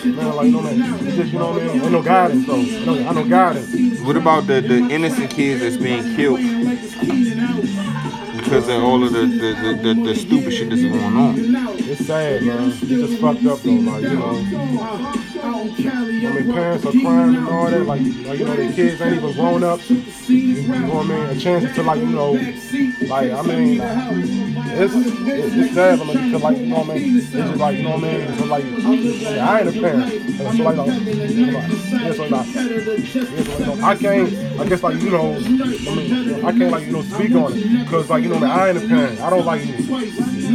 man, 0.05 0.35
like, 0.35 0.45
you 0.45 0.51
know, 0.51 0.61
man, 0.61 1.15
just, 1.15 1.31
you 1.33 1.39
know 1.39 1.51
what 1.51 1.61
I 1.61 1.63
mean? 1.67 1.81
Ain't 1.81 1.91
no 1.91 2.01
guidance, 2.01 2.47
though. 2.47 2.55
Ain't 2.55 3.15
no 3.15 3.23
guidance. 3.25 3.99
What 4.01 4.15
about 4.17 4.47
the, 4.47 4.61
the 4.61 4.77
innocent 4.77 5.29
kids 5.29 5.61
that's 5.61 5.77
being 5.77 6.15
killed 6.15 6.39
because 8.51 8.67
of 8.67 8.83
all 8.83 9.01
of 9.01 9.13
the, 9.13 9.21
the, 9.21 9.27
the, 9.27 9.93
the, 9.93 10.03
the 10.07 10.13
stupid 10.13 10.51
shit 10.51 10.69
that's 10.69 10.81
going 10.81 11.15
on? 11.15 11.35
It's 11.79 12.05
sad, 12.05 12.43
man. 12.43 12.69
It's 12.69 12.81
just 12.81 13.21
fucked 13.21 13.45
up, 13.45 13.59
though, 13.59 13.71
like, 13.71 14.03
you 14.03 14.19
know. 14.19 14.45
I 15.41 16.33
mean, 16.33 16.53
parents 16.53 16.85
are 16.85 16.91
crying 16.91 17.35
and 17.37 17.47
all 17.47 17.71
that, 17.71 17.85
like, 17.85 18.01
like 18.01 18.39
you 18.39 18.45
know, 18.45 18.55
their 18.57 18.73
kids 18.73 19.01
ain't 19.01 19.15
even 19.15 19.33
grown 19.35 19.63
up. 19.63 19.79
You 19.89 20.67
know 20.67 20.95
what 20.95 21.05
I 21.05 21.07
mean? 21.07 21.37
A 21.37 21.39
chance 21.39 21.73
to, 21.75 21.83
like, 21.83 21.99
you 22.01 22.07
know, 22.07 22.33
like, 23.07 23.31
I 23.31 23.41
mean, 23.43 23.77
it's, 24.79 24.93
it's, 24.95 25.55
it's 25.55 25.75
like, 25.75 26.23
because, 26.25 26.41
like, 26.41 26.57
you 26.57 26.65
know 26.67 26.79
what 26.79 26.89
I 26.89 26.93
mean? 26.93 27.17
It's 27.17 27.31
just 27.31 27.55
like, 27.57 27.77
you 27.77 27.83
know 27.83 27.91
what 27.91 28.03
I 28.03 28.17
mean? 28.17 28.37
So, 28.37 28.45
like, 28.45 28.65
I 28.65 29.59
ain't 29.59 29.69
a 29.69 29.81
parent. 29.81 30.13
And 30.13 30.57
so, 30.57 30.63
like, 30.63 30.77
like, 30.77 30.87
yeah, 30.87 32.13
so, 32.13 32.23
like, 32.27 32.47
yeah, 32.47 32.73
so, 33.53 33.73
like, 33.73 33.83
I 33.83 33.95
can't, 33.95 34.59
I 34.59 34.65
guess, 34.67 34.83
like, 34.83 35.01
you 35.01 35.09
know, 35.11 35.35
I 35.35 35.39
mean, 35.39 36.45
I 36.45 36.51
can't, 36.51 36.71
like, 36.71 36.85
you 36.85 36.93
know, 36.93 37.01
speak 37.01 37.31
on 37.33 37.53
it. 37.53 37.83
Because, 37.85 38.09
like, 38.09 38.23
you 38.23 38.29
know, 38.29 38.45
I 38.45 38.69
ain't 38.69 38.77
a 38.77 38.87
parent. 38.87 39.19
I 39.21 39.29
don't 39.29 39.45
like, 39.45 39.61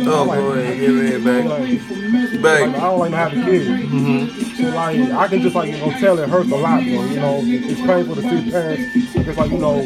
Oh, 0.08 0.24
go 0.26 0.52
ahead, 0.52 0.78
give 0.78 0.94
me 0.94 1.06
it, 1.08 1.20
like. 1.20 1.80
I 2.74 2.80
don't 2.80 2.98
like 2.98 3.10
to 3.10 3.16
have 3.16 3.32
a 3.32 3.44
kid. 3.44 3.66
So 4.56 4.62
like 4.70 4.98
I 4.98 5.28
can 5.28 5.42
just 5.42 5.54
like 5.54 5.70
you 5.70 5.78
know 5.78 5.90
tell 5.98 6.18
it 6.18 6.28
hurts 6.28 6.50
a 6.50 6.56
lot, 6.56 6.82
bro. 6.82 7.04
You 7.04 7.16
know, 7.16 7.40
it's 7.42 7.80
painful 7.80 8.14
to 8.14 8.22
see 8.22 8.50
parents. 8.50 9.16
It's 9.16 9.38
like 9.38 9.50
you 9.50 9.58
know, 9.58 9.80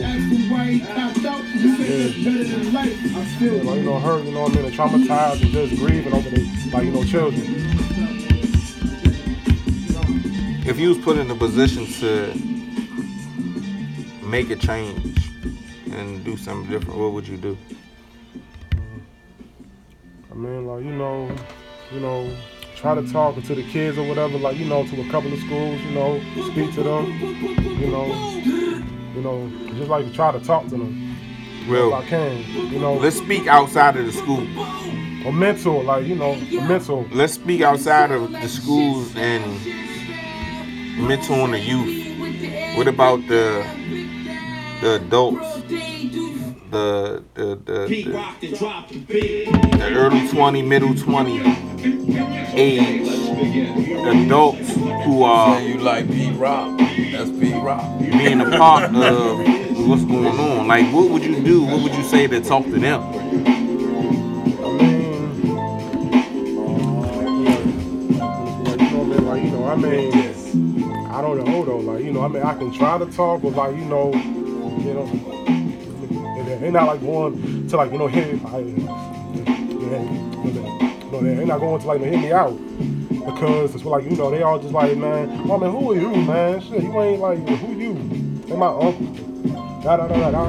yeah, 1.61 2.71
like, 2.73 3.79
you 3.79 3.83
know, 3.83 3.99
hurt. 4.01 4.25
You 4.25 4.33
know 4.33 4.43
what 4.43 4.57
I 4.57 4.63
mean? 4.63 4.73
Traumatized 4.73 5.43
and 5.43 5.51
just 5.51 5.77
grieving 5.77 6.13
over 6.13 6.31
the 6.31 6.71
like 6.73 6.85
you 6.85 6.93
know 6.93 7.05
children. 7.05 7.43
If 10.67 10.79
you 10.79 10.91
was 10.91 10.99
put 10.99 11.19
in 11.19 11.31
a 11.31 11.35
position 11.35 11.87
to 12.01 12.33
make 14.25 14.51
a 14.51 14.57
change 14.57 15.19
and 15.93 16.25
do 16.25 16.37
something 16.37 16.71
different, 16.71 16.99
what 16.99 17.13
would 17.13 17.27
you 17.29 17.37
do? 17.37 17.59
I 20.31 20.35
mean, 20.35 20.67
like 20.67 20.85
you 20.85 20.93
know, 20.93 21.31
you 21.93 22.01
know, 22.01 22.35
try 22.77 22.95
to 22.95 23.13
talk 23.13 23.35
to 23.35 23.55
the 23.55 23.65
kids 23.65 23.99
or 23.99 24.09
whatever. 24.09 24.39
Like 24.39 24.57
you 24.57 24.67
know, 24.67 24.87
to 24.87 25.01
a 25.01 25.11
couple 25.11 25.33
of 25.33 25.39
schools. 25.41 25.81
You 25.83 25.91
know, 25.91 26.21
speak 26.53 26.73
to 26.75 26.83
them. 26.83 27.13
You 27.81 27.89
know, 27.89 28.07
you 29.15 29.23
know, 29.23 29.51
just 29.75 29.91
like 29.91 30.11
try 30.15 30.33
to 30.33 30.41
talk 30.41 30.65
to 30.65 30.71
them 30.71 31.10
if 31.63 31.69
I 31.69 31.73
Real. 31.73 32.03
can. 32.03 32.45
You 32.73 32.79
know, 32.79 32.95
Let's 32.95 33.17
speak 33.17 33.47
outside 33.47 33.97
of 33.97 34.07
the 34.07 34.13
school. 34.13 34.41
a 35.27 35.33
mentor, 35.33 35.83
like 35.85 36.07
you 36.07 36.15
know, 36.17 36.33
a 36.33 36.61
mentor. 36.69 37.07
Let's 37.13 37.35
speak 37.35 37.61
outside 37.63 38.11
of 38.11 38.31
the 38.33 38.49
schools 38.49 39.15
and 39.17 39.45
mentoring 40.97 41.53
the 41.53 41.59
youth. 41.61 42.77
What 42.77 42.89
about 42.89 43.21
the 43.29 43.65
the 44.81 44.95
adults? 44.97 45.61
The 46.71 47.23
the 47.35 47.57
the, 47.65 47.87
the, 48.45 48.57
the 49.09 49.93
early 49.97 50.29
20, 50.29 50.63
middle 50.63 50.95
20 50.95 51.41
age 52.55 53.09
adults 54.07 54.73
who 55.05 55.23
are 55.25 55.61
you 55.61 55.79
like 55.79 56.07
Pete 56.09 56.37
Rock. 56.37 56.79
That's 56.79 57.31
Pete 57.31 57.57
Rock. 57.57 57.99
being 57.99 58.41
a 58.41 58.51
part 58.57 58.85
of 58.95 59.70
what's 59.87 60.05
going 60.05 60.27
on. 60.27 60.67
Like, 60.67 60.93
what 60.93 61.11
would 61.11 61.25
you 61.25 61.43
do? 61.43 61.63
What 61.63 61.83
would 61.83 61.95
you 61.95 62.03
say 62.05 62.27
to 62.27 62.41
talk 62.41 62.65
to 62.65 62.79
them? 62.79 63.01
Like, 69.31 69.45
you 69.45 69.51
know, 69.51 69.67
I 69.67 69.77
mean, 69.77 70.13
I 71.07 71.21
don't 71.21 71.45
know 71.45 71.65
though. 71.65 71.79
Like, 71.79 72.05
you 72.05 72.13
know, 72.13 72.23
I 72.23 72.29
mean, 72.29 72.43
I 72.43 72.55
can 72.55 72.73
try 72.73 72.99
to 72.99 73.07
talk, 73.07 73.43
but 73.43 73.55
like, 73.55 73.77
you 73.77 73.85
know, 73.85 74.13
you 74.13 74.95
know, 74.95 75.07
they're 76.59 76.73
not 76.73 76.87
like 76.87 77.01
going 77.01 77.69
to 77.69 77.77
like, 77.77 77.93
you 77.93 77.99
know, 77.99 78.09
hit, 78.09 78.43
like, 78.43 78.67
you 78.67 78.77
know, 78.79 78.97
they're 81.21 81.47
not 81.47 81.61
going 81.61 81.81
to 81.81 81.87
like, 81.87 82.01
hit 82.01 82.19
me 82.19 82.33
out 82.33 82.57
because 83.25 83.75
it's 83.75 83.85
like, 83.85 84.05
you 84.05 84.17
know, 84.17 84.31
they 84.31 84.43
all 84.43 84.59
just 84.59 84.73
like, 84.73 84.97
man, 84.97 85.29
oh 85.49 85.59
man, 85.59 85.71
who 85.71 85.93
are 85.93 85.97
you, 85.97 86.11
man? 86.23 86.61
Shit, 86.61 86.83
you 86.83 87.01
ain't 87.01 87.21
like, 87.21 87.39
who 87.39 87.75
you? 87.75 87.95
They 88.47 88.57
my 88.57 88.67
uncle. 88.67 89.30
Da 89.83 89.97
da 89.97 90.07
da 90.07 90.17
da 90.19 90.31
da. 90.31 90.45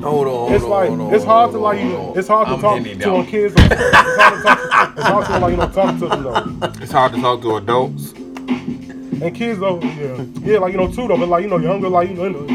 Hold 0.00 0.26
on, 0.26 0.52
It's 0.54 0.64
like 0.64 0.90
on, 0.90 1.12
it's 1.14 1.24
hard 1.24 1.50
to 1.50 1.56
on, 1.58 1.62
like 1.62 1.78
hold 1.80 2.16
it's 2.16 2.28
hard 2.28 2.48
to 2.48 2.54
I'm 2.54 2.60
talk 2.60 2.82
to 2.82 3.14
a 3.14 3.24
kids. 3.26 3.54
It's 3.58 3.74
hard 3.76 4.34
to 4.36 4.42
talk. 4.42 4.58
It's 4.96 5.06
hard 5.06 5.26
to 5.26 5.38
like 5.38 5.50
you 5.50 5.56
know 5.58 5.68
talk 5.68 5.98
to 5.98 6.08
them 6.08 6.22
though. 6.22 6.42
It's 6.82 6.92
hard 6.92 7.12
to 7.12 7.20
talk 7.20 7.42
to 7.42 7.56
adults. 7.56 8.12
And 8.12 9.34
kids 9.34 9.60
though, 9.60 9.80
yeah, 9.82 10.24
yeah, 10.40 10.58
like 10.60 10.72
you 10.72 10.78
know 10.78 10.90
too 10.90 11.06
though, 11.08 11.18
but 11.18 11.28
like 11.28 11.42
you 11.42 11.50
know 11.50 11.58
younger, 11.58 11.90
like 11.90 12.08
you 12.08 12.14
know, 12.14 12.24
it'd 12.24 12.46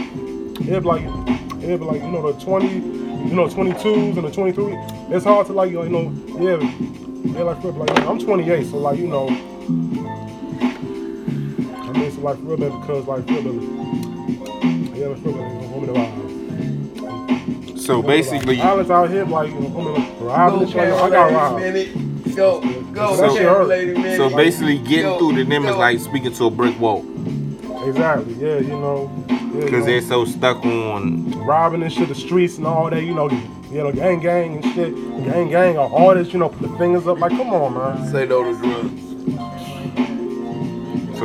be 0.65 0.80
like 0.80 1.03
it'd 1.61 1.80
be 1.80 1.86
like 1.86 2.01
you 2.01 2.09
know 2.09 2.32
the 2.32 2.39
twenty, 2.43 2.73
you 2.73 3.36
know 3.36 3.47
twenty 3.47 3.73
twos 3.73 4.17
and 4.17 4.26
the 4.26 4.32
twenty 4.32 4.51
three. 4.51 4.73
It's 5.09 5.26
hard 5.26 5.45
to 5.45 5.53
like 5.53 5.69
you 5.69 5.88
know 5.88 6.11
yeah, 6.39 6.57
yeah 7.38 7.43
like 7.43 7.61
for 7.61 7.71
like 7.71 7.91
I'm 7.99 8.17
twenty 8.17 8.49
eight, 8.49 8.65
so 8.65 8.78
like 8.78 8.97
you 8.97 9.05
know. 9.07 9.28
I 9.28 9.30
mean, 11.91 12.11
so 12.11 12.21
like 12.21 12.38
real 12.41 12.57
bad 12.57 12.71
because 12.82 13.05
like 13.05 13.28
real 13.30 13.43
bad. 15.14 15.26
Yeah, 15.26 15.32
like 15.32 15.36
real 15.36 15.36
bad. 15.36 15.51
You 15.51 15.60
know, 15.62 15.68
woman 15.68 15.89
alive. 15.89 17.80
So 17.80 18.01
basically, 18.01 18.56
violence 18.58 18.89
out 18.89 19.10
here, 19.10 19.26
like 19.26 19.49
you 19.49 19.60
know, 19.60 19.68
women 19.68 20.20
robbing 20.20 20.62
and 20.64 20.72
shit. 20.72 20.80
I 20.82 21.10
got 21.10 21.32
robbed. 21.32 22.36
Go, 22.36 22.60
go, 22.91 23.16
So- 23.16 23.36
so. 23.36 24.18
So 24.18 24.36
basically, 24.36 24.78
getting 24.80 25.03
Go, 25.03 25.20
through 25.20 25.36
to 25.38 25.43
them 25.45 25.66
is 25.66 25.76
like 25.76 25.99
speaking 25.99 26.34
to 26.34 26.45
a 26.45 26.49
brick 26.49 26.78
wall 26.80 27.06
Exactly. 27.88 28.34
Yeah, 28.34 28.58
you 28.58 28.70
know. 28.70 29.08
Because 29.28 29.72
know, 29.72 29.86
they're 29.86 30.01
so 30.01 30.26
stuck 30.26 30.66
on. 30.66 31.32
robbing 31.45 31.84
and 31.84 31.93
shit, 31.93 32.10
the 32.10 32.16
streets 32.16 32.58
and 32.58 32.66
all 32.66 32.89
that. 32.89 33.03
You 33.03 33.14
know, 33.14 33.30
you 33.30 33.84
know, 33.84 33.91
gang, 33.91 34.20
gang 34.20 34.56
and 34.56 34.66
shit. 34.74 34.95
Gang, 35.24 35.49
gang, 35.49 35.78
or 35.78 35.93
artists. 35.97 36.34
You 36.34 36.39
know, 36.39 36.49
put 36.49 36.70
the 36.70 36.78
fingers 36.78 37.08
up. 37.08 37.20
Like, 37.20 37.32
come 37.32 37.53
on, 37.53 37.74
man. 37.74 38.12
Say 38.12 38.26
no 38.26 38.43
to 38.43 38.58
drugs. 38.60 39.05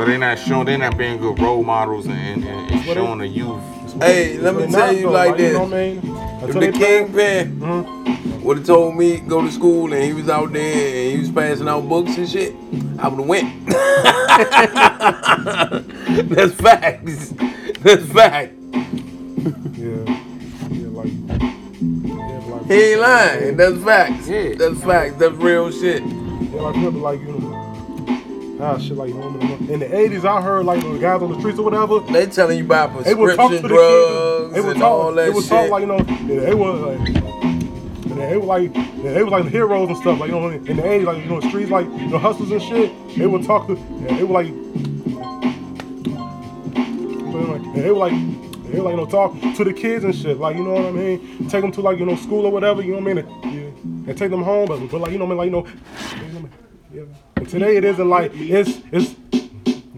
So 0.00 0.06
they're 0.06 0.16
not 0.18 0.38
showing, 0.38 0.64
they're 0.64 0.78
not 0.78 0.96
being 0.96 1.18
good 1.18 1.38
role 1.38 1.62
models 1.62 2.06
and, 2.06 2.42
and, 2.42 2.70
and 2.70 2.86
what 2.86 2.94
showing 2.94 3.18
the 3.18 3.26
youth. 3.28 3.60
Hey, 4.00 4.38
let 4.38 4.54
me 4.56 4.66
tell 4.72 4.94
you 4.94 5.02
though, 5.02 5.10
like 5.10 5.32
You 5.32 5.36
this. 5.36 5.52
know 5.52 5.64
what 5.64 5.74
I 5.74 5.76
mean? 5.76 5.98
If 6.42 6.52
the 6.54 6.60
they 6.60 6.72
play- 6.72 6.80
kingpin 7.04 7.60
Mhm. 7.60 8.42
would 8.42 8.56
have 8.56 8.66
told 8.66 8.96
me 8.96 9.18
go 9.18 9.42
to 9.42 9.52
school 9.52 9.92
and 9.92 10.02
he 10.02 10.14
was 10.14 10.30
out 10.30 10.54
there 10.54 11.02
and 11.02 11.12
he 11.12 11.18
was 11.18 11.30
passing 11.30 11.68
out 11.68 11.86
books 11.86 12.16
and 12.16 12.26
shit, 12.26 12.54
I 12.98 13.08
would 13.08 13.18
have 13.20 13.28
went. 13.28 13.66
That's 16.30 16.54
facts. 16.54 17.34
That's 17.80 18.06
fact. 18.10 18.54
Yeah. 19.76 20.04
Yeah, 20.70 20.88
like. 20.96 21.12
Yeah, 21.28 22.40
like. 22.48 22.66
He 22.68 22.74
ain't 22.92 23.00
lying. 23.02 23.56
That's 23.58 23.78
facts. 23.84 24.26
Yeah. 24.28 24.54
That's 24.54 24.80
facts. 24.82 25.16
That's 25.18 25.34
real 25.34 25.70
shit. 25.70 26.02
Yeah, 26.02 26.60
like 26.62 26.74
remember, 26.74 27.00
like 27.00 27.20
you 27.20 27.26
know, 27.26 27.59
ah, 28.62 28.78
shit, 28.78 28.96
like 28.96 29.10
you 29.10 29.20
in 29.20 29.80
the 29.80 29.86
'80s, 29.86 30.24
I 30.24 30.40
heard 30.42 30.64
like 30.66 30.80
the 30.82 30.98
guys 30.98 31.22
on 31.22 31.32
the 31.32 31.38
streets 31.38 31.58
or 31.58 31.64
whatever. 31.64 32.00
They 32.00 32.26
telling 32.26 32.58
you 32.58 32.64
about 32.64 33.04
They 33.04 33.14
would 33.14 33.36
talk 33.36 33.50
to 33.50 33.60
prescription 33.60 33.62
the 33.62 33.68
drugs 33.68 34.42
kids. 34.44 34.54
They 34.54 34.60
would 34.60 34.70
and 34.72 34.80
talk. 34.80 34.92
all 34.92 35.12
They 35.12 35.30
that 35.30 35.40
shit. 35.40 35.48
talk 35.50 35.70
like 35.70 35.80
you 35.80 35.86
know, 35.86 35.98
they 36.00 36.54
were 36.54 36.72
like, 36.72 37.14
they 38.16 38.36
were 38.36 38.44
like, 38.44 38.74
they 39.02 39.22
were 39.22 39.30
like 39.30 39.46
heroes 39.46 39.88
and 39.88 39.96
stuff. 39.98 40.18
Like 40.20 40.30
you 40.30 40.36
know, 40.40 40.48
in 40.48 40.64
the 40.64 40.82
'80s, 40.82 41.04
like 41.04 41.18
you 41.24 41.30
know, 41.30 41.40
streets, 41.40 41.70
like 41.70 41.86
you 41.86 42.08
know, 42.08 42.18
hustlers 42.18 42.50
and 42.50 42.62
shit. 42.62 43.16
They 43.16 43.26
would 43.26 43.44
talk 43.44 43.66
to, 43.68 43.74
they 43.74 44.24
were 44.24 44.42
like, 44.42 44.48
they 47.74 47.90
were 47.90 47.98
like. 47.98 48.12
They 48.70 48.78
were 48.78 48.84
like, 48.84 48.92
you 48.92 48.98
know, 48.98 49.06
talk 49.06 49.32
to 49.56 49.64
the 49.64 49.72
kids 49.72 50.04
and 50.04 50.14
shit. 50.14 50.38
Like, 50.38 50.54
you 50.54 50.62
know 50.62 50.74
what 50.74 50.84
I 50.84 50.90
mean? 50.92 51.48
Take 51.48 51.62
them 51.62 51.72
to, 51.72 51.80
like, 51.80 51.98
you 51.98 52.06
know, 52.06 52.14
school 52.14 52.46
or 52.46 52.52
whatever, 52.52 52.82
you 52.82 52.92
know 52.92 53.00
what 53.00 53.10
I 53.10 53.14
mean? 53.14 53.26
Yeah, 54.06 54.10
and 54.10 54.16
take 54.16 54.30
them 54.30 54.44
home. 54.44 54.68
But, 54.68 54.78
but 54.88 55.00
like, 55.00 55.10
you 55.10 55.18
know 55.18 55.24
what 55.24 55.36
I 55.40 55.46
mean? 55.48 55.52
Like, 55.52 55.66
you 55.66 55.72
know, 55.72 56.22
you 56.24 56.32
know 56.34 56.40
what 56.40 56.50
I 56.92 56.94
mean? 56.94 57.08
yeah. 57.10 57.29
And 57.40 57.48
today 57.48 57.78
it 57.78 57.84
isn't 57.84 58.06
like, 58.06 58.32
it's, 58.34 58.82
it's, 58.92 59.16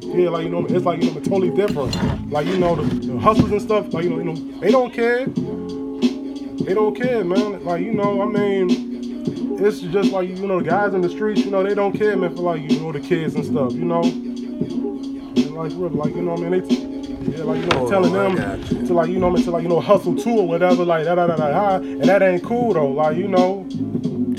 yeah, 0.01 0.29
like 0.29 0.45
you 0.45 0.51
know, 0.51 0.65
it's 0.65 0.85
like 0.85 1.03
you 1.03 1.11
know, 1.11 1.19
totally 1.19 1.51
different. 1.51 2.31
Like 2.31 2.47
you 2.47 2.57
know, 2.57 2.77
the, 2.77 2.85
the 3.07 3.19
hustlers 3.19 3.51
and 3.51 3.61
stuff. 3.61 3.93
Like 3.93 4.05
you 4.05 4.11
know, 4.11 4.19
you 4.19 4.25
know, 4.25 4.61
they 4.61 4.71
don't 4.71 4.95
care. 4.95 5.27
They 5.27 6.73
don't 6.73 6.95
care, 6.95 7.25
man. 7.25 7.65
Like 7.65 7.83
you 7.83 7.95
know, 7.95 8.23
I 8.23 8.27
mean, 8.27 9.59
it's 9.59 9.81
just 9.81 10.13
like 10.13 10.29
you 10.29 10.47
know, 10.47 10.61
the 10.61 10.71
guys 10.71 10.95
in 10.95 11.01
the 11.01 11.09
streets. 11.09 11.45
You 11.45 11.51
know, 11.51 11.65
they 11.65 11.75
don't 11.75 11.99
care, 11.99 12.17
man, 12.17 12.33
for 12.37 12.43
like 12.43 12.71
you 12.71 12.79
know 12.79 12.93
the 12.93 13.01
kids 13.01 13.35
and 13.35 13.45
stuff. 13.45 13.73
You 13.73 13.87
know, 13.87 14.03
And, 14.05 15.51
like 15.57 15.73
really, 15.75 15.97
like 15.97 16.15
you 16.15 16.23
know, 16.23 16.35
I 16.35 16.49
mean, 16.49 16.51
they. 16.61 16.93
Yeah, 17.23 17.45
like 17.45 17.61
you 17.61 17.67
know, 17.67 17.79
Hold 17.79 17.91
telling 17.91 18.13
them 18.13 18.63
you. 18.71 18.87
to 18.87 18.95
like 18.95 19.09
you 19.09 19.19
know, 19.19 19.31
I 19.31 19.35
mean, 19.35 19.45
to 19.45 19.51
like 19.51 19.63
you 19.65 19.69
know, 19.69 19.81
hustle 19.81 20.15
too 20.17 20.39
or 20.39 20.47
whatever, 20.47 20.85
like 20.85 21.07
da 21.07 21.17
da 21.17 21.27
da 21.27 21.37
da, 21.37 21.75
and 21.77 22.05
that 22.05 22.23
ain't 22.23 22.45
cool 22.45 22.73
though. 22.75 22.89
Like 22.89 23.17
you 23.17 23.27
know, 23.27 23.67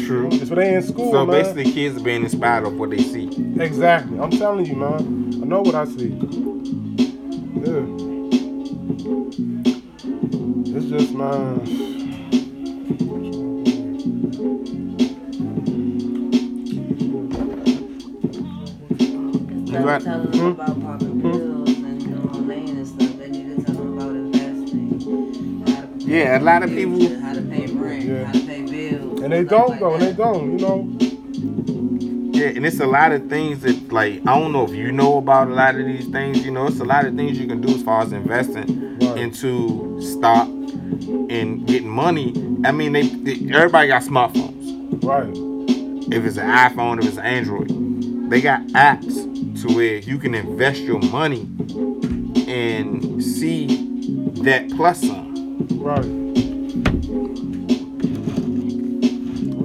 True. 0.06 0.28
it's 0.32 0.50
what 0.50 0.56
they 0.58 0.76
in 0.76 0.82
school, 0.84 1.12
So 1.12 1.26
man. 1.26 1.42
basically, 1.42 1.72
kids 1.72 1.98
are 1.98 2.04
being 2.04 2.24
inspired 2.24 2.66
of 2.66 2.74
what 2.78 2.90
they 2.90 2.98
see. 3.02 3.28
Exactly. 3.60 4.20
I'm 4.20 4.32
telling 4.32 4.66
you, 4.66 4.76
man. 4.76 5.40
I 5.42 5.46
know 5.46 5.62
what 5.62 5.76
I 5.76 5.86
see. 5.86 6.10
Yeah. 7.64 7.86
It's 10.76 10.86
just, 10.90 11.14
man. 11.14 11.62
Instead 19.00 19.84
got- 19.86 19.98
of 19.98 20.04
telling 20.04 20.28
hmm? 20.28 20.32
them 20.38 20.48
about 20.52 20.82
popping 20.82 21.08
hmm? 21.08 21.32
pills 21.32 21.70
and 21.70 22.00
doing 22.04 22.48
lane 22.48 22.70
and 22.78 22.88
stuff, 22.88 23.18
they 23.18 23.30
need 23.30 23.58
to 23.58 23.64
tell 23.64 23.76
them 23.76 23.98
about 23.98 24.16
investing. 24.16 25.64
how 25.68 25.82
to 25.82 25.88
prepare 25.88 26.08
Yeah, 26.08 26.40
a 26.40 26.42
lot 26.42 26.64
of 26.64 26.70
people- 26.70 27.20
How 27.22 27.34
to 27.34 27.42
pay 27.42 27.66
rent, 27.68 28.04
Yeah. 28.06 28.32
And 29.24 29.32
they 29.32 29.44
don't 29.46 29.70
like 29.70 29.80
though, 29.80 29.94
and 29.94 30.04
they 30.04 30.14
don't, 30.14 30.60
you 30.60 30.66
know. 30.66 32.34
Yeah, 32.34 32.48
and 32.48 32.66
it's 32.66 32.80
a 32.82 32.86
lot 32.86 33.12
of 33.14 33.30
things 33.30 33.62
that, 33.62 33.92
like, 33.92 34.16
I 34.28 34.38
don't 34.38 34.52
know 34.52 34.66
if 34.66 34.72
you 34.72 34.92
know 34.92 35.18
about 35.18 35.48
a 35.48 35.54
lot 35.54 35.76
of 35.76 35.86
these 35.86 36.08
things. 36.08 36.44
You 36.44 36.52
know, 36.52 36.68
it's 36.68 36.80
a 36.80 36.84
lot 36.84 37.06
of 37.06 37.16
things 37.16 37.40
you 37.40 37.48
can 37.48 37.62
do 37.62 37.74
as 37.74 37.84
far 37.84 38.02
as 38.02 38.12
investing 38.12 38.98
Right. 39.00 39.18
into 39.20 40.02
stock 40.02 40.48
and 40.48 41.66
getting 41.68 41.88
money. 41.90 42.34
I 42.66 42.72
mean, 42.72 42.92
they, 42.94 43.04
they 43.08 43.54
everybody 43.54 43.88
got 43.88 44.02
smartphones. 44.02 45.04
Right. 45.04 46.14
If 46.14 46.26
it's 46.26 46.38
an 46.38 46.50
iPhone, 46.50 47.00
if 47.00 47.08
it's 47.08 47.18
an 47.18 47.26
Android, 47.26 48.30
they 48.30 48.42
got 48.42 48.62
apps 48.70 49.62
to 49.62 49.74
where 49.74 49.98
you 50.00 50.18
can 50.18 50.36
invest 50.36 50.82
your 50.82 51.00
money 51.00 51.42
and 52.48 53.24
see 53.24 53.68
that 54.44 54.70
plus 54.76 55.00
sign. 55.02 55.68
Right. 55.72 56.23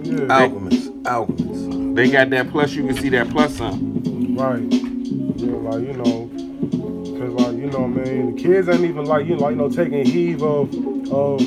Yeah. 0.08 0.40
Alchemist. 0.40 0.90
Alchemist. 1.06 1.94
They 1.94 2.10
got 2.10 2.30
that 2.30 2.50
plus, 2.50 2.72
you 2.72 2.86
can 2.86 2.96
see 2.96 3.08
that 3.10 3.28
plus 3.30 3.56
some. 3.56 4.36
Right. 4.36 4.60
Yeah, 4.60 5.56
like, 5.56 5.82
you 5.82 5.92
know, 5.94 6.30
cause 7.18 7.32
like, 7.32 7.56
you 7.56 7.66
know, 7.66 7.80
what 7.80 8.06
I 8.06 8.10
mean, 8.10 8.34
the 8.34 8.42
kids 8.42 8.68
ain't 8.68 8.80
even 8.80 9.04
like, 9.04 9.26
you 9.26 9.36
know, 9.36 9.42
like, 9.42 9.50
you 9.52 9.56
know, 9.56 9.68
taking 9.68 10.04
heed 10.04 10.40
of, 10.42 10.72
of, 11.12 11.40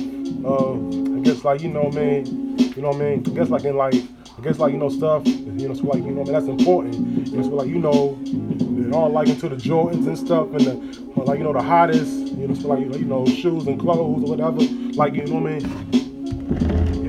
of, 0.45 1.18
I 1.18 1.20
guess 1.22 1.43
like, 1.43 1.62
you 1.62 1.70
know, 1.70 1.84
what 1.84 1.97
I 1.97 1.99
mean, 1.99 2.57
you 2.57 2.82
know, 2.82 2.89
what 2.89 3.01
I 3.01 3.16
mean, 3.16 3.24
I 3.26 3.30
guess 3.30 3.49
like 3.49 3.64
in 3.64 3.78
like, 3.78 3.95
I 3.95 4.41
guess 4.41 4.59
like, 4.59 4.72
you 4.74 4.78
know, 4.78 4.89
stuff, 4.89 5.26
you 5.26 5.68
know, 5.68 5.74
so 5.74 5.84
like, 5.84 6.03
you 6.03 6.12
know, 6.12 6.24
man, 6.24 6.34
that's 6.34 6.47
important. 6.47 7.28
You 7.28 7.38
know, 7.38 7.43
so 7.43 7.49
like, 7.49 7.68
you 7.68 7.80
know, 7.80 8.18
they're 8.24 8.93
all 8.93 9.09
like 9.09 9.28
into 9.30 9.47
the 9.49 9.55
Jordans 9.55 10.07
and 10.07 10.18
stuff 10.18 10.47
and 10.51 10.62
the, 10.62 10.74
like, 11.22 11.38
you 11.38 11.43
know, 11.43 11.53
the 11.53 11.62
hottest, 11.62 12.12
you 12.12 12.47
know, 12.47 12.55
so 12.55 12.68
like, 12.70 12.80
you 12.80 13.05
know, 13.05 13.26
shoes 13.26 13.68
and 13.68 13.80
clothes 13.80 14.24
or 14.24 14.36
whatever. 14.36 14.62
Like, 14.93 15.14
you 15.14 15.26
know 15.26 15.39
what 15.39 15.51
I 15.51 15.59
mean? 15.59 16.11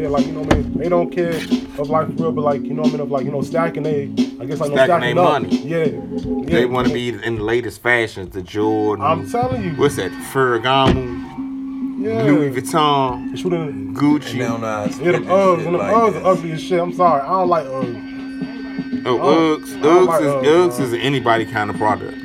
Yeah, 0.02 0.08
like 0.08 0.26
you 0.26 0.32
know 0.32 0.40
what 0.40 0.54
I 0.54 0.56
mean. 0.58 0.78
They 0.78 0.88
don't 0.88 1.10
care 1.12 1.36
of 1.36 1.88
like 1.88 2.08
for 2.08 2.12
real, 2.24 2.32
but 2.32 2.42
like 2.42 2.62
you 2.62 2.74
know 2.74 2.82
what 2.82 2.88
I 2.88 2.92
mean. 2.92 3.00
Of 3.02 3.10
like 3.12 3.24
you 3.24 3.30
know 3.30 3.40
stacking 3.42 3.84
they, 3.84 4.02
I 4.40 4.46
guess 4.46 4.58
like 4.58 4.70
no 4.70 4.74
Stacking 4.76 4.84
stacking 4.86 5.00
they 5.00 5.10
up. 5.22 5.42
money. 5.42 5.56
Yeah, 5.58 5.84
yeah. 5.84 6.44
They 6.46 6.66
want 6.66 6.88
to 6.88 6.92
be 6.94 7.10
in 7.10 7.36
the 7.36 7.42
latest 7.44 7.80
fashions, 7.82 8.34
the 8.34 8.42
Jordan. 8.42 9.04
I'm 9.04 9.30
telling 9.30 9.62
you. 9.62 9.70
What's 9.76 9.94
that? 9.96 10.10
Ferragamo, 10.32 12.02
Yeah. 12.04 12.22
Louis 12.24 12.50
Vuitton, 12.50 13.36
Shooting. 13.38 13.94
Gucci. 13.94 14.38
Now, 14.38 14.56
nah, 14.56 14.84
Yeah, 14.86 15.12
them 15.12 15.24
Uggs 15.26 15.66
and 15.66 15.74
them 15.76 15.80
Uggs 15.82 16.20
are 16.20 16.26
ugly 16.32 16.50
as 16.52 16.60
shit. 16.60 16.80
I'm 16.80 16.92
sorry, 16.92 17.20
I 17.22 17.28
don't 17.28 17.48
like 17.48 17.64
Uggs. 17.66 18.08
Oh, 19.06 19.18
Uggs. 19.18 19.76
I 19.76 19.82
don't 19.82 20.02
Uggs 20.02 20.06
like 20.08 20.20
is 20.22 20.26
Uggs, 20.32 20.70
Uggs 20.72 20.80
is 20.80 20.92
anybody 20.94 21.46
kind 21.46 21.70
of 21.70 21.76
product. 21.76 22.16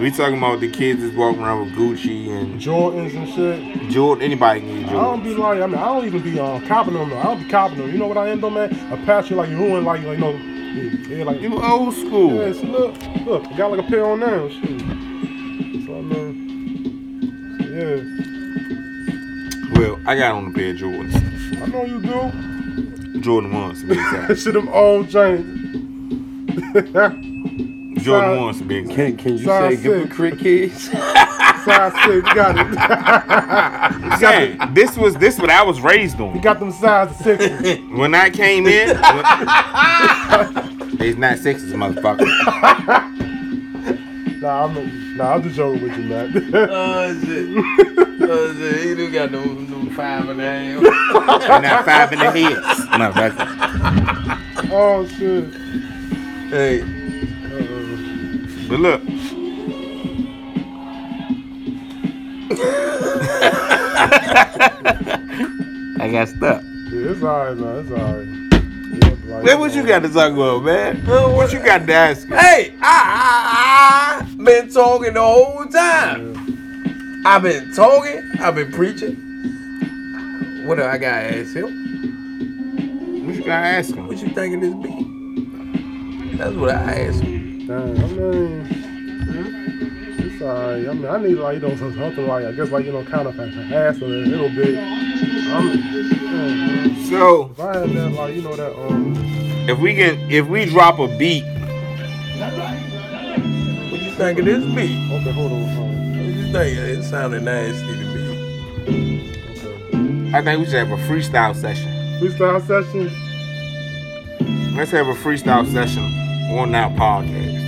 we 0.00 0.10
talking 0.10 0.38
about 0.38 0.60
the 0.60 0.70
kids 0.70 1.02
that's 1.02 1.14
walking 1.14 1.42
around 1.42 1.66
with 1.66 1.74
Gucci 1.74 2.30
and 2.30 2.58
Jordans 2.58 3.14
and 3.14 3.28
shit. 3.28 3.90
Jordan. 3.90 4.24
Anybody 4.24 4.60
can 4.60 4.80
get 4.80 4.88
I 4.88 4.92
don't 4.92 5.22
be 5.22 5.34
like, 5.34 5.60
I 5.60 5.66
mean, 5.66 5.76
I 5.76 5.84
don't 5.84 6.06
even 6.06 6.22
be 6.22 6.40
uh, 6.40 6.58
copping 6.66 6.94
them. 6.94 7.10
though. 7.10 7.18
I 7.18 7.24
don't 7.24 7.42
be 7.42 7.48
copping 7.50 7.78
them. 7.78 7.90
You 7.92 7.98
know 7.98 8.06
what 8.06 8.16
I 8.16 8.28
am 8.28 8.40
though, 8.40 8.48
man? 8.48 8.72
A 8.92 8.96
patch 9.04 9.30
like 9.30 9.50
you 9.50 9.58
ruin, 9.58 9.84
like, 9.84 10.02
like 10.02 10.18
you 10.18 10.24
know, 10.24 10.32
yeah, 10.32 11.16
yeah, 11.16 11.24
like 11.24 11.42
You 11.42 11.62
old 11.62 11.92
school. 11.94 12.36
Yeah, 12.36 12.54
look, 12.70 12.96
look, 13.26 13.46
I 13.46 13.56
got 13.58 13.72
like 13.72 13.86
a 13.86 13.88
pair 13.90 14.06
on 14.06 14.20
now. 14.20 14.48
Shit. 14.48 14.80
So 15.84 15.98
I 15.98 16.00
mean, 16.00 17.58
so, 17.60 17.66
yeah, 19.76 19.78
Well, 19.78 20.00
I 20.06 20.16
got 20.16 20.34
on 20.34 20.46
a 20.46 20.52
pair 20.54 20.70
of 20.70 20.76
Jordans. 20.76 21.62
I 21.62 21.66
know 21.66 21.84
you 21.84 22.00
do. 22.00 23.20
Jordan 23.20 23.52
ones 23.52 23.82
to 23.82 23.86
be 23.86 23.94
exact. 23.94 24.38
Shit, 24.40 24.54
them 24.54 24.68
old 24.70 25.10
James. 25.10 25.58
Jordan 28.02 28.30
Size- 28.30 28.40
ones 28.40 28.58
to 28.58 28.64
be 28.64 28.76
exact. 28.76 28.96
Can, 28.96 29.16
can 29.16 29.32
you 29.38 29.44
Size 29.44 29.70
say 29.70 29.76
six. 29.82 29.94
hypocrite 29.94 30.38
kids? 30.38 30.90
Size 31.64 31.92
six, 31.92 32.06
you 32.06 32.22
got 32.22 32.56
it. 32.58 32.66
you, 32.70 32.74
got 34.10 34.18
Saying, 34.18 34.58
the, 34.58 34.66
this 34.72 34.96
was 34.96 35.14
this 35.16 35.38
what 35.38 35.50
I 35.50 35.62
was 35.62 35.80
raised 35.80 36.18
on. 36.20 36.34
you 36.34 36.40
got 36.40 36.58
them 36.58 36.72
size 36.72 37.14
six. 37.18 37.44
When 37.90 38.14
I 38.14 38.30
came 38.30 38.66
in, 38.66 38.90
it's 41.00 41.18
not 41.18 41.38
sixes, 41.38 41.72
motherfucker. 41.72 42.26
nah, 44.40 44.64
I'm 44.64 45.16
nah, 45.16 45.34
I'm 45.34 45.42
just 45.42 45.56
joking 45.56 45.82
with 45.82 45.96
you, 45.98 46.04
man. 46.04 46.54
Uh, 46.54 46.66
oh 46.70 47.20
shit. 47.24 47.48
Oh 48.22 48.50
uh, 48.50 48.54
shit. 48.54 48.84
He 48.84 48.94
do 48.94 49.10
got 49.12 49.30
them, 49.32 49.66
them 49.70 49.90
five 49.94 50.28
and 50.30 50.40
a 50.40 50.44
half. 50.44 50.82
And 51.50 51.62
not 51.62 51.84
five 51.84 52.12
in 52.12 52.18
the 52.20 52.30
head, 52.30 52.56
motherfucker. 52.88 54.70
oh 54.72 55.06
shit. 55.06 55.54
hey. 56.50 56.99
But 58.70 58.78
look, 58.78 59.02
I 66.00 66.08
got 66.12 66.28
stuck. 66.28 66.62
yeah, 66.62 67.10
it's 67.10 67.22
alright, 67.22 67.56
man. 67.56 67.78
It's 67.78 67.90
alright. 67.90 68.26
Like, 69.26 69.44
Man, 69.44 69.58
what 69.60 69.74
you 69.74 69.86
got 69.86 70.02
to 70.02 70.08
talk 70.08 70.32
about, 70.32 70.62
man? 70.62 71.04
What 71.06 71.52
you 71.52 71.58
got 71.60 71.86
to 71.86 71.92
ask? 71.92 72.26
Hey, 72.28 72.74
I, 72.80 74.22
I, 74.22 74.22
I 74.22 74.44
been 74.44 74.70
talking 74.70 75.14
the 75.14 75.20
whole 75.22 75.66
time. 75.66 77.22
I've 77.26 77.42
been 77.42 77.72
talking. 77.74 78.22
I've 78.40 78.54
been 78.54 78.72
preaching. 78.72 79.16
What 80.66 80.76
do 80.76 80.84
I 80.84 80.98
got 80.98 81.20
to 81.20 81.38
ask 81.40 81.54
him? 81.54 83.26
What 83.26 83.34
you 83.34 83.42
gotta 83.44 83.66
ask 83.66 83.94
him? 83.94 84.06
What 84.08 84.18
you 84.18 84.28
think 84.30 84.54
of 84.54 84.60
this 84.60 84.74
beat? 84.74 86.38
That's 86.38 86.54
what 86.56 86.70
I 86.70 86.94
asked 87.06 87.22
him. 87.22 87.39
Damn, 87.70 87.96
I 87.96 88.06
mean, 88.08 88.66
it's 90.18 90.42
alright. 90.42 90.88
I 90.88 90.92
mean, 90.92 91.06
I 91.06 91.18
need 91.22 91.36
like 91.36 91.62
you 91.62 91.68
know 91.68 91.76
something 91.76 92.26
like 92.26 92.44
I 92.44 92.50
guess 92.50 92.68
like 92.70 92.84
you 92.84 92.90
know 92.90 93.04
kind 93.04 93.28
of 93.28 93.38
ass 93.38 94.00
a 94.00 94.04
little 94.06 94.48
bit. 94.48 94.76
I'm, 94.76 95.78
yeah, 95.78 97.04
So 97.08 97.50
if 97.52 97.60
I 97.60 97.78
had 97.78 97.90
that 97.90 98.10
like 98.10 98.34
you 98.34 98.42
know 98.42 98.56
that 98.56 98.72
um, 98.76 99.14
if 99.68 99.78
we 99.78 99.94
get 99.94 100.18
if 100.32 100.48
we 100.48 100.64
drop 100.64 100.98
a 100.98 101.06
beat, 101.16 101.44
What 103.92 104.00
you 104.02 104.10
think 104.14 104.40
of 104.40 104.44
this 104.46 104.64
beat? 104.74 104.98
okay, 105.12 105.30
hold 105.30 105.52
on, 105.52 105.62
hold 105.68 105.90
on. 105.90 106.16
What 106.16 106.26
you 106.26 106.50
think? 106.50 106.76
It 106.76 107.04
sounded 107.04 107.44
nasty 107.44 107.86
to 107.86 107.92
me. 107.92 109.32
okay. 109.52 110.36
I 110.36 110.42
think 110.42 110.58
we 110.58 110.64
should 110.64 110.74
have 110.74 110.90
a 110.90 110.96
freestyle 111.04 111.54
session. 111.54 111.92
Freestyle 112.18 112.60
session. 112.66 113.12
Let's 114.76 114.90
have 114.90 115.06
a 115.06 115.14
freestyle 115.14 115.64
session 115.72 116.02
on 116.58 116.72
that 116.72 116.96
podcast. 116.96 117.59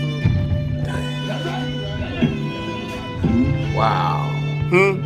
Wow. 3.75 4.29
Hmm? 4.69 5.01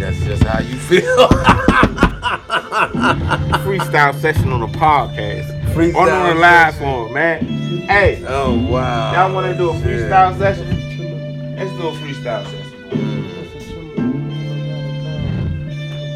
That's 0.00 0.18
just 0.24 0.42
how 0.42 0.58
you 0.60 0.76
feel. 0.76 1.02
Freestyle 3.62 4.14
session 4.20 4.52
on 4.52 4.60
the 4.60 4.66
podcast. 4.66 5.46
Freestyle 5.72 5.96
on 5.96 6.28
the 6.28 6.34
live 6.40 6.74
session. 6.74 6.86
form, 6.86 7.12
man. 7.14 7.44
Hey, 7.86 8.24
oh 8.26 8.58
wow. 8.68 9.12
y'all 9.12 9.32
want 9.32 9.52
to 9.52 9.56
do 9.56 9.70
a 9.70 9.74
freestyle 9.74 10.36
session? 10.36 11.56
Let's 11.56 11.70
do 11.70 11.86
a 11.86 11.92
freestyle 11.92 12.44
session. 12.44 12.72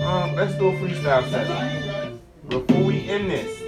Um, 0.05 0.35
let's 0.35 0.55
do 0.55 0.69
a 0.69 0.73
freestyle 0.73 1.31
session. 1.31 2.21
Before 2.49 2.83
we 2.83 3.09
end 3.09 3.31
this, 3.31 3.61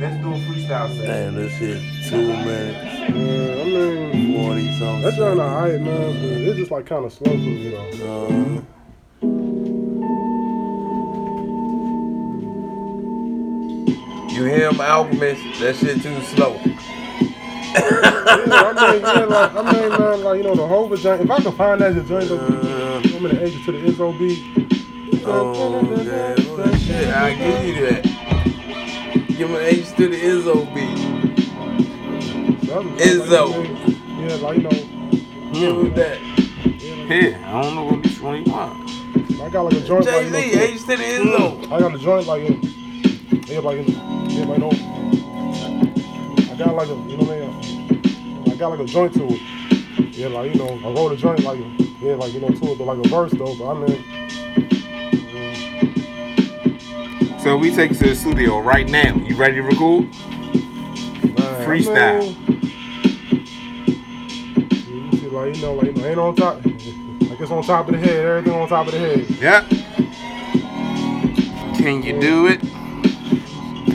let's 0.00 0.20
do 0.22 0.32
a 0.32 0.38
freestyle 0.38 0.88
session. 0.88 1.06
Damn, 1.06 1.34
this 1.36 1.56
shit 1.56 1.80
two 2.10 2.26
minutes 2.26 2.97
Yeah, 3.08 3.60
I 3.60 3.64
mean, 3.64 4.36
forty 4.36 4.78
something. 4.78 5.02
that's 5.02 5.16
just 5.16 5.20
alright, 5.20 5.80
man. 5.80 6.12
But 6.12 6.24
it's 6.48 6.58
just 6.58 6.70
like 6.70 6.86
kind 6.86 7.04
of 7.04 7.12
slow 7.12 7.30
for 7.32 7.36
me 7.38 7.70
though. 7.70 8.58
Uh, 9.24 9.28
you 14.30 14.44
hear 14.44 14.68
him, 14.70 14.80
Alchemist? 14.80 15.42
That 15.60 15.76
shit 15.76 16.02
too 16.02 16.20
slow. 16.22 16.60
Yeah, 17.78 18.72
I 18.76 18.92
mean, 18.92 19.02
yeah, 19.02 19.24
like, 19.24 19.54
I 19.54 19.72
mean, 19.72 19.88
man, 19.90 20.24
like, 20.24 20.36
you 20.38 20.42
know, 20.42 20.54
the 20.54 20.66
whole 20.66 20.94
joint. 20.96 21.20
If 21.22 21.30
I 21.30 21.40
can 21.40 21.52
find 21.52 21.80
that 21.80 21.94
joint, 22.06 22.28
though, 22.28 22.38
Uh, 22.38 23.00
I'm 23.04 23.22
gonna 23.22 23.34
edge 23.40 23.54
it 23.54 23.64
to 23.66 23.72
the 23.72 23.78
Izzo 23.78 24.18
beat. 24.18 24.42
oh. 25.26 25.82
Well, 26.56 26.76
shit, 26.78 27.08
I 27.08 27.34
give 27.34 27.64
you 27.64 27.74
that. 27.86 28.02
Give 29.28 29.48
him 29.50 29.54
an 29.56 29.62
H 29.62 29.92
to 29.96 30.08
the 30.08 30.16
Izzo 30.16 30.74
beat. 30.74 30.97
Izzo. 32.68 33.64
Yeah, 34.20 34.34
like, 34.36 34.56
you 34.58 34.62
know, 34.64 34.70
him 35.80 35.94
that. 35.94 36.18
Here, 37.08 37.42
I 37.46 37.62
don't 37.62 37.74
know 37.74 37.84
what 37.84 38.02
which 38.02 38.20
one 38.20 38.44
you 38.44 38.52
want. 38.52 38.90
I 39.40 39.48
got 39.48 39.62
like 39.62 39.74
a 39.74 39.80
joint. 39.80 40.04
Jay 40.04 40.30
like, 40.30 40.46
you 40.46 40.56
know, 40.56 40.62
H 40.62 40.80
to 40.80 40.86
the 40.86 40.94
Izzo. 40.96 41.72
I 41.72 41.78
got 41.80 41.94
a 41.94 41.98
joint 41.98 42.26
like, 42.26 42.42
in, 42.42 42.60
yeah, 43.46 43.60
like, 43.60 43.78
in, 43.78 43.86
yeah, 44.28 44.44
like, 44.44 44.58
no. 44.58 44.70
I 46.52 46.56
got 46.58 46.74
like 46.74 46.88
a, 46.88 46.94
you 47.08 47.16
know 47.16 47.24
what 47.24 47.36
I 47.36 47.40
mean? 47.40 48.52
I 48.52 48.56
got 48.56 48.68
like 48.68 48.80
a 48.80 48.84
joint 48.84 49.14
to 49.14 49.26
it. 49.28 49.40
Yeah, 50.14 50.28
like, 50.28 50.52
you 50.52 50.58
know, 50.58 50.78
I 50.84 50.92
wrote 50.92 51.12
a 51.12 51.16
joint 51.16 51.42
like, 51.44 51.60
yeah, 52.00 52.14
like, 52.14 52.34
you 52.34 52.40
know, 52.40 52.48
to 52.48 52.72
it, 52.72 52.78
but 52.78 52.84
like 52.84 52.98
a 52.98 53.08
verse 53.08 53.32
though, 53.32 53.54
but 53.54 53.70
I 53.70 53.74
mean, 53.74 54.04
mm-hmm. 55.16 55.78
So 57.38 57.56
we 57.56 57.74
take 57.74 57.92
it 57.92 57.98
to 57.98 58.08
the 58.08 58.14
studio 58.14 58.60
right 58.60 58.86
now. 58.86 59.14
You 59.14 59.36
ready 59.36 59.54
to 59.54 59.62
record? 59.62 60.08
man, 61.38 61.66
Freestyle. 61.66 62.18
I 62.18 62.20
mean, 62.20 62.36
you 62.48 62.57
like, 65.38 65.56
you 65.56 65.62
know, 65.62 65.74
like, 65.74 65.86
you 65.86 65.92
know, 65.92 66.06
ain't 66.06 66.18
on 66.18 66.34
top. 66.34 66.64
Like 66.64 67.40
it's 67.40 67.50
on 67.50 67.62
top 67.62 67.88
of 67.88 67.92
the 67.92 67.98
head, 67.98 68.26
everything 68.26 68.52
on 68.52 68.68
top 68.68 68.86
of 68.86 68.92
the 68.92 68.98
head. 68.98 69.30
Yep. 69.40 69.68
Can 71.78 72.02
you 72.02 72.20
do 72.20 72.46
it? 72.48 72.60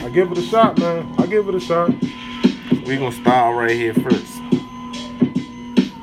I 0.02 0.08
give 0.08 0.32
it 0.32 0.38
a 0.38 0.42
shot, 0.42 0.78
man. 0.78 1.14
I 1.18 1.26
give 1.26 1.48
it 1.48 1.54
a 1.54 1.60
shot. 1.60 1.90
We 1.90 2.96
gonna 2.96 3.12
start 3.12 3.56
right 3.56 3.70
here 3.70 3.94
first. 3.94 4.40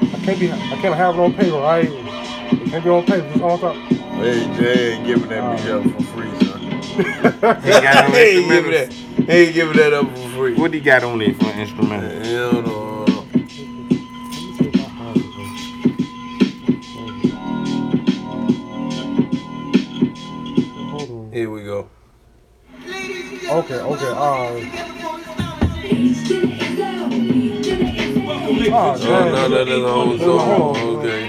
I 0.01 0.19
can't 0.23 0.39
be, 0.39 0.51
I 0.51 0.77
can't 0.81 0.95
have 0.95 1.15
it 1.15 1.19
on 1.19 1.33
paper, 1.33 1.57
right? 1.57 1.89
It 1.89 2.69
can't 2.69 2.83
be 2.83 2.89
on 2.89 3.05
paper. 3.05 3.27
It's 3.27 3.41
on 3.41 3.59
top. 3.59 3.75
Hey, 3.75 4.57
Jay 4.57 4.93
ain't 4.93 5.07
giving 5.07 5.29
that 5.29 5.57
beat 5.57 5.71
up 5.71 5.83
for 5.83 6.03
free, 6.13 6.29
son. 6.45 6.61
He 7.63 7.69
got 7.71 8.11
he 8.13 8.19
ain't 8.19 8.49
giving 8.49 8.71
that. 8.71 8.93
He 8.93 9.31
ain't 9.31 9.53
giving 9.55 9.77
that 9.77 9.93
up 9.93 10.09
for 10.09 10.29
free. 10.29 10.53
What 10.55 10.73
he 10.73 10.79
got 10.79 11.03
on 11.03 11.19
there 11.19 11.33
for 11.33 11.49
instrumental? 11.49 12.09
Hell 12.23 12.61
no. 12.61 12.70
Here 21.41 21.49
we 21.49 21.63
go. 21.63 21.89
Okay, 22.77 23.79
okay, 23.79 24.11
alright. 24.11 24.71
Oh, 28.69 28.93
Oh, 28.93 28.97
damn. 28.99 29.31
no, 29.31 29.49
that 29.49 29.67
is 29.67 29.83
a 29.83 29.91
whole 29.91 30.17
Hold 30.17 30.39
on, 30.39 30.75
song. 30.75 30.97
Okay. 30.99 31.27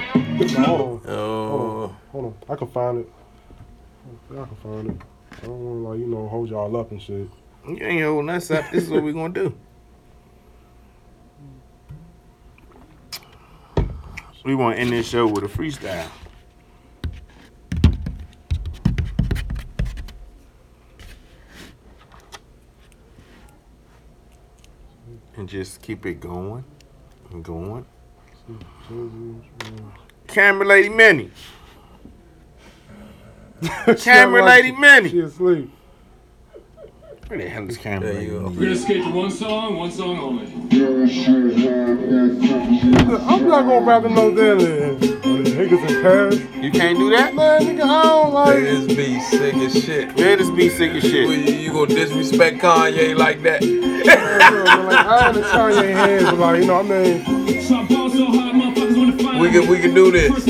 Hold 0.52 0.80
on, 0.82 1.00
Oh, 1.10 1.96
hold 2.12 2.24
on. 2.26 2.34
I 2.50 2.56
can 2.56 2.66
find 2.68 2.98
it. 2.98 3.08
I 4.32 4.34
can 4.34 4.56
find 4.62 4.90
it. 4.90 4.96
I 5.42 5.46
don't 5.46 5.64
want 5.64 5.82
to, 5.82 5.88
like, 5.88 5.98
you 6.00 6.06
know, 6.08 6.28
hold 6.28 6.50
y'all 6.50 6.76
up 6.76 6.90
and 6.90 7.00
shit. 7.00 7.30
You 7.66 7.78
ain't 7.80 8.02
holding 8.02 8.28
us 8.28 8.50
up. 8.50 8.70
This 8.70 8.84
is 8.84 8.90
what 8.90 9.02
we 9.04 9.14
gonna 9.14 9.32
do. 9.32 9.54
We 14.44 14.54
want 14.54 14.76
to 14.76 14.80
end 14.82 14.90
this 14.92 15.08
show 15.08 15.26
with 15.26 15.42
a 15.44 15.48
freestyle. 15.48 16.06
And 25.36 25.48
just 25.48 25.80
keep 25.80 26.04
it 26.06 26.20
going 26.20 26.64
and 27.30 27.42
going. 27.44 27.86
Camera 30.26 30.66
Lady 30.66 30.88
Minnie. 30.88 31.30
Camera 33.98 34.44
Lady 34.44 34.68
She 34.68 34.76
Minnie. 34.76 35.20
asleep. 35.20 35.70
Where 37.28 37.38
the 37.38 37.48
hell 37.48 37.68
is 37.68 37.78
Camera 37.78 38.12
there 38.12 38.22
you 38.22 38.40
go. 38.40 38.48
We're 38.48 38.64
gonna 38.64 38.76
skate 38.76 39.04
to 39.04 39.10
one 39.10 39.30
song, 39.30 39.76
one 39.76 39.90
song 39.90 40.18
only. 40.18 40.46
I'm 43.16 43.48
not 43.48 43.62
gonna 43.64 43.86
rap 43.86 44.02
no 44.04 44.34
daily. 44.34 44.96
Niggas 44.98 45.88
in 45.88 46.02
Paris. 46.02 46.40
You 46.56 46.70
can't 46.70 46.98
do 46.98 47.10
that? 47.10 47.34
Man, 47.34 47.62
nigga, 47.62 47.82
I 47.82 48.02
don't 48.02 48.32
like 48.34 48.56
This 48.56 48.86
be 48.86 49.20
sick 49.20 49.54
as 49.54 49.84
shit. 49.84 50.16
Man, 50.16 50.38
this 50.38 50.50
be 50.50 50.68
sick 50.68 50.92
as 50.92 51.02
shit. 51.02 51.48
you 51.48 51.72
gonna 51.72 51.94
disrespect 51.94 52.58
Kanye 52.58 53.16
like 53.16 53.42
that? 53.42 53.62
like, 54.04 55.06
I 55.06 55.28
understand 55.28 55.74
your 55.74 55.96
hands, 55.96 56.24
but 56.24 56.38
like, 56.38 56.60
you 56.60 56.66
know, 56.66 56.82
what 56.82 56.86
I 56.86 57.02
mean, 57.02 57.62
So 57.62 57.76
I 57.76 57.86
ball 57.86 58.10
so 58.10 58.26
hard, 58.26 58.54
motherfuckers 58.54 58.96
wanna 58.96 59.22
find 59.22 59.40
We 59.40 59.50
can 59.50 59.68
we 59.68 59.78
can 59.78 59.94
do 59.94 60.10
this. 60.10 60.32
First 60.32 60.48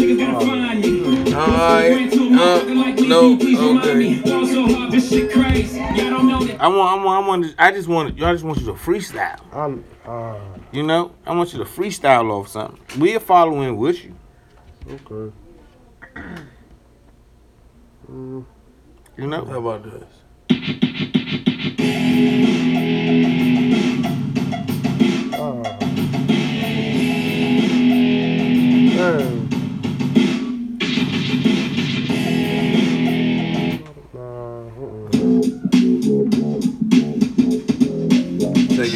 Uh. 1.44 2.92
I 6.60 6.68
want, 6.68 6.90
I 6.90 7.04
want, 7.04 7.24
I 7.24 7.28
want. 7.28 7.54
I 7.58 7.72
just 7.72 7.88
want, 7.88 8.22
I 8.22 8.32
just 8.32 8.44
want 8.44 8.60
you 8.60 8.66
to 8.66 8.72
freestyle. 8.74 9.40
I'm, 9.52 9.84
uh, 10.06 10.38
You 10.72 10.82
know, 10.82 11.12
I 11.26 11.34
want 11.34 11.52
you 11.52 11.58
to 11.58 11.64
freestyle 11.64 12.30
off 12.30 12.48
something. 12.48 12.78
We're 13.00 13.20
following 13.20 13.76
with 13.76 14.04
you. 14.04 14.14
okay. 14.90 15.32
Mm, 18.10 18.44
You 19.16 19.26
know. 19.26 19.44
How 19.44 19.58
about 19.58 19.84
this? 19.84 20.04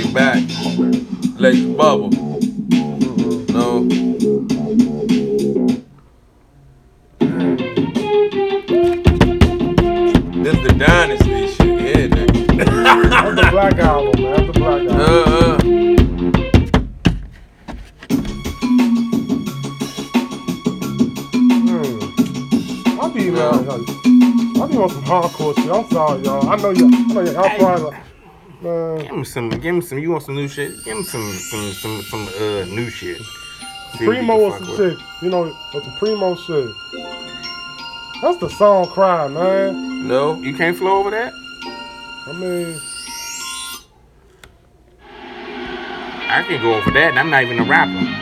Take 0.07 0.15
it 0.15 0.15
back. 0.15 1.41
Lex 1.41 1.59
Bubble. 1.77 2.11
No. 3.51 3.89
This 10.43 10.59
the 10.63 10.73
dynasty 10.79 11.49
shit, 11.49 11.81
yeah, 11.81 12.07
nigga. 12.07 12.57
That's 13.11 13.35
the 13.35 13.49
black 13.51 13.79
album, 13.79 14.23
man. 14.23 14.33
That's 14.37 14.47
the 14.47 14.53
black 14.53 14.83
album. 14.83 15.01
Uh, 15.01 15.03
uh. 15.03 15.59
Hmm. 21.67 23.01
I'll 23.01 23.11
be 23.11 23.31
man. 23.31 23.69
I'll 23.69 24.63
I 24.63 24.67
be 24.69 24.77
on 24.77 24.89
some 24.89 25.05
hardcore 25.05 25.55
shit. 25.57 25.71
I'm 25.71 25.91
sorry, 25.91 26.23
y'all. 26.23 26.49
I 26.49 26.57
know 26.57 26.71
y'all. 26.71 26.95
I 26.95 26.99
know 27.13 27.21
y'all 27.23 27.91
Hey. 27.91 28.03
Man. 28.63 28.99
Give 28.99 29.17
me 29.17 29.25
some. 29.25 29.51
Give 29.51 29.75
me 29.75 29.81
some. 29.81 29.99
You 29.99 30.11
want 30.11 30.23
some 30.25 30.35
new 30.37 30.49
shit? 30.49 30.83
Give 30.85 30.97
me 30.97 31.03
some. 31.05 31.31
Some. 31.33 31.73
Some. 31.73 32.03
Some. 32.03 32.29
Uh, 32.39 32.65
new 32.67 32.89
shit. 32.91 33.21
See 33.99 34.05
Primo 34.07 34.35
or 34.39 34.59
some 34.59 34.69
with. 34.69 34.77
shit. 34.77 34.99
You 35.23 35.31
know, 35.31 35.43
with 35.75 35.85
the 35.85 35.95
Primo 35.99 36.35
shit. 36.37 36.71
That's 38.23 38.39
the 38.39 38.49
song 38.49 38.87
cry, 38.89 39.29
man. 39.29 40.09
No, 40.09 40.35
You 40.37 40.55
can't 40.57 40.77
flow 40.77 41.01
over 41.01 41.11
that. 41.11 41.33
I 42.29 42.33
mean, 42.33 42.79
I 46.29 46.43
can 46.49 46.61
go 46.63 46.75
over 46.75 46.91
that, 46.91 47.11
and 47.11 47.19
I'm 47.19 47.31
not 47.31 47.43
even 47.45 47.59
a 47.61 47.65
rapper. 47.65 48.16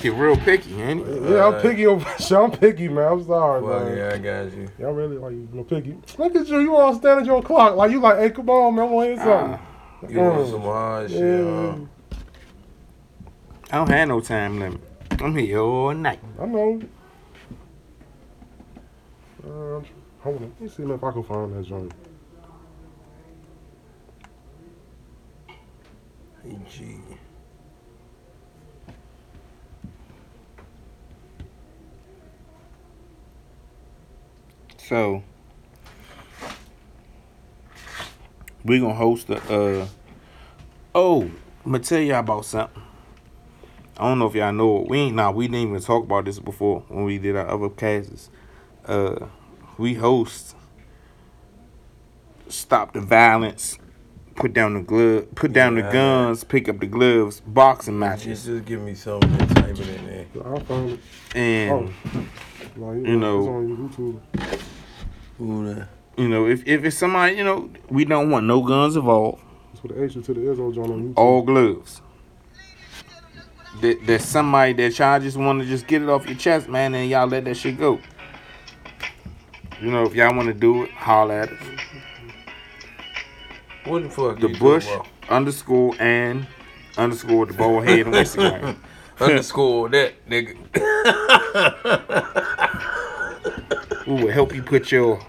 Get 0.00 0.14
real 0.14 0.36
picky, 0.36 0.80
ain't 0.80 1.06
it? 1.06 1.22
Yeah, 1.30 1.46
I'm 1.48 1.60
picky 1.60 1.86
over 1.86 2.04
shit. 2.18 2.32
I'm 2.32 2.50
picky, 2.50 2.88
man. 2.88 3.12
I'm 3.12 3.24
sorry, 3.26 3.60
Well, 3.60 3.84
man. 3.84 3.96
yeah, 3.98 4.12
I 4.14 4.18
got 4.18 4.52
you. 4.56 4.68
Y'all 4.78 4.92
really 4.92 5.18
like 5.18 5.32
you 5.32 5.46
little 5.52 5.64
picky. 5.64 5.96
Look 6.16 6.34
at 6.36 6.46
you. 6.48 6.60
You 6.60 6.74
all 6.76 6.94
standing 6.94 7.26
your 7.26 7.42
clock. 7.42 7.76
Like 7.76 7.90
you 7.90 8.00
like, 8.00 8.18
hey, 8.18 8.30
come 8.30 8.48
on, 8.48 8.74
man. 8.76 8.86
I 8.86 8.88
want 8.88 9.08
to 9.08 9.14
hear 9.14 9.24
something. 9.24 10.10
You 10.14 10.20
want 10.20 10.46
Mm. 10.46 10.50
some 10.50 10.62
hard 10.62 11.10
shit, 11.10 11.20
Yeah. 11.20 11.72
huh? 11.72 11.76
I 13.72 13.76
don't 13.76 13.90
have 13.90 14.08
no 14.08 14.20
time 14.20 14.58
limit. 14.58 14.80
I'm 15.20 15.36
here 15.36 15.58
all 15.60 15.92
night. 15.92 16.20
I 16.40 16.46
know. 16.46 16.80
Uh, 19.44 19.80
hold 20.20 20.36
on. 20.36 20.40
Let 20.40 20.60
me 20.60 20.68
see 20.68 20.82
if 20.82 21.04
I 21.04 21.10
can 21.12 21.22
find 21.24 21.54
that 21.56 21.66
joint. 21.66 21.92
Hey, 26.42 26.56
G. 26.70 26.96
So 34.90 35.22
we 38.64 38.80
gonna 38.80 38.92
host 38.92 39.30
a. 39.30 39.36
Uh, 39.36 39.86
oh, 40.96 41.22
I'm 41.64 41.70
gonna 41.70 41.78
tell 41.78 42.00
y'all 42.00 42.18
about 42.18 42.44
something. 42.44 42.82
I 43.96 44.08
don't 44.08 44.18
know 44.18 44.26
if 44.26 44.34
y'all 44.34 44.52
know 44.52 44.80
it. 44.82 44.88
We 44.88 44.98
ain't 44.98 45.14
nah. 45.14 45.30
We 45.30 45.46
didn't 45.46 45.68
even 45.68 45.80
talk 45.80 46.02
about 46.02 46.24
this 46.24 46.40
before 46.40 46.80
when 46.88 47.04
we 47.04 47.18
did 47.18 47.36
our 47.36 47.46
other 47.46 47.68
cases. 47.68 48.30
Uh, 48.84 49.26
we 49.78 49.94
host. 49.94 50.56
Stop 52.48 52.92
the 52.92 53.00
violence. 53.00 53.78
Put 54.34 54.54
down 54.54 54.74
the 54.74 54.80
glove. 54.80 55.32
Put 55.36 55.52
down 55.52 55.76
Yeah, 55.76 55.86
the 55.86 55.92
guns. 55.92 56.42
Pick 56.42 56.68
up 56.68 56.80
the 56.80 56.86
gloves. 56.86 57.38
Boxing 57.46 57.94
Just, 57.94 58.00
matches. 58.00 58.44
just 58.44 58.64
give 58.64 58.80
me 58.80 58.94
something 58.94 59.30
and 59.30 59.54
type 59.54 59.78
it 59.78 59.88
in 59.88 60.06
there. 60.06 60.52
I 60.52 60.58
found 60.58 60.90
it. 60.90 61.00
And 61.36 61.94
Like, 62.76 63.06
You 63.06 63.16
know- 63.16 64.18
it's 65.40 65.48
on 65.48 65.48
YouTube. 65.48 65.64
Who 65.64 65.74
the? 65.74 65.88
you 66.22 66.28
know, 66.28 66.46
if 66.46 66.66
if 66.66 66.84
it's 66.84 66.96
somebody, 66.96 67.36
you 67.36 67.44
know, 67.44 67.70
we 67.88 68.04
don't 68.04 68.30
want 68.30 68.46
no 68.46 68.62
guns 68.62 68.96
involved. 68.96 69.42
It's 69.72 69.82
with 69.82 69.94
the 69.94 70.04
H 70.04 70.14
to 70.14 70.20
the 70.34 70.40
Izzo 70.40 70.74
joint 70.74 70.90
on 70.90 71.02
YouTube. 71.08 71.18
all 71.18 71.42
gloves. 71.42 72.02
There, 73.80 73.94
there's 74.04 74.24
somebody 74.24 74.72
that 74.74 74.98
y'all 74.98 75.20
just 75.20 75.36
want 75.36 75.60
to 75.62 75.66
just 75.66 75.86
get 75.86 76.02
it 76.02 76.08
off 76.08 76.26
your 76.26 76.36
chest, 76.36 76.68
man, 76.68 76.94
and 76.94 77.08
y'all 77.08 77.26
let 77.28 77.44
that 77.44 77.56
shit 77.56 77.78
go. 77.78 78.00
You 79.80 79.90
know, 79.90 80.04
if 80.04 80.14
y'all 80.14 80.34
want 80.36 80.48
to 80.48 80.54
do 80.54 80.82
it, 80.82 80.90
holler 80.90 81.34
at 81.42 81.48
us. 81.52 81.58
What 83.84 84.02
the 84.02 84.10
fuck? 84.10 84.40
The 84.40 84.48
Bush 84.48 84.86
underscore 85.30 85.94
and 86.00 86.46
underscore 86.98 87.46
the 87.46 87.54
bald 87.54 87.84
head 87.84 88.06
on 88.06 88.12
Instagram. 88.14 88.60
about? 88.60 88.76
Underscore 89.30 89.88
that 89.90 90.28
nigga. 90.28 90.56
Who 94.10 94.16
will 94.16 94.32
help 94.32 94.52
you 94.52 94.60
put 94.60 94.90
your 94.90 95.20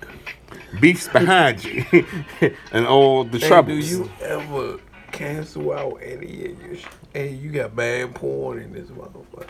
beefs 0.80 1.08
behind 1.08 1.64
you 1.64 1.86
and 2.72 2.88
all 2.88 3.24
the 3.24 3.38
Hey, 3.38 3.40
do 3.44 3.48
troubles. 3.48 3.92
you 3.92 4.10
ever 4.22 4.80
cancel 5.12 5.72
out 5.72 6.00
any 6.04 6.46
of 6.46 6.60
your? 6.60 6.76
Sh- 6.78 6.86
hey, 7.14 7.30
you 7.30 7.52
got 7.52 7.76
bad 7.76 8.16
porn 8.16 8.58
in 8.58 8.74
this 8.74 8.88
motherfucker. 8.88 9.46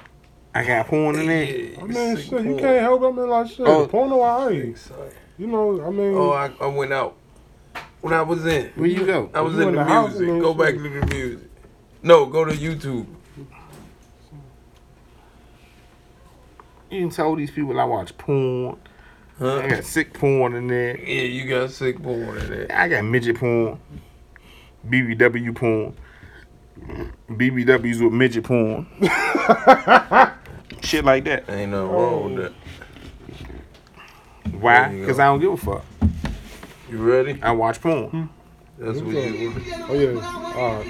I 0.54 0.66
got 0.66 0.88
porn 0.88 1.16
in 1.18 1.30
it. 1.30 1.72
Yeah, 1.78 1.82
I 1.82 1.84
mean, 1.86 2.18
sick 2.18 2.26
shit, 2.26 2.44
you 2.44 2.58
can't 2.58 2.82
help 2.82 3.04
it. 3.04 3.06
I 3.08 3.12
mean, 3.12 3.30
like, 3.30 3.48
shit, 3.50 3.66
Oh. 3.66 3.88
porno 3.88 4.20
alright. 4.22 4.78
Son. 4.78 4.98
You 5.38 5.48
know, 5.48 5.82
I 5.82 5.90
mean, 5.92 6.14
Oh, 6.14 6.32
I, 6.32 6.52
I 6.60 6.68
went 6.68 6.92
out. 6.92 7.16
When 8.02 8.14
I 8.14 8.24
was 8.24 8.46
in, 8.46 8.70
Where 8.76 8.88
you 8.90 9.06
go? 9.06 9.30
I 9.34 9.40
was 9.40 9.56
in 9.58 9.70
in 9.70 9.76
the 9.76 9.84
the 9.86 10.02
music. 10.10 10.28
and 10.28 10.42
Go 10.42 10.54
back 10.54 10.74
shit. 10.74 10.84
to 10.84 11.00
the 11.00 11.06
music. 11.06 11.48
No, 12.04 12.26
go 12.26 12.44
to 12.44 12.52
YouTube. 12.52 13.06
You 16.90 17.00
can 17.00 17.10
tell 17.10 17.34
these 17.38 17.50
people 17.52 17.80
I 17.80 17.86
watch 17.86 18.18
porn. 18.18 18.78
I 19.42 19.68
got 19.68 19.84
sick 19.84 20.14
porn 20.14 20.54
in 20.54 20.68
there. 20.68 21.00
Yeah, 21.00 21.24
you 21.24 21.50
got 21.50 21.72
sick 21.72 22.02
porn 22.02 22.38
in 22.38 22.50
there. 22.50 22.68
I 22.72 22.88
got 22.88 23.04
midget 23.04 23.38
porn, 23.38 23.80
BBW 24.88 25.56
porn, 25.56 25.96
BBWs 27.30 28.04
with 28.04 28.14
midget 28.14 28.44
porn, 28.44 28.86
shit 30.84 31.04
like 31.04 31.24
that. 31.26 31.50
Ain't 31.50 31.72
nothing 31.72 31.90
wrong 31.90 32.36
with 32.36 32.44
that. 32.44 32.54
Why? 34.60 34.90
Because. 34.90 35.20
I 35.20 35.26
don't 35.26 35.40
give 35.40 35.54
a 35.54 35.58
fuck. 35.58 35.86
You 36.90 36.98
ready? 36.98 37.42
I 37.42 37.52
watch 37.52 37.82
porn. 37.82 38.30
That's 38.78 39.00
what 39.00 39.16
you. 39.16 39.54
do. 39.54 39.64
oh 39.88 39.94
yeah, 39.94 40.10
alright. 40.56 40.88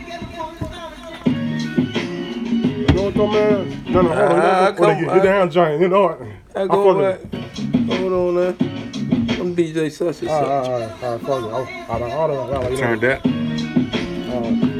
You 2.77 2.87
know 2.87 3.03
what 3.03 3.13
though, 3.13 3.27
man? 3.27 3.83
No, 3.85 4.01
no, 4.01 4.09
hold 4.09 4.19
on. 4.19 4.39
Ah, 4.39 4.67
you 4.67 4.71
know, 4.71 4.77
come 4.77 4.99
get, 4.99 5.09
on. 5.09 5.15
get 5.15 5.23
down, 5.23 5.51
giant. 5.51 5.81
You 5.81 5.87
know 5.87 6.01
what? 6.01 6.21
I 6.55 6.61
I 6.63 6.67
go 6.67 6.93
fuck 6.93 7.21
back. 7.31 7.41
Hold 7.97 8.13
on 8.13 8.35
now. 8.35 8.55
I'm 9.41 9.55
DJ 9.55 9.91
such 9.91 10.21
and 10.21 10.29
Alright, 10.29 10.65
such. 10.65 10.71
alright, 10.71 11.03
alright, 11.03 11.21
fuck 11.21 11.43
it. 11.43 11.51
I'll, 11.51 11.67
I'll, 11.89 12.03
I'll, 12.03 12.31
I'll, 12.31 12.53
I'll, 12.55 12.63
you 12.63 12.69
know, 12.71 12.77
Turn 12.77 12.99
that. 13.01 13.21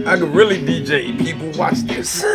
I 0.08 0.18
could 0.18 0.34
really 0.34 0.60
DJ. 0.60 1.18
People 1.20 1.52
watch 1.60 1.80
this. 1.82 2.24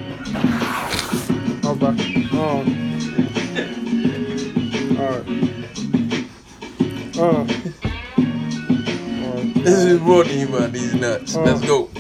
Okay. 1.65 1.93
Um. 2.33 2.65
Alright. 4.99 5.27
Uh. 7.19 7.21
Alright. 9.23 9.55
this 9.65 9.79
is 9.85 9.99
brought 10.01 10.27
to 10.27 10.35
you 10.35 10.47
by 10.49 10.67
these 10.69 10.95
nuts. 10.95 11.37
Uh. 11.37 11.43
Let's 11.43 11.61
go. 11.67 11.91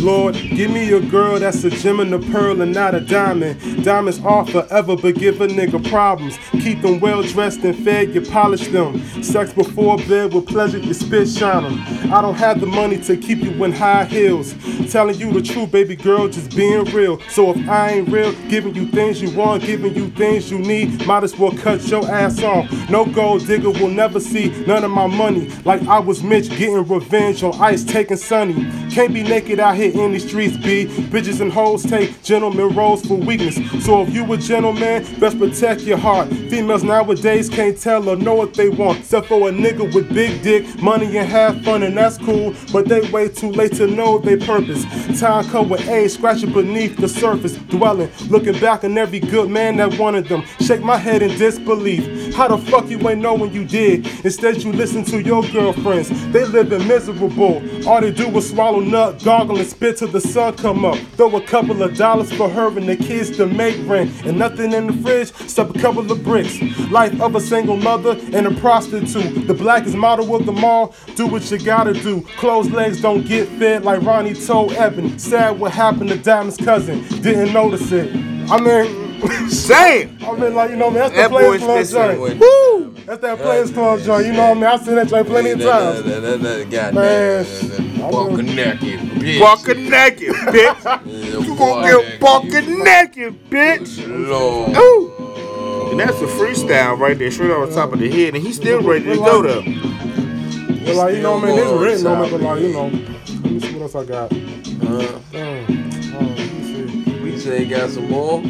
Lord, 0.00 0.34
give 0.34 0.70
me 0.70 0.92
a 0.92 1.00
girl 1.00 1.38
that's 1.38 1.64
a 1.64 1.70
gem 1.70 2.00
and 2.00 2.12
a 2.12 2.18
pearl 2.18 2.60
and 2.60 2.72
not 2.72 2.94
a 2.94 3.00
diamond. 3.00 3.84
Diamonds 3.84 4.20
are 4.20 4.46
forever, 4.46 4.96
but 4.96 5.14
give 5.14 5.40
a 5.40 5.48
nigga 5.48 5.88
problems. 5.88 6.38
Keep 6.52 6.82
them 6.82 7.00
well 7.00 7.22
dressed 7.22 7.60
and 7.60 7.76
fed, 7.84 8.14
you 8.14 8.20
polish 8.20 8.68
them. 8.68 9.02
Sex 9.22 9.52
before 9.52 9.96
bed 9.98 10.32
with 10.32 10.46
pleasure, 10.46 10.78
you 10.78 10.94
spit 10.94 11.28
shine 11.28 11.64
'em. 11.64 12.12
I 12.12 12.20
don't 12.22 12.34
have 12.34 12.60
the 12.60 12.66
money 12.66 12.98
to 12.98 13.16
keep 13.16 13.38
you 13.42 13.64
in 13.64 13.72
high 13.72 14.04
heels. 14.04 14.54
Telling 14.90 15.18
you 15.18 15.32
the 15.32 15.42
truth, 15.42 15.72
baby 15.72 15.96
girl, 15.96 16.28
just 16.28 16.54
being 16.54 16.84
real. 16.84 17.20
So 17.28 17.50
if 17.50 17.68
I 17.68 17.90
ain't 17.90 18.08
real, 18.08 18.32
giving 18.48 18.74
you 18.74 18.86
things 18.86 19.20
you 19.20 19.30
want, 19.30 19.64
giving 19.64 19.94
you 19.94 20.08
things 20.10 20.50
you 20.50 20.58
need, 20.58 21.06
might 21.06 21.24
as 21.24 21.36
well 21.36 21.52
cut 21.52 21.86
your 21.88 22.08
ass 22.10 22.42
off. 22.42 22.70
No 22.90 23.04
gold 23.04 23.46
digger 23.46 23.70
will 23.70 23.88
never 23.88 24.20
see 24.20 24.52
none 24.66 24.84
of 24.84 24.90
my 24.90 25.06
money. 25.06 25.50
Like 25.64 25.86
I 25.88 25.98
was 25.98 26.22
Mitch 26.22 26.48
getting 26.50 26.86
revenge 26.86 27.42
on 27.42 27.54
ice, 27.60 27.82
taking 27.82 28.16
sunny. 28.16 28.66
Can't 28.90 29.12
be 29.12 29.22
naked 29.22 29.60
out 29.60 29.76
here 29.76 29.85
in 29.94 30.12
these 30.12 30.26
streets, 30.26 30.56
B. 30.56 30.86
Bitches 30.86 31.40
and 31.40 31.52
hoes 31.52 31.82
take 31.82 32.22
gentlemen 32.22 32.74
roles 32.74 33.04
for 33.06 33.14
weakness. 33.14 33.56
So 33.84 34.02
if 34.02 34.14
you 34.14 34.30
a 34.32 34.36
gentleman, 34.36 35.04
best 35.20 35.38
protect 35.38 35.82
your 35.82 35.98
heart. 35.98 36.28
Females 36.28 36.82
nowadays 36.82 37.48
can't 37.48 37.78
tell 37.78 38.08
or 38.08 38.16
know 38.16 38.34
what 38.34 38.54
they 38.54 38.68
want. 38.68 39.00
Except 39.00 39.26
for 39.26 39.48
a 39.48 39.52
nigga 39.52 39.92
with 39.94 40.12
big 40.12 40.42
dick, 40.42 40.80
money 40.82 41.16
and 41.16 41.28
have 41.28 41.62
fun, 41.64 41.82
and 41.82 41.96
that's 41.96 42.18
cool. 42.18 42.54
But 42.72 42.88
they 42.88 43.00
way 43.10 43.28
too 43.28 43.50
late 43.50 43.74
to 43.74 43.86
know 43.86 44.18
their 44.18 44.38
purpose. 44.38 44.84
Time 45.20 45.44
come 45.50 45.68
with 45.68 45.86
age, 45.88 46.12
scratching 46.12 46.52
beneath 46.52 46.96
the 46.96 47.08
surface, 47.08 47.56
dwelling. 47.56 48.10
Looking 48.28 48.58
back 48.60 48.84
on 48.84 48.96
every 48.98 49.20
good 49.20 49.50
man 49.50 49.76
that 49.76 49.98
wanted 49.98 50.26
them. 50.28 50.44
Shake 50.60 50.82
my 50.82 50.96
head 50.96 51.22
in 51.22 51.36
disbelief. 51.38 52.34
How 52.34 52.48
the 52.48 52.58
fuck 52.58 52.88
you 52.88 52.98
ain't 53.08 53.20
know 53.20 53.34
when 53.34 53.52
you 53.52 53.64
did? 53.64 54.06
Instead 54.24 54.62
you 54.62 54.72
listen 54.72 55.04
to 55.04 55.22
your 55.22 55.42
girlfriends. 55.48 56.08
They 56.32 56.44
living 56.44 56.86
miserable. 56.86 57.62
All 57.88 58.00
they 58.00 58.10
do 58.10 58.28
is 58.36 58.50
swallow 58.50 58.80
nut, 58.80 59.22
gargle 59.22 59.58
and 59.58 59.66
spit 59.76 59.98
till 59.98 60.08
the 60.08 60.20
sun 60.20 60.56
come 60.56 60.86
up. 60.86 60.96
Throw 61.16 61.36
a 61.36 61.40
couple 61.42 61.82
of 61.82 61.96
dollars 61.96 62.32
for 62.32 62.48
her 62.48 62.68
and 62.78 62.88
the 62.88 62.96
kids 62.96 63.36
to 63.36 63.46
make 63.46 63.76
rent. 63.86 64.10
And 64.24 64.38
nothing 64.38 64.72
in 64.72 64.86
the 64.86 64.92
fridge, 64.94 65.30
except 65.40 65.76
a 65.76 65.78
couple 65.78 66.10
of 66.10 66.24
bricks. 66.24 66.58
Life 66.90 67.20
of 67.20 67.34
a 67.34 67.40
single 67.40 67.76
mother 67.76 68.18
and 68.32 68.46
a 68.46 68.54
prostitute. 68.54 69.46
The 69.46 69.54
blackest 69.54 69.94
model 69.94 70.34
of 70.34 70.46
them 70.46 70.64
all. 70.64 70.94
Do 71.14 71.26
what 71.26 71.50
you 71.50 71.58
gotta 71.58 71.92
do. 71.92 72.22
Closed 72.38 72.72
legs 72.72 73.02
don't 73.02 73.26
get 73.26 73.48
fed 73.58 73.84
like 73.84 74.02
Ronnie 74.02 74.34
told 74.34 74.72
Evan. 74.72 75.18
Sad 75.18 75.60
what 75.60 75.72
happened 75.72 76.08
to 76.08 76.16
Diamond's 76.16 76.56
cousin. 76.56 77.06
Didn't 77.20 77.52
notice 77.52 77.92
it. 77.92 78.14
I 78.50 78.58
mean, 78.58 79.05
Sam! 79.48 80.18
I 80.22 80.32
mean, 80.36 80.54
like, 80.54 80.70
you 80.70 80.76
know, 80.76 80.90
man, 80.90 81.10
that's 81.12 81.14
That 81.14 81.30
the 81.30 81.58
for 81.58 81.76
missing 81.78 81.96
joint. 82.18 82.40
Woo! 82.40 82.94
That's 83.06 83.20
that 83.22 83.38
playing 83.38 83.66
storm 83.68 84.00
joint. 84.02 84.26
You 84.26 84.32
know 84.32 84.48
what 84.48 84.50
I 84.50 84.54
mean? 84.54 84.64
I've 84.64 84.82
seen 84.84 84.94
that 84.96 85.08
joint 85.08 85.26
plenty 85.26 85.50
of 85.50 85.60
times. 85.60 86.02
That, 86.02 86.20
that, 86.20 86.42
that, 86.42 86.70
that, 86.70 86.94
Man, 86.94 87.44
goddamn, 87.44 88.04
I 88.04 88.10
buck 88.10 88.30
know. 88.30 88.36
naked, 88.36 89.00
bitch. 89.00 89.40
Buck 89.40 89.76
naked, 89.76 90.32
bitch. 90.34 91.06
You 91.46 91.56
gonna 91.56 91.86
get 92.02 92.20
buck 92.20 92.44
naked. 92.44 93.50
bitch. 93.50 94.28
Lord. 94.28 94.76
Ooh. 94.76 95.90
And 95.90 96.00
that's 96.00 96.20
a 96.20 96.26
freestyle 96.26 96.98
right 96.98 97.16
there, 97.18 97.30
straight 97.30 97.52
off 97.52 97.68
the 97.68 97.74
top 97.74 97.92
of 97.92 98.00
the 98.00 98.10
head, 98.10 98.34
and 98.34 98.44
he's 98.44 98.56
still 98.56 98.82
ready 98.82 99.04
to 99.04 99.16
go 99.16 99.42
though. 99.42 99.62
But 99.62 100.94
like, 100.96 101.14
you 101.14 101.22
know 101.22 101.40
mean? 101.40 101.58
It's 101.58 101.70
written 101.80 102.06
on 102.06 102.24
it, 102.24 102.30
but 102.32 102.40
like, 102.40 102.60
you 102.60 102.72
know. 102.72 102.86
Let 102.86 103.44
me 103.52 103.60
see 103.60 103.72
what 103.74 103.82
else 103.82 103.94
I 103.94 104.04
got. 104.04 104.32
Uh, 104.32 105.18
Damn. 105.32 106.14
Oh, 106.14 106.18
let 106.20 106.38
me 106.38 107.02
see. 107.04 107.20
we 107.22 107.38
say 107.38 107.64
got 107.66 107.90
some 107.90 108.10
more. 108.10 108.42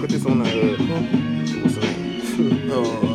Put 0.00 0.08
this 0.08 0.24
on 0.24 0.38
the. 0.38 1.10
Uh, 2.72 3.09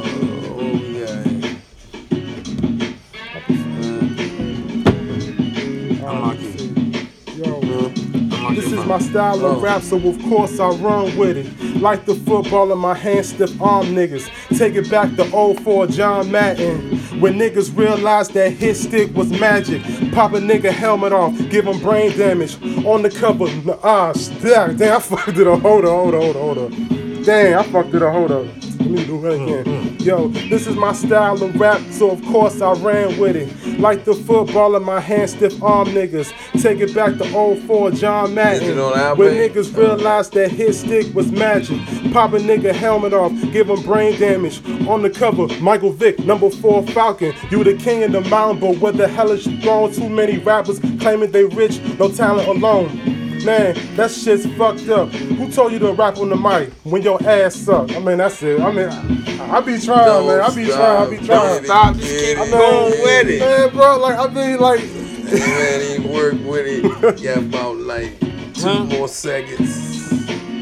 This 8.53 8.71
is 8.71 8.85
my 8.85 8.99
style 8.99 9.43
of 9.45 9.61
rap, 9.61 9.81
so 9.81 9.97
of 9.97 10.21
course 10.23 10.59
I 10.59 10.69
run 10.69 11.17
with 11.17 11.37
it. 11.37 11.77
Like 11.81 12.05
the 12.05 12.15
football 12.15 12.71
in 12.71 12.77
my 12.77 12.93
hand, 12.93 13.25
stiff 13.25 13.59
arm 13.61 13.87
niggas. 13.87 14.29
Take 14.57 14.75
it 14.75 14.89
back 14.89 15.15
to 15.15 15.25
04 15.25 15.87
John 15.87 16.31
Madden. 16.31 16.97
When 17.19 17.39
niggas 17.39 17.75
realized 17.75 18.33
that 18.33 18.51
his 18.51 18.81
stick 18.83 19.13
was 19.15 19.29
magic. 19.31 19.81
Pop 20.11 20.33
a 20.33 20.39
nigga 20.39 20.71
helmet 20.71 21.13
off, 21.13 21.37
give 21.49 21.65
him 21.65 21.79
brain 21.79 22.15
damage. 22.17 22.61
On 22.85 23.01
the 23.01 23.09
cover, 23.09 23.45
ah, 23.83 24.13
damn, 24.41 24.77
damn, 24.77 24.97
I 24.97 24.99
fucked 24.99 25.37
it 25.37 25.47
up. 25.47 25.61
Hold 25.61 25.85
up, 25.85 25.91
hold 25.91 26.15
up, 26.15 26.21
hold 26.21 26.35
up, 26.35 26.41
hold 26.41 26.57
up. 26.57 27.25
Damn, 27.25 27.59
I 27.59 27.63
fucked 27.63 27.95
it 27.95 28.03
up, 28.03 28.13
hold 28.13 28.31
up. 28.31 28.45
Let 28.79 28.89
me 28.89 29.05
do 29.05 29.21
that 29.21 29.33
again. 29.33 29.97
Yo, 29.99 30.27
this 30.27 30.67
is 30.67 30.75
my 30.75 30.93
style 30.93 31.41
of 31.41 31.59
rap, 31.59 31.81
so 31.89 32.11
of 32.11 32.23
course 32.25 32.61
I 32.61 32.73
ran 32.73 33.17
with 33.17 33.35
it. 33.35 33.49
Like 33.77 34.05
the 34.05 34.13
football 34.13 34.75
in 34.75 34.83
my 34.83 34.99
hand, 34.99 35.29
stiff 35.29 35.61
arm 35.61 35.89
niggas. 35.89 36.31
Take 36.61 36.79
it 36.79 36.95
back 36.95 37.17
to 37.17 37.25
04 37.67 37.91
John 37.91 38.33
Madden. 38.33 38.77
When 39.17 39.33
niggas 39.33 39.75
realized 39.75 40.33
that 40.33 40.51
his 40.51 40.79
stick 40.79 41.13
was 41.13 41.31
magic. 41.31 41.79
Pop 42.13 42.33
a 42.33 42.37
nigga 42.37 42.73
helmet 42.73 43.13
off, 43.13 43.31
give 43.51 43.69
him 43.69 43.81
brain 43.83 44.17
damage. 44.19 44.61
On 44.87 45.01
the 45.01 45.09
cover, 45.09 45.47
Michael 45.59 45.91
Vick, 45.91 46.19
number 46.19 46.49
four 46.49 46.85
Falcon. 46.87 47.33
You 47.49 47.63
the 47.63 47.75
king 47.75 48.03
of 48.03 48.11
the 48.13 48.21
mountain, 48.21 48.59
but 48.59 48.77
what 48.79 48.97
the 48.97 49.07
hell 49.07 49.31
is 49.31 49.45
you? 49.45 49.55
Too 49.65 50.09
many 50.09 50.37
rappers 50.37 50.79
claiming 50.99 51.31
they 51.31 51.43
rich, 51.45 51.79
no 51.99 52.09
talent 52.09 52.47
alone. 52.47 53.14
Man, 53.45 53.95
that 53.95 54.09
shit's 54.09 54.45
fucked 54.57 54.89
up. 54.89 55.09
Who 55.11 55.51
told 55.51 55.71
you 55.71 55.79
to 55.79 55.93
rap 55.93 56.17
on 56.17 56.29
the 56.29 56.35
mic 56.35 56.71
when 56.83 57.03
your 57.03 57.21
ass 57.27 57.55
suck? 57.55 57.91
I 57.95 57.99
mean, 57.99 58.17
that's 58.17 58.41
it. 58.41 58.59
I 58.59 58.71
mean, 58.71 58.89
I, 58.89 59.57
I 59.57 59.61
be 59.61 59.79
trying, 59.79 60.25
man. 60.27 60.41
I 60.41 60.55
be 60.55 60.65
trying. 60.65 61.07
I 61.07 61.09
be 61.19 61.25
trying. 61.25 61.63
Stop, 61.63 61.95
just 61.95 62.25
keep 62.25 62.37
I 62.39 62.41
mean, 62.41 62.51
going 62.51 62.91
with 62.91 63.27
it. 63.29 63.39
Man, 63.41 63.69
bro, 63.73 63.99
like 63.99 64.17
I 64.17 64.33
mean, 64.33 64.59
like. 64.59 64.79
Man, 64.83 66.01
he 66.01 66.07
work 66.07 66.33
with 66.33 66.65
it. 66.67 67.23
Got 67.23 67.37
about 67.37 67.77
like 67.77 68.19
two 68.19 68.61
Huh? 68.67 68.83
more 68.85 69.07
seconds. 69.07 70.09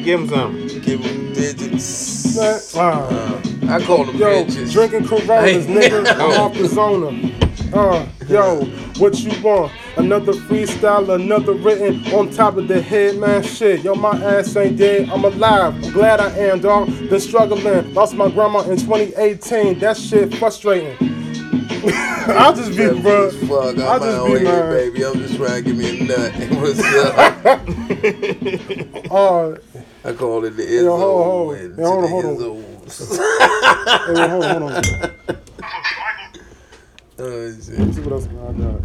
Give 0.04 0.20
him 0.22 0.28
some. 0.30 0.68
Give 0.82 1.00
him 1.00 1.32
digits. 1.34 2.36
Man, 2.36 2.60
wow. 2.76 3.08
Uh, 3.10 3.42
I 3.70 3.82
call 3.82 4.04
them 4.04 4.18
Yo, 4.18 4.44
bitches. 4.44 4.74
drinking 4.74 5.06
Coronas, 5.08 5.66
nigga. 5.68 6.06
I'm 6.20 6.42
off 6.42 6.54
the 6.58 6.68
zona. 6.68 7.10
Uh, 7.74 8.06
yo, 8.28 8.66
what 9.00 9.20
you 9.22 9.42
want? 9.42 9.72
Another 9.98 10.34
freestyle, 10.34 11.16
another 11.16 11.54
written 11.54 12.06
on 12.14 12.30
top 12.30 12.58
of 12.58 12.68
the 12.68 12.80
head, 12.82 13.18
man. 13.18 13.42
Shit, 13.44 13.82
yo, 13.82 13.96
my 13.96 14.16
ass 14.24 14.56
ain't 14.56 14.78
dead. 14.78 15.10
I'm 15.10 15.26
alive. 15.26 15.74
I'm 15.84 15.92
glad 15.92 16.20
I 16.20 16.30
am, 16.38 16.62
dog. 16.62 16.88
Been 17.10 17.20
struggling. 17.20 17.94
Lost 17.96 18.14
my 18.16 18.30
grandma 18.30 18.60
in 18.62 18.78
2018. 18.78 19.80
That 19.80 19.98
shit 19.98 20.36
frustrating. 20.36 20.96
I'll 22.28 22.56
just 22.56 22.78
be, 22.78 22.88
bro. 23.02 23.30
Fuck, 23.32 23.76
I'm 23.76 23.82
I'll 23.82 24.00
just 24.00 24.26
be 24.26 24.40
here, 24.40 24.70
baby. 24.70 25.06
I'm 25.06 25.14
just 25.16 25.36
trying 25.36 25.64
to 25.64 25.70
give 25.70 25.78
me 25.78 26.02
a 26.02 26.04
nut. 26.04 26.32
What's 26.62 26.80
up? 26.96 27.18
Uh, 29.12 29.56
I 30.06 30.14
call 30.14 30.46
it 30.46 30.52
the 30.58 30.66
Yo, 30.66 30.98
hold 30.98 31.26
hold 31.26 31.80
Yo, 31.80 32.08
hold 32.08 32.12
hold 32.12 32.40
the 32.40 32.50
on. 32.50 32.82
Hey, 34.06 34.28
hold 34.28 34.46
on, 34.46 34.62
hold 34.62 34.64
on. 34.64 34.84
Oh, 37.20 37.52
shit. 37.52 37.66
See 37.94 38.02
what 38.02 38.14
else 38.14 38.28
I 38.28 38.32
got. 38.34 38.82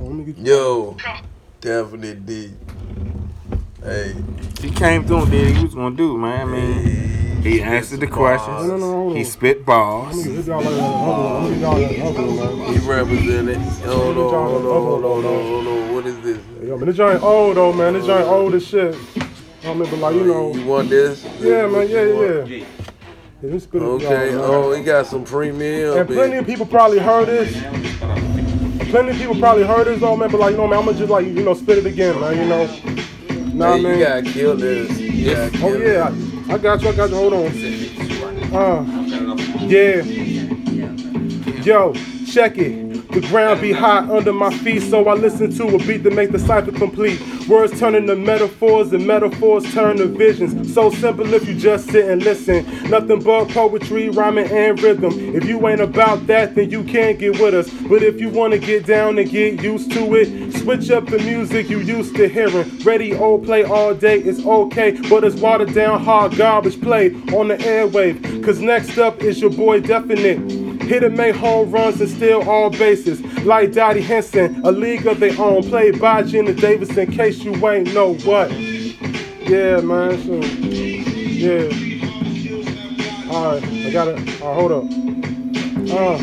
Let 0.00 0.12
me 0.12 0.24
get 0.24 0.38
you. 0.38 0.44
Yo, 0.44 0.96
definitely 1.60 2.14
D. 2.14 2.52
Hey, 3.82 4.14
He 4.60 4.70
came 4.70 5.06
through 5.06 5.22
and 5.22 5.30
did 5.30 5.46
what 5.48 5.56
he 5.56 5.64
was 5.64 5.74
gonna 5.74 5.96
do, 5.96 6.18
man. 6.18 6.48
I 6.48 6.50
mean, 6.50 7.42
he 7.42 7.62
answered 7.62 8.00
the 8.00 8.06
No, 8.06 8.12
no, 8.12 8.16
questions. 8.16 8.80
no, 8.80 9.14
He 9.14 9.24
spit 9.24 9.64
balls. 9.64 10.16
Let 10.16 10.26
me 10.26 10.36
get 10.36 10.46
y'all 10.46 10.62
like 10.62 10.74
that. 10.74 10.80
Hold 10.80 11.18
on, 11.18 11.42
let 11.42 11.42
me 11.42 11.48
get 11.56 11.60
y'all 11.60 11.80
like 11.80 11.88
that. 11.88 11.98
Hold 12.00 12.40
on, 12.40 12.58
man. 12.58 12.72
he 12.72 12.88
represented. 12.88 13.56
Hold 13.56 14.18
on, 14.18 14.50
hold 14.50 14.54
on, 14.56 14.62
hold 14.62 15.04
on, 15.04 15.22
hold 15.22 15.66
on. 15.66 15.94
What 15.94 16.06
is 16.06 16.20
this? 16.20 16.38
Yo, 16.62 16.76
man, 16.76 16.86
this 16.86 16.96
joint 16.96 17.22
old 17.22 17.56
though, 17.56 17.72
man. 17.72 17.92
This 17.94 18.04
joint 18.06 18.26
old 18.26 18.54
as 18.54 18.66
shit. 18.66 18.94
I 19.64 19.74
mean, 19.74 19.90
but 19.90 19.98
like 19.98 20.14
you 20.14 20.20
oh, 20.22 20.24
know, 20.52 20.54
You 20.54 20.66
want 20.66 20.90
this? 20.90 21.24
yeah, 21.40 21.66
man, 21.66 21.88
yeah, 21.88 22.02
yeah. 22.56 22.64
Okay. 23.42 24.34
Oh, 24.34 24.72
he 24.72 24.82
got 24.82 25.06
some 25.06 25.24
premium. 25.24 25.96
And 25.96 26.06
plenty 26.06 26.36
of 26.36 26.46
people 26.46 26.66
probably 26.66 26.98
heard 26.98 27.26
this. 27.26 27.52
Plenty 28.90 29.10
of 29.10 29.16
people 29.16 29.36
probably 29.36 29.64
heard 29.64 29.86
this 29.86 30.00
though, 30.00 30.16
man. 30.16 30.30
But 30.30 30.40
like, 30.40 30.50
you 30.52 30.58
know, 30.58 30.66
man, 30.66 30.80
I'm 30.80 30.84
gonna 30.84 30.98
just 30.98 31.10
like, 31.10 31.24
you 31.26 31.42
know, 31.42 31.54
spit 31.54 31.78
it 31.78 31.86
again, 31.86 32.20
man. 32.20 32.36
You 32.36 32.44
know, 32.44 32.66
nah, 33.54 33.76
Hey, 33.76 33.82
man. 33.82 33.98
you 33.98 34.04
gotta 34.04 34.22
kill 34.22 34.56
this. 34.56 34.98
You 34.98 35.34
gotta 35.34 35.58
Oh 35.64 35.76
yeah. 35.76 36.14
I, 36.50 36.54
I 36.54 36.58
got 36.58 36.82
you. 36.82 36.88
I 36.88 36.94
got 36.94 37.10
you. 37.10 37.16
Hold 37.16 37.32
on. 37.32 37.46
Uh, 38.52 38.84
yeah. 39.66 40.02
Yo, 41.62 41.94
check 42.26 42.58
it. 42.58 43.10
The 43.10 43.20
ground 43.22 43.60
be 43.60 43.72
hot 43.72 44.10
under 44.10 44.32
my 44.32 44.50
feet, 44.58 44.82
so 44.82 45.08
I 45.08 45.14
listen 45.14 45.50
to 45.56 45.76
a 45.76 45.78
beat 45.78 46.02
to 46.04 46.10
make 46.10 46.30
the 46.30 46.38
cipher 46.38 46.72
complete. 46.72 47.20
Words 47.50 47.80
turn 47.80 47.96
into 47.96 48.14
metaphors, 48.14 48.92
and 48.92 49.04
metaphors 49.04 49.64
turn 49.74 49.96
to 49.96 50.06
visions. 50.06 50.72
So 50.72 50.88
simple 50.88 51.34
if 51.34 51.48
you 51.48 51.54
just 51.56 51.90
sit 51.90 52.08
and 52.08 52.22
listen. 52.22 52.64
Nothing 52.88 53.20
but 53.24 53.48
poetry, 53.48 54.08
rhyming, 54.08 54.48
and 54.52 54.80
rhythm. 54.80 55.34
If 55.34 55.46
you 55.46 55.66
ain't 55.66 55.80
about 55.80 56.28
that, 56.28 56.54
then 56.54 56.70
you 56.70 56.84
can't 56.84 57.18
get 57.18 57.40
with 57.40 57.54
us. 57.54 57.68
But 57.88 58.04
if 58.04 58.20
you 58.20 58.28
wanna 58.28 58.58
get 58.58 58.86
down 58.86 59.18
and 59.18 59.28
get 59.28 59.64
used 59.64 59.90
to 59.90 60.14
it, 60.14 60.52
switch 60.58 60.92
up 60.92 61.06
the 61.06 61.18
music 61.18 61.68
you 61.68 61.80
used 61.80 62.14
to 62.14 62.28
hearing. 62.28 62.70
Ready, 62.84 63.16
old 63.16 63.44
play 63.44 63.64
all 63.64 63.94
day, 63.94 64.20
it's 64.20 64.46
okay, 64.46 64.92
but 65.08 65.24
it's 65.24 65.34
watered 65.34 65.74
down 65.74 66.04
hard 66.04 66.36
garbage 66.36 66.80
play 66.80 67.12
on 67.34 67.48
the 67.48 67.56
airwave. 67.56 68.44
Cause 68.44 68.60
next 68.60 68.96
up 68.96 69.22
is 69.22 69.40
your 69.40 69.50
boy 69.50 69.80
Definite. 69.80 70.69
Hit 70.82 71.04
and 71.04 71.16
make 71.16 71.36
home 71.36 71.70
runs 71.70 72.00
and 72.00 72.10
steal 72.10 72.42
all 72.42 72.70
bases. 72.70 73.20
Like 73.44 73.72
Dottie 73.72 74.00
Hinson, 74.00 74.64
a 74.64 74.72
league 74.72 75.06
of 75.06 75.20
their 75.20 75.38
own. 75.40 75.62
Played 75.62 76.00
by 76.00 76.22
Geena 76.22 76.58
Davis 76.58 76.96
in 76.96 77.12
case 77.12 77.38
you 77.38 77.54
ain't 77.68 77.94
know 77.94 78.14
what. 78.14 78.50
Yeah, 78.50 79.80
man. 79.80 80.18
So, 80.24 80.40
yeah. 81.40 81.70
Alright, 83.30 83.64
I 83.64 83.90
got 83.90 84.08
it. 84.08 84.42
Alright, 84.42 84.58
hold 84.58 84.72
up. 84.72 84.84
Uh. 85.90 86.18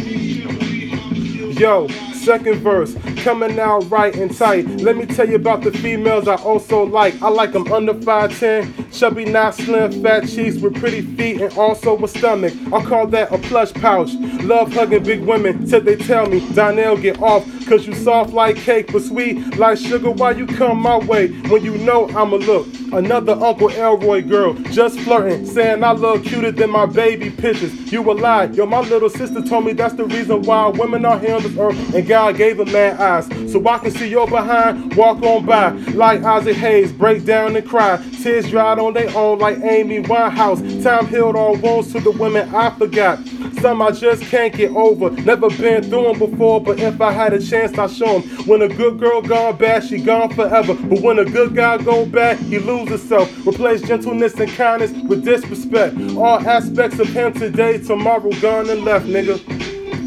Yo, 1.59 1.87
second 2.27 2.59
verse, 2.59 2.93
coming 3.23 3.57
out 3.57 3.89
right 3.89 4.13
and 4.17 4.35
tight. 4.35 4.67
Let 4.81 4.97
me 4.97 5.05
tell 5.05 5.29
you 5.29 5.37
about 5.37 5.61
the 5.61 5.71
females 5.71 6.27
I 6.27 6.35
also 6.35 6.83
like. 6.83 7.13
I 7.21 7.29
like 7.29 7.53
them 7.53 7.71
under 7.71 7.93
5'10, 7.93 8.91
chubby, 8.91 9.23
not 9.23 9.55
slim, 9.55 10.03
fat 10.03 10.27
cheeks 10.27 10.57
with 10.57 10.75
pretty 10.75 11.03
feet 11.15 11.39
and 11.39 11.57
also 11.57 11.97
a 12.03 12.07
stomach. 12.09 12.53
I 12.73 12.83
call 12.83 13.07
that 13.07 13.31
a 13.31 13.37
plush 13.37 13.71
pouch. 13.71 14.13
Love 14.43 14.73
hugging 14.73 15.03
big 15.03 15.21
women 15.21 15.65
till 15.67 15.79
they 15.79 15.95
tell 15.95 16.25
me, 16.25 16.45
Donnell, 16.53 16.97
get 16.97 17.21
off, 17.21 17.45
cause 17.67 17.85
you 17.85 17.93
soft 17.93 18.33
like 18.33 18.55
cake, 18.55 18.91
but 18.91 19.01
sweet 19.01 19.57
like 19.57 19.77
sugar. 19.77 20.11
Why 20.11 20.31
you 20.31 20.47
come 20.47 20.81
my 20.81 20.97
way 20.97 21.27
when 21.49 21.63
you 21.63 21.77
know 21.77 22.07
I'ma 22.09 22.37
look? 22.37 22.67
Another 22.93 23.33
Uncle 23.33 23.69
Elroy 23.69 24.21
girl, 24.21 24.53
just 24.53 24.99
flirting, 25.01 25.45
saying 25.45 25.83
I 25.83 25.91
look 25.91 26.23
cuter 26.23 26.51
than 26.51 26.69
my 26.69 26.85
baby 26.85 27.29
pictures. 27.29 27.73
You 27.91 28.09
a 28.09 28.13
lie, 28.13 28.45
yo. 28.45 28.65
My 28.65 28.79
little 28.79 29.09
sister 29.09 29.41
told 29.41 29.65
me 29.65 29.73
that's 29.73 29.95
the 29.95 30.05
reason 30.05 30.43
why 30.43 30.67
women 30.67 31.03
are 31.03 31.19
here 31.19 31.35
on 31.35 31.43
this 31.43 31.57
earth, 31.57 31.93
and 31.93 32.07
God 32.07 32.37
gave 32.37 32.59
a 32.59 32.65
man 32.65 32.97
eyes, 32.97 33.27
so 33.51 33.65
I 33.67 33.77
can 33.79 33.91
see 33.91 34.07
your 34.07 34.27
behind. 34.27 34.95
Walk 34.95 35.21
on 35.21 35.45
by 35.45 35.71
like 35.93 36.23
Isaac 36.23 36.55
Hayes, 36.57 36.91
break 36.91 37.25
down 37.25 37.55
and 37.55 37.67
cry. 37.67 37.97
Tears 38.23 38.49
dried 38.49 38.79
on 38.79 38.93
their 38.93 39.15
own 39.15 39.39
like 39.39 39.57
Amy 39.59 40.01
Winehouse. 40.03 40.83
Time 40.83 41.07
healed 41.07 41.35
all 41.35 41.57
wounds 41.57 41.91
to 41.91 41.99
the 41.99 42.11
women 42.11 42.53
I 42.55 42.69
forgot. 42.77 43.19
Some 43.61 43.81
I 43.81 43.91
just 43.91 44.23
can't 44.23 44.53
get 44.53 44.71
over. 44.71 45.09
Never 45.09 45.49
been 45.49 45.83
through 45.83 46.03
them 46.03 46.19
before, 46.19 46.61
but 46.61 46.79
if 46.79 46.99
I 47.01 47.11
had 47.11 47.33
a 47.33 47.39
chance, 47.39 47.77
I'd 47.77 47.91
show 47.91 48.07
show 48.07 48.15
'em. 48.15 48.21
When 48.45 48.61
a 48.61 48.67
good 48.67 48.99
girl 48.99 49.21
gone 49.21 49.57
bad, 49.57 49.83
she 49.83 49.97
gone 49.97 50.29
forever. 50.29 50.73
But 50.73 51.01
when 51.01 51.19
a 51.19 51.25
good 51.25 51.55
guy 51.55 51.77
go 51.77 52.05
bad, 52.05 52.37
he 52.39 52.59
lose 52.59 52.89
himself. 52.89 53.29
Replace 53.47 53.81
gentleness 53.81 54.33
and 54.35 54.49
kindness 54.51 54.91
with 55.07 55.25
disrespect. 55.25 55.95
All 56.17 56.39
aspects 56.39 56.99
of 56.99 57.07
him 57.09 57.33
today, 57.33 57.77
tomorrow 57.77 58.31
gone 58.41 58.69
and 58.69 58.83
left, 58.83 59.07
nigga. 59.07 59.39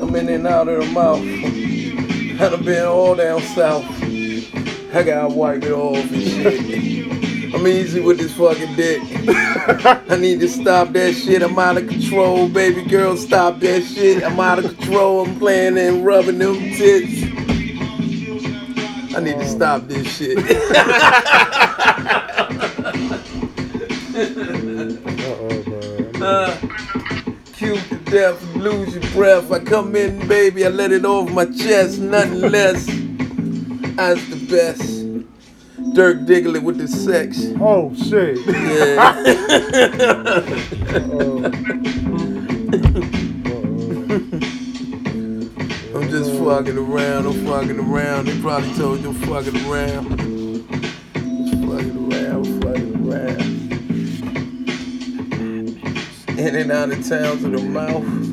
I'm 0.00 0.14
in 0.16 0.28
and 0.28 0.46
out 0.46 0.68
of 0.68 0.80
the 0.80 0.92
mouth. 0.92 1.20
I 2.40 2.48
done 2.48 2.64
been 2.64 2.86
all 2.86 3.14
down 3.14 3.40
south. 3.42 3.84
I 4.94 5.26
wipe 5.26 5.62
it 5.62 5.72
off 5.72 6.10
and 6.10 6.22
shit. 6.22 7.09
I'm 7.52 7.66
easy 7.66 8.00
with 8.00 8.18
this 8.18 8.32
fucking 8.34 8.76
dick. 8.76 9.02
I 10.10 10.16
need 10.16 10.38
to 10.40 10.48
stop 10.48 10.92
that 10.92 11.14
shit. 11.14 11.42
I'm 11.42 11.58
out 11.58 11.78
of 11.78 11.88
control, 11.88 12.48
baby 12.48 12.84
girl. 12.84 13.16
Stop 13.16 13.58
that 13.60 13.82
shit. 13.82 14.22
I'm 14.22 14.38
out 14.38 14.64
of 14.64 14.76
control. 14.76 15.26
I'm 15.26 15.38
playing 15.38 15.76
and 15.76 16.04
rubbing 16.04 16.38
them 16.38 16.54
tits. 16.54 17.24
I 19.16 19.20
need 19.20 19.38
to 19.38 19.48
stop 19.48 19.88
this 19.88 20.06
shit. 20.16 20.38
Uh, 26.22 26.54
cute 27.54 27.80
to 27.88 27.96
death, 28.04 28.42
lose 28.54 28.94
your 28.94 29.02
breath. 29.12 29.50
I 29.50 29.58
come 29.58 29.96
in, 29.96 30.28
baby, 30.28 30.66
I 30.66 30.68
let 30.68 30.92
it 30.92 31.06
over 31.06 31.32
my 31.32 31.46
chest, 31.46 31.98
nothing 31.98 32.42
less. 32.42 32.86
As 33.98 34.28
the 34.28 34.46
best. 34.50 34.99
Dirk 35.94 36.18
Diggler 36.20 36.62
with 36.62 36.78
the 36.78 36.86
sex. 36.86 37.40
Oh 37.60 37.92
shit. 37.94 38.38
Yeah. 38.46 39.12
I'm 45.92 46.08
just 46.08 46.30
fucking 46.38 46.78
around, 46.78 47.26
I'm 47.26 47.44
fucking 47.44 47.80
around. 47.80 48.26
They 48.26 48.40
probably 48.40 48.72
told 48.74 49.00
you 49.00 49.08
I'm 49.10 49.14
fucking 49.16 49.66
around. 49.68 50.18
Just 51.14 51.64
fucking 51.64 52.12
around, 52.12 52.62
fucking 52.62 52.94
around. 53.10 53.40
In 56.38 56.54
and 56.54 56.70
out 56.70 56.90
of 56.90 57.06
town 57.08 57.38
to 57.38 57.48
the 57.48 57.60
mouth. 57.60 58.29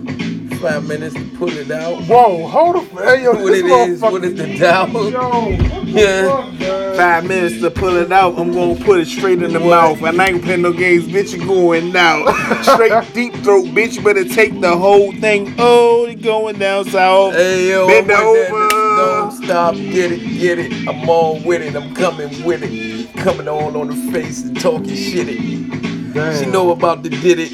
Five 0.61 0.87
minutes 0.87 1.13
to 1.15 1.23
pull 1.37 1.49
it 1.51 1.69
out. 1.69 2.01
Whoa, 2.03 2.47
hold 2.47 2.77
up. 2.77 2.83
Hey, 3.03 3.23
yo, 3.23 3.33
What 3.33 3.45
this 3.51 3.59
it 3.63 3.65
is, 3.89 4.01
what 4.01 4.13
motherfucker- 4.13 4.23
is 4.23 4.35
the 4.35 4.57
doubt? 4.57 4.89
Yo, 4.91 5.01
the 5.11 5.83
Yeah. 5.85 6.27
fuck. 6.57 6.95
Five 6.97 7.25
minutes 7.25 7.61
to 7.61 7.69
pull 7.69 7.95
it 7.95 8.11
out. 8.11 8.39
I'm 8.39 8.51
gonna 8.53 8.75
put 8.75 8.99
it 8.99 9.07
straight 9.07 9.41
in 9.43 9.53
the 9.53 9.59
mouth. 9.59 10.01
And 10.01 10.19
I 10.19 10.27
ain't 10.29 10.41
gonna 10.41 10.57
no 10.57 10.73
games, 10.73 11.05
bitch. 11.05 11.37
You 11.37 11.45
going 11.45 11.91
down. 11.91 12.25
Straight 12.63 13.13
deep 13.13 13.33
throat, 13.43 13.65
bitch. 13.67 13.97
You 13.97 14.01
better 14.01 14.25
take 14.25 14.59
the 14.59 14.75
whole 14.75 15.11
thing. 15.13 15.53
Oh, 15.59 16.07
you 16.07 16.15
going 16.15 16.57
down 16.57 16.85
south. 16.85 17.35
Hey 17.35 17.69
yo, 17.69 17.87
Bend 17.87 18.11
I'm 18.11 18.25
over. 18.25 18.67
Don't 18.97 19.31
stop, 19.31 19.75
get 19.75 20.11
it, 20.11 20.39
get 20.39 20.57
it. 20.57 20.87
I'm 20.87 21.07
all 21.07 21.39
with 21.41 21.61
it, 21.61 21.75
I'm 21.75 21.93
coming 21.93 22.43
with 22.43 22.63
it. 22.63 23.15
Coming 23.17 23.47
on 23.47 23.75
on 23.75 23.87
the 23.89 24.11
face 24.11 24.43
and 24.43 24.59
talking 24.59 24.87
shit 24.95 25.29
it. 25.29 26.13
Damn. 26.15 26.43
She 26.43 26.49
know 26.49 26.71
about 26.71 27.03
the 27.03 27.09
did 27.09 27.37
it. 27.39 27.49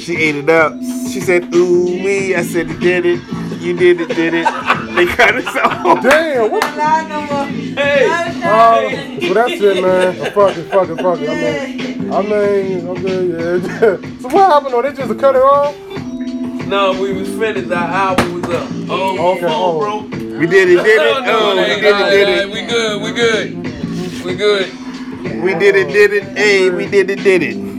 She 0.00 0.16
ate 0.16 0.34
it 0.34 0.50
up. 0.50 0.72
She 1.12 1.20
said, 1.20 1.54
ooh 1.54 1.84
wee. 1.84 2.34
I 2.34 2.42
said, 2.42 2.68
you 2.70 2.78
did 2.78 3.04
it. 3.06 3.20
You 3.60 3.76
did 3.76 4.00
it, 4.00 4.08
did 4.08 4.32
it. 4.34 4.46
They 4.96 5.06
cut 5.06 5.34
us 5.36 5.56
off. 5.56 6.02
Damn, 6.02 6.50
what? 6.50 6.62
Not 6.62 6.76
lie 6.76 7.08
no. 7.08 7.44
Hey, 7.74 8.06
Uh, 8.42 9.20
so 9.20 9.34
that's 9.34 9.60
it, 9.60 9.82
man. 9.82 10.14
Fuck 10.32 10.56
it, 10.56 10.64
fuck 10.70 10.88
it, 10.88 10.96
fuck 11.00 11.18
it. 11.20 11.28
I 11.28 11.34
mean, 11.34 12.12
I 12.12 12.22
mean, 12.22 12.88
okay, 12.88 13.26
yeah. 13.26 14.18
so 14.20 14.28
what 14.28 14.50
happened? 14.50 14.72
though? 14.74 14.82
they 14.82 14.92
just 14.92 15.18
cut 15.18 15.36
it 15.36 15.42
off? 15.42 15.76
no, 16.66 16.98
we 17.00 17.12
was 17.12 17.28
finished. 17.28 17.70
Our 17.70 17.76
album 17.76 18.40
was 18.40 18.44
up. 18.44 18.68
Oh, 18.88 19.32
Okay, 19.36 19.46
oh. 19.48 19.78
broke. 19.80 20.10
We 20.10 20.46
did 20.46 20.70
it, 20.70 20.82
did 20.82 20.86
it. 20.86 20.96
No, 20.96 21.20
no, 21.20 21.38
Oh, 21.38 21.54
we 21.56 21.60
no, 21.60 21.80
did 21.80 21.84
it, 21.84 22.10
did 22.10 22.28
it. 22.28 22.52
We 22.52 22.66
good, 22.66 23.02
we 23.02 23.12
good. 23.12 24.24
We 24.24 24.34
good. 24.34 25.42
We 25.42 25.54
did 25.54 25.76
it, 25.76 25.88
did 25.92 26.12
it. 26.14 26.36
Hey, 26.36 26.70
we 26.70 26.86
did 26.86 27.10
it, 27.10 27.22
did 27.22 27.42
it. 27.42 27.71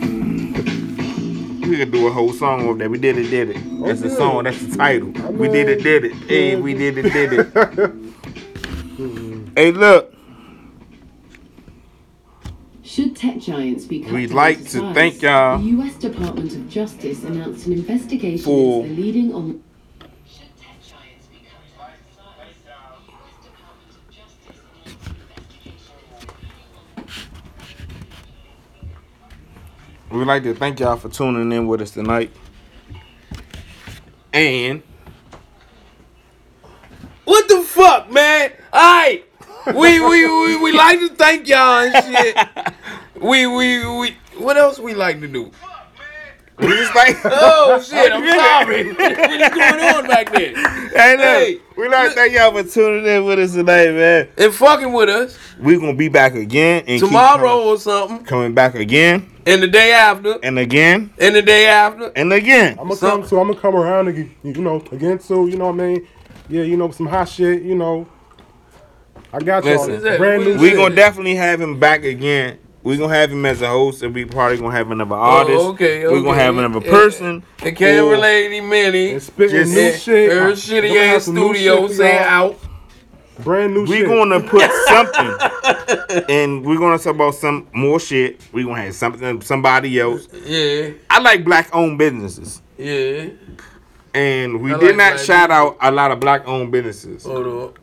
We 1.73 1.79
could 1.79 1.91
do 1.91 2.05
a 2.05 2.11
whole 2.11 2.31
song 2.33 2.69
of 2.69 2.77
that. 2.77 2.91
We 2.91 2.99
did 2.99 3.17
it, 3.17 3.31
did 3.31 3.49
it. 3.49 3.81
That's 3.83 3.99
the 4.01 4.11
song. 4.11 4.43
That's 4.43 4.63
the 4.63 4.77
title. 4.77 5.07
We 5.31 5.47
did 5.47 5.67
it, 5.69 5.81
did 5.81 6.05
it. 6.05 6.13
Hey, 6.29 6.55
we 6.55 6.75
did 6.75 6.99
it, 6.99 7.11
did 7.11 7.33
it. 7.33 7.93
Hey, 9.55 9.71
look. 9.71 10.13
Should 12.83 13.15
tech 13.15 13.39
giants 13.39 13.85
be 13.85 14.01
cut 14.01 14.13
We'd 14.13 14.27
down 14.27 14.35
like 14.35 14.57
to 14.59 14.63
to 14.65 14.69
size, 14.69 14.93
thank 14.95 15.21
y'all 15.23 15.57
The 15.57 15.63
U.S. 15.65 15.95
Department 15.95 16.53
of 16.53 16.69
Justice 16.69 17.23
announced 17.23 17.65
an 17.65 17.73
investigation 17.73 18.43
for- 18.45 18.83
into 18.85 18.95
the 18.95 19.01
leading 19.01 19.33
on. 19.33 19.63
We'd 30.13 30.25
like 30.27 30.43
to 30.43 30.53
thank 30.53 30.79
y'all 30.79 30.95
for 30.95 31.09
tuning 31.09 31.51
in 31.51 31.65
with 31.65 31.81
us 31.81 31.89
tonight. 31.89 32.31
And 34.31 34.83
What 37.25 37.47
the 37.47 37.63
fuck, 37.63 38.11
man? 38.11 38.51
Alright. 38.71 39.25
We 39.73 39.99
we, 39.99 40.27
we 40.27 40.57
we 40.61 40.71
like 40.71 40.99
to 40.99 41.09
thank 41.09 41.47
y'all 41.47 41.79
and 41.85 42.15
shit. 42.15 42.37
We 43.15 43.47
we 43.47 43.87
we 43.87 44.17
what 44.37 44.55
else 44.57 44.77
we 44.77 44.93
like 44.93 45.19
to 45.21 45.27
do? 45.27 45.49
We 46.59 46.67
just 46.67 46.95
like, 46.95 47.17
Oh 47.25 47.81
shit, 47.81 48.11
I'm 48.11 48.27
sorry. 48.27 48.93
What's 48.93 49.55
going 49.55 49.95
on 49.95 50.07
back 50.07 50.31
there? 50.31 50.53
hey, 50.55 51.11
look, 51.17 51.21
Hey, 51.21 51.59
we 51.77 51.87
like 51.89 52.09
to 52.09 52.15
thank 52.15 52.33
y'all 52.33 52.51
for 52.51 52.63
tuning 52.69 53.05
in 53.05 53.25
with 53.25 53.39
us 53.39 53.53
tonight, 53.53 53.91
man. 53.91 54.29
And 54.37 54.53
fucking 54.53 54.91
with 54.93 55.09
us 55.09 55.37
we 55.59 55.77
gonna 55.77 55.93
be 55.95 56.09
back 56.09 56.35
again 56.35 56.83
and 56.87 56.99
keep 56.99 57.07
tomorrow 57.09 57.63
or 57.63 57.77
something. 57.77 58.17
coming, 58.17 58.25
coming 58.25 58.53
back 58.53 58.75
again 58.75 59.29
And 59.45 59.61
the 59.63 59.67
day 59.67 59.91
after. 59.93 60.37
and 60.43 60.59
again 60.59 61.11
And 61.19 61.35
the 61.35 61.41
day 61.41 61.67
after. 61.67 62.11
and 62.15 62.31
again. 62.31 62.71
I'm 62.79 62.87
gonna 62.87 62.95
So- 62.95 63.09
come, 63.09 63.25
so 63.27 63.39
I'm 63.39 63.47
gonna 63.47 63.59
come 63.59 63.75
around 63.75 64.07
again, 64.09 64.33
you 64.43 64.53
know, 64.53 64.83
again 64.91 65.17
too. 65.19 65.47
You 65.47 65.57
know 65.57 65.65
what 65.71 65.75
I 65.81 65.87
mean? 65.87 66.07
Yeah, 66.49 66.63
you 66.63 66.77
know, 66.77 66.91
some 66.91 67.07
hot 67.07 67.29
shit. 67.29 67.63
You 67.63 67.75
know, 67.75 68.07
I 69.31 69.39
got 69.39 69.63
y'all. 69.65 69.87
Listen, 69.87 70.17
Brand 70.17 70.43
new 70.43 70.53
we 70.55 70.57
We 70.59 70.69
shit. 70.69 70.77
gonna 70.77 70.95
definitely 70.95 71.35
have 71.35 71.59
him 71.59 71.79
back 71.79 72.03
again. 72.03 72.59
We 72.83 72.97
gonna 72.97 73.13
have 73.13 73.31
him 73.31 73.45
as 73.45 73.61
a 73.61 73.69
host, 73.69 74.03
and 74.03 74.13
we 74.13 74.25
probably 74.25 74.57
gonna 74.57 74.75
have 74.75 74.91
another 74.91 75.15
oh, 75.15 75.19
artist. 75.19 75.57
Oh, 75.57 75.69
okay, 75.69 76.05
We 76.05 76.21
gonna 76.21 76.37
have 76.37 76.57
another 76.57 76.81
person. 76.81 77.43
The 77.61 77.71
camera 77.71 78.17
lady 78.17 78.59
Minnie. 78.59 79.19
spitting 79.19 79.55
Just- 79.55 79.73
new 79.73 79.93
shit. 79.93 80.31
Her 80.31 80.51
shitty 80.51 80.95
ass 80.97 81.23
studio 81.23 81.87
shit 81.87 81.97
say 81.97 82.17
out. 82.17 82.59
Brand 83.39 83.73
new 83.73 83.87
shit. 83.87 83.89
We 83.89 83.97
shit. 83.99 84.07
gonna 84.07 84.41
put 84.41 84.69
something, 84.87 86.25
and 86.29 86.65
we're 86.65 86.77
gonna 86.77 86.99
talk 86.99 87.15
about 87.15 87.35
some 87.35 87.67
more 87.73 87.99
shit. 87.99 88.41
We 88.51 88.63
gonna 88.63 88.81
have 88.81 88.95
something, 88.95 89.41
somebody 89.41 89.99
else. 89.99 90.27
Yeah, 90.45 90.89
I 91.09 91.19
like 91.19 91.43
black-owned 91.43 91.97
businesses, 91.97 92.61
yeah. 92.77 93.29
and 94.13 94.61
we 94.61 94.73
I 94.73 94.77
did 94.77 94.87
like 94.87 94.97
not 94.97 95.13
black 95.13 95.19
shout 95.19 95.51
out 95.51 95.77
a 95.81 95.89
lot 95.89 96.11
of 96.11 96.19
black-owned 96.19 96.71
businesses. 96.71 97.23
Hold 97.23 97.47
on. 97.47 97.73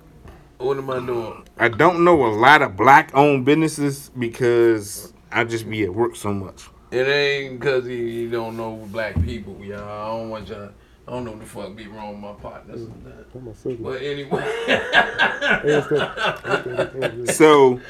What 0.60 0.76
am 0.76 0.90
I 0.90 1.00
doing? 1.04 1.44
I 1.58 1.68
don't 1.68 2.04
know 2.04 2.26
a 2.26 2.28
lot 2.28 2.60
of 2.60 2.76
black-owned 2.76 3.46
businesses 3.46 4.10
because 4.18 5.12
I 5.32 5.44
just 5.44 5.68
be 5.68 5.84
at 5.84 5.94
work 5.94 6.16
so 6.16 6.34
much. 6.34 6.68
It 6.90 7.06
ain't 7.08 7.58
because 7.58 7.86
he, 7.86 8.24
he 8.24 8.30
don't 8.30 8.56
know 8.58 8.76
black 8.92 9.14
people, 9.22 9.64
y'all. 9.64 9.78
I 9.88 10.18
don't 10.18 10.28
want 10.28 10.48
y'all. 10.48 10.68
I 11.08 11.12
don't 11.12 11.24
know 11.24 11.30
what 11.32 11.40
the 11.40 11.46
fuck 11.46 11.74
be 11.74 11.86
wrong 11.88 12.12
with 12.12 12.20
my 12.20 12.32
partners. 12.34 12.80
Mm. 12.82 13.30
Put 13.32 13.42
my 13.42 13.52
signal. 13.54 13.92
But 13.92 14.02
anyway, 14.02 14.42
Hey, 14.66 15.60
it's 15.64 15.88
that- 15.88 17.34
So 17.36 17.80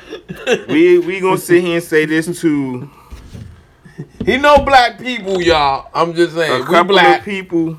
we 0.69 0.99
we 0.99 1.19
gonna 1.21 1.39
sit 1.39 1.63
here 1.65 1.75
and 1.75 1.83
say 1.85 2.05
this 2.07 2.41
to 2.41 2.89
he 4.25 4.37
know 4.37 4.59
black 4.65 4.99
people, 4.99 5.43
y'all. 5.43 5.91
I'm 5.93 6.15
just 6.15 6.35
a 6.37 6.41
saying, 6.47 6.67
we 6.69 6.83
black. 6.85 7.19
of 7.19 7.25
people 7.25 7.77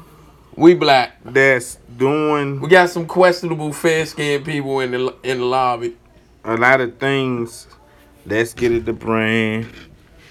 We 0.56 0.74
black. 0.76 1.18
that's 1.24 1.78
doing 2.02 2.60
We 2.60 2.68
got 2.68 2.89
some 2.89 3.06
questionable 3.06 3.72
fair 3.72 4.06
skinned 4.06 4.43
people 4.43 4.80
in 4.80 4.91
the 4.91 5.16
in 5.24 5.38
the 5.39 5.45
lobby. 5.45 5.95
a 6.43 6.58
lot 6.58 6.82
of 6.82 6.97
things. 6.97 7.68
Let's 8.26 8.54
get 8.54 8.72
it 8.72 8.86
the 8.86 8.93
brand. 8.93 9.68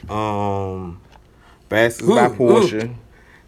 Um, 0.08 1.00
Bastards 1.68 2.08
by 2.08 2.26
Ooh, 2.26 2.32
ooh. 2.32 2.36
Porsche. 2.36 2.94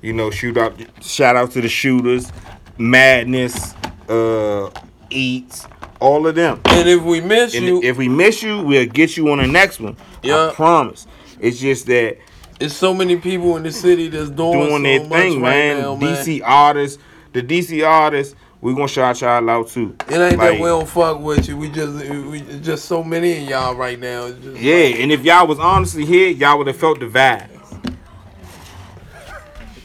You 0.01 0.13
know, 0.13 0.31
shoot 0.31 0.57
out. 0.57 0.75
Shout 1.03 1.37
out 1.37 1.51
to 1.53 1.61
the 1.61 1.69
shooters, 1.69 2.33
Madness, 2.79 3.75
uh, 4.09 4.71
Eats, 5.11 5.67
all 6.01 6.27
of 6.27 6.35
them. 6.35 6.61
And 6.67 6.89
if 6.89 7.03
we 7.03 7.21
miss 7.21 7.55
And 7.55 7.65
you, 7.65 7.83
if 7.83 7.97
we 7.97 8.09
miss 8.09 8.43
you, 8.43 8.63
we'll 8.63 8.87
get 8.87 9.17
you 9.17 9.31
on 9.31 9.39
the 9.39 9.47
next 9.47 9.81
one. 9.81 9.97
Yeah. 10.23 10.49
I 10.51 10.55
promise. 10.55 11.07
It's 11.41 11.59
just 11.61 11.87
that 11.87 12.19
there's 12.59 12.77
so 12.77 12.95
many 12.95 13.17
people 13.17 13.57
in 13.57 13.63
the 13.65 13.73
city 13.73 14.09
that's 14.09 14.31
doing, 14.31 14.53
doing 14.53 14.71
so 14.71 14.83
their 14.83 15.21
thing, 15.21 15.41
right 15.41 15.51
man. 15.75 15.81
now, 15.81 15.97
man. 15.97 16.15
DC 16.25 16.41
artists, 16.45 17.03
the 17.33 17.43
DC 17.43 17.87
artists, 17.87 18.35
we 18.61 18.75
gonna 18.75 18.87
shout 18.89 19.21
y'all 19.21 19.51
out 19.51 19.69
too. 19.69 19.97
It 20.09 20.13
ain't 20.13 20.39
Like, 20.39 20.53
that 20.53 20.61
we 20.61 20.67
don't 20.67 20.89
fuck 20.89 21.21
with 21.21 21.49
you. 21.49 21.57
We 21.57 21.69
just 21.69 22.09
we 22.09 22.41
just 22.61 22.85
so 22.85 23.03
many 23.03 23.43
of 23.43 23.49
y'all 23.49 23.75
right 23.75 23.99
now. 23.99 24.27
Yeah, 24.27 25.03
and 25.03 25.11
if 25.11 25.25
y'all 25.25 25.47
was 25.47 25.59
honestly 25.59 26.05
here, 26.05 26.29
y'all 26.29 26.59
would 26.59 26.69
have 26.69 26.77
felt 26.77 27.01
the 27.01 27.07
vibe. 27.07 27.49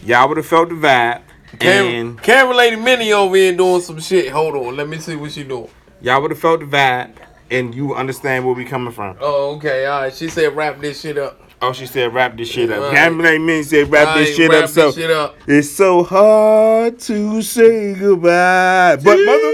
Y'all 0.06 0.28
would 0.28 0.38
have 0.38 0.46
felt 0.46 0.70
the 0.70 0.76
vibe, 0.76 1.22
and 1.60 2.22
camera 2.22 2.56
lady 2.56 2.76
Minnie 2.76 3.12
over 3.12 3.36
here 3.36 3.56
doing 3.56 3.82
some 3.82 4.00
shit. 4.00 4.32
Hold 4.32 4.56
on, 4.56 4.76
let 4.76 4.88
me 4.88 5.00
see 5.00 5.16
what 5.16 5.32
she 5.32 5.44
doing. 5.44 5.70
y'all 6.02 6.22
would 6.22 6.32
have 6.32 6.40
felt 6.40 6.60
the 6.60 6.66
vibe, 6.66 7.14
and 7.50 7.74
you 7.74 7.96
understand 7.96 8.46
where 8.46 8.54
we 8.54 8.64
coming 8.64 8.94
from. 8.94 9.18
Oh, 9.20 9.56
okay, 9.56 9.86
all 9.86 10.02
right. 10.04 10.14
She 10.14 10.30
said 10.30 10.56
wrap 10.56 10.80
this 10.80 11.02
shit 11.02 11.18
up. 11.18 11.42
Oh, 11.60 11.74
she 11.74 11.88
said 11.88 12.14
wrap 12.14 12.38
this 12.38 12.50
shit 12.50 12.70
up. 12.72 12.80
Right. 12.82 12.94
Camera 12.94 13.32
like 13.32 13.42
me 13.42 13.64
said 13.64 13.90
wrap 13.92 14.16
this 14.16 14.36
shit 14.36 14.52
wrap 14.52 14.66
up. 14.66 14.70
So 14.70 14.92
shit 14.92 15.10
up. 15.10 15.36
it's 15.48 15.72
so 15.72 16.04
hard 16.04 17.00
to 17.00 17.42
say 17.42 17.96
goodbye, 17.96 18.98
but 18.98 19.18
mother 19.18 19.52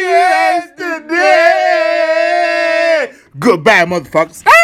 yesterday. 0.00 1.14
Goodbye, 3.38 3.84
motherfuckers. 3.84 4.42
Ah! 4.46 4.63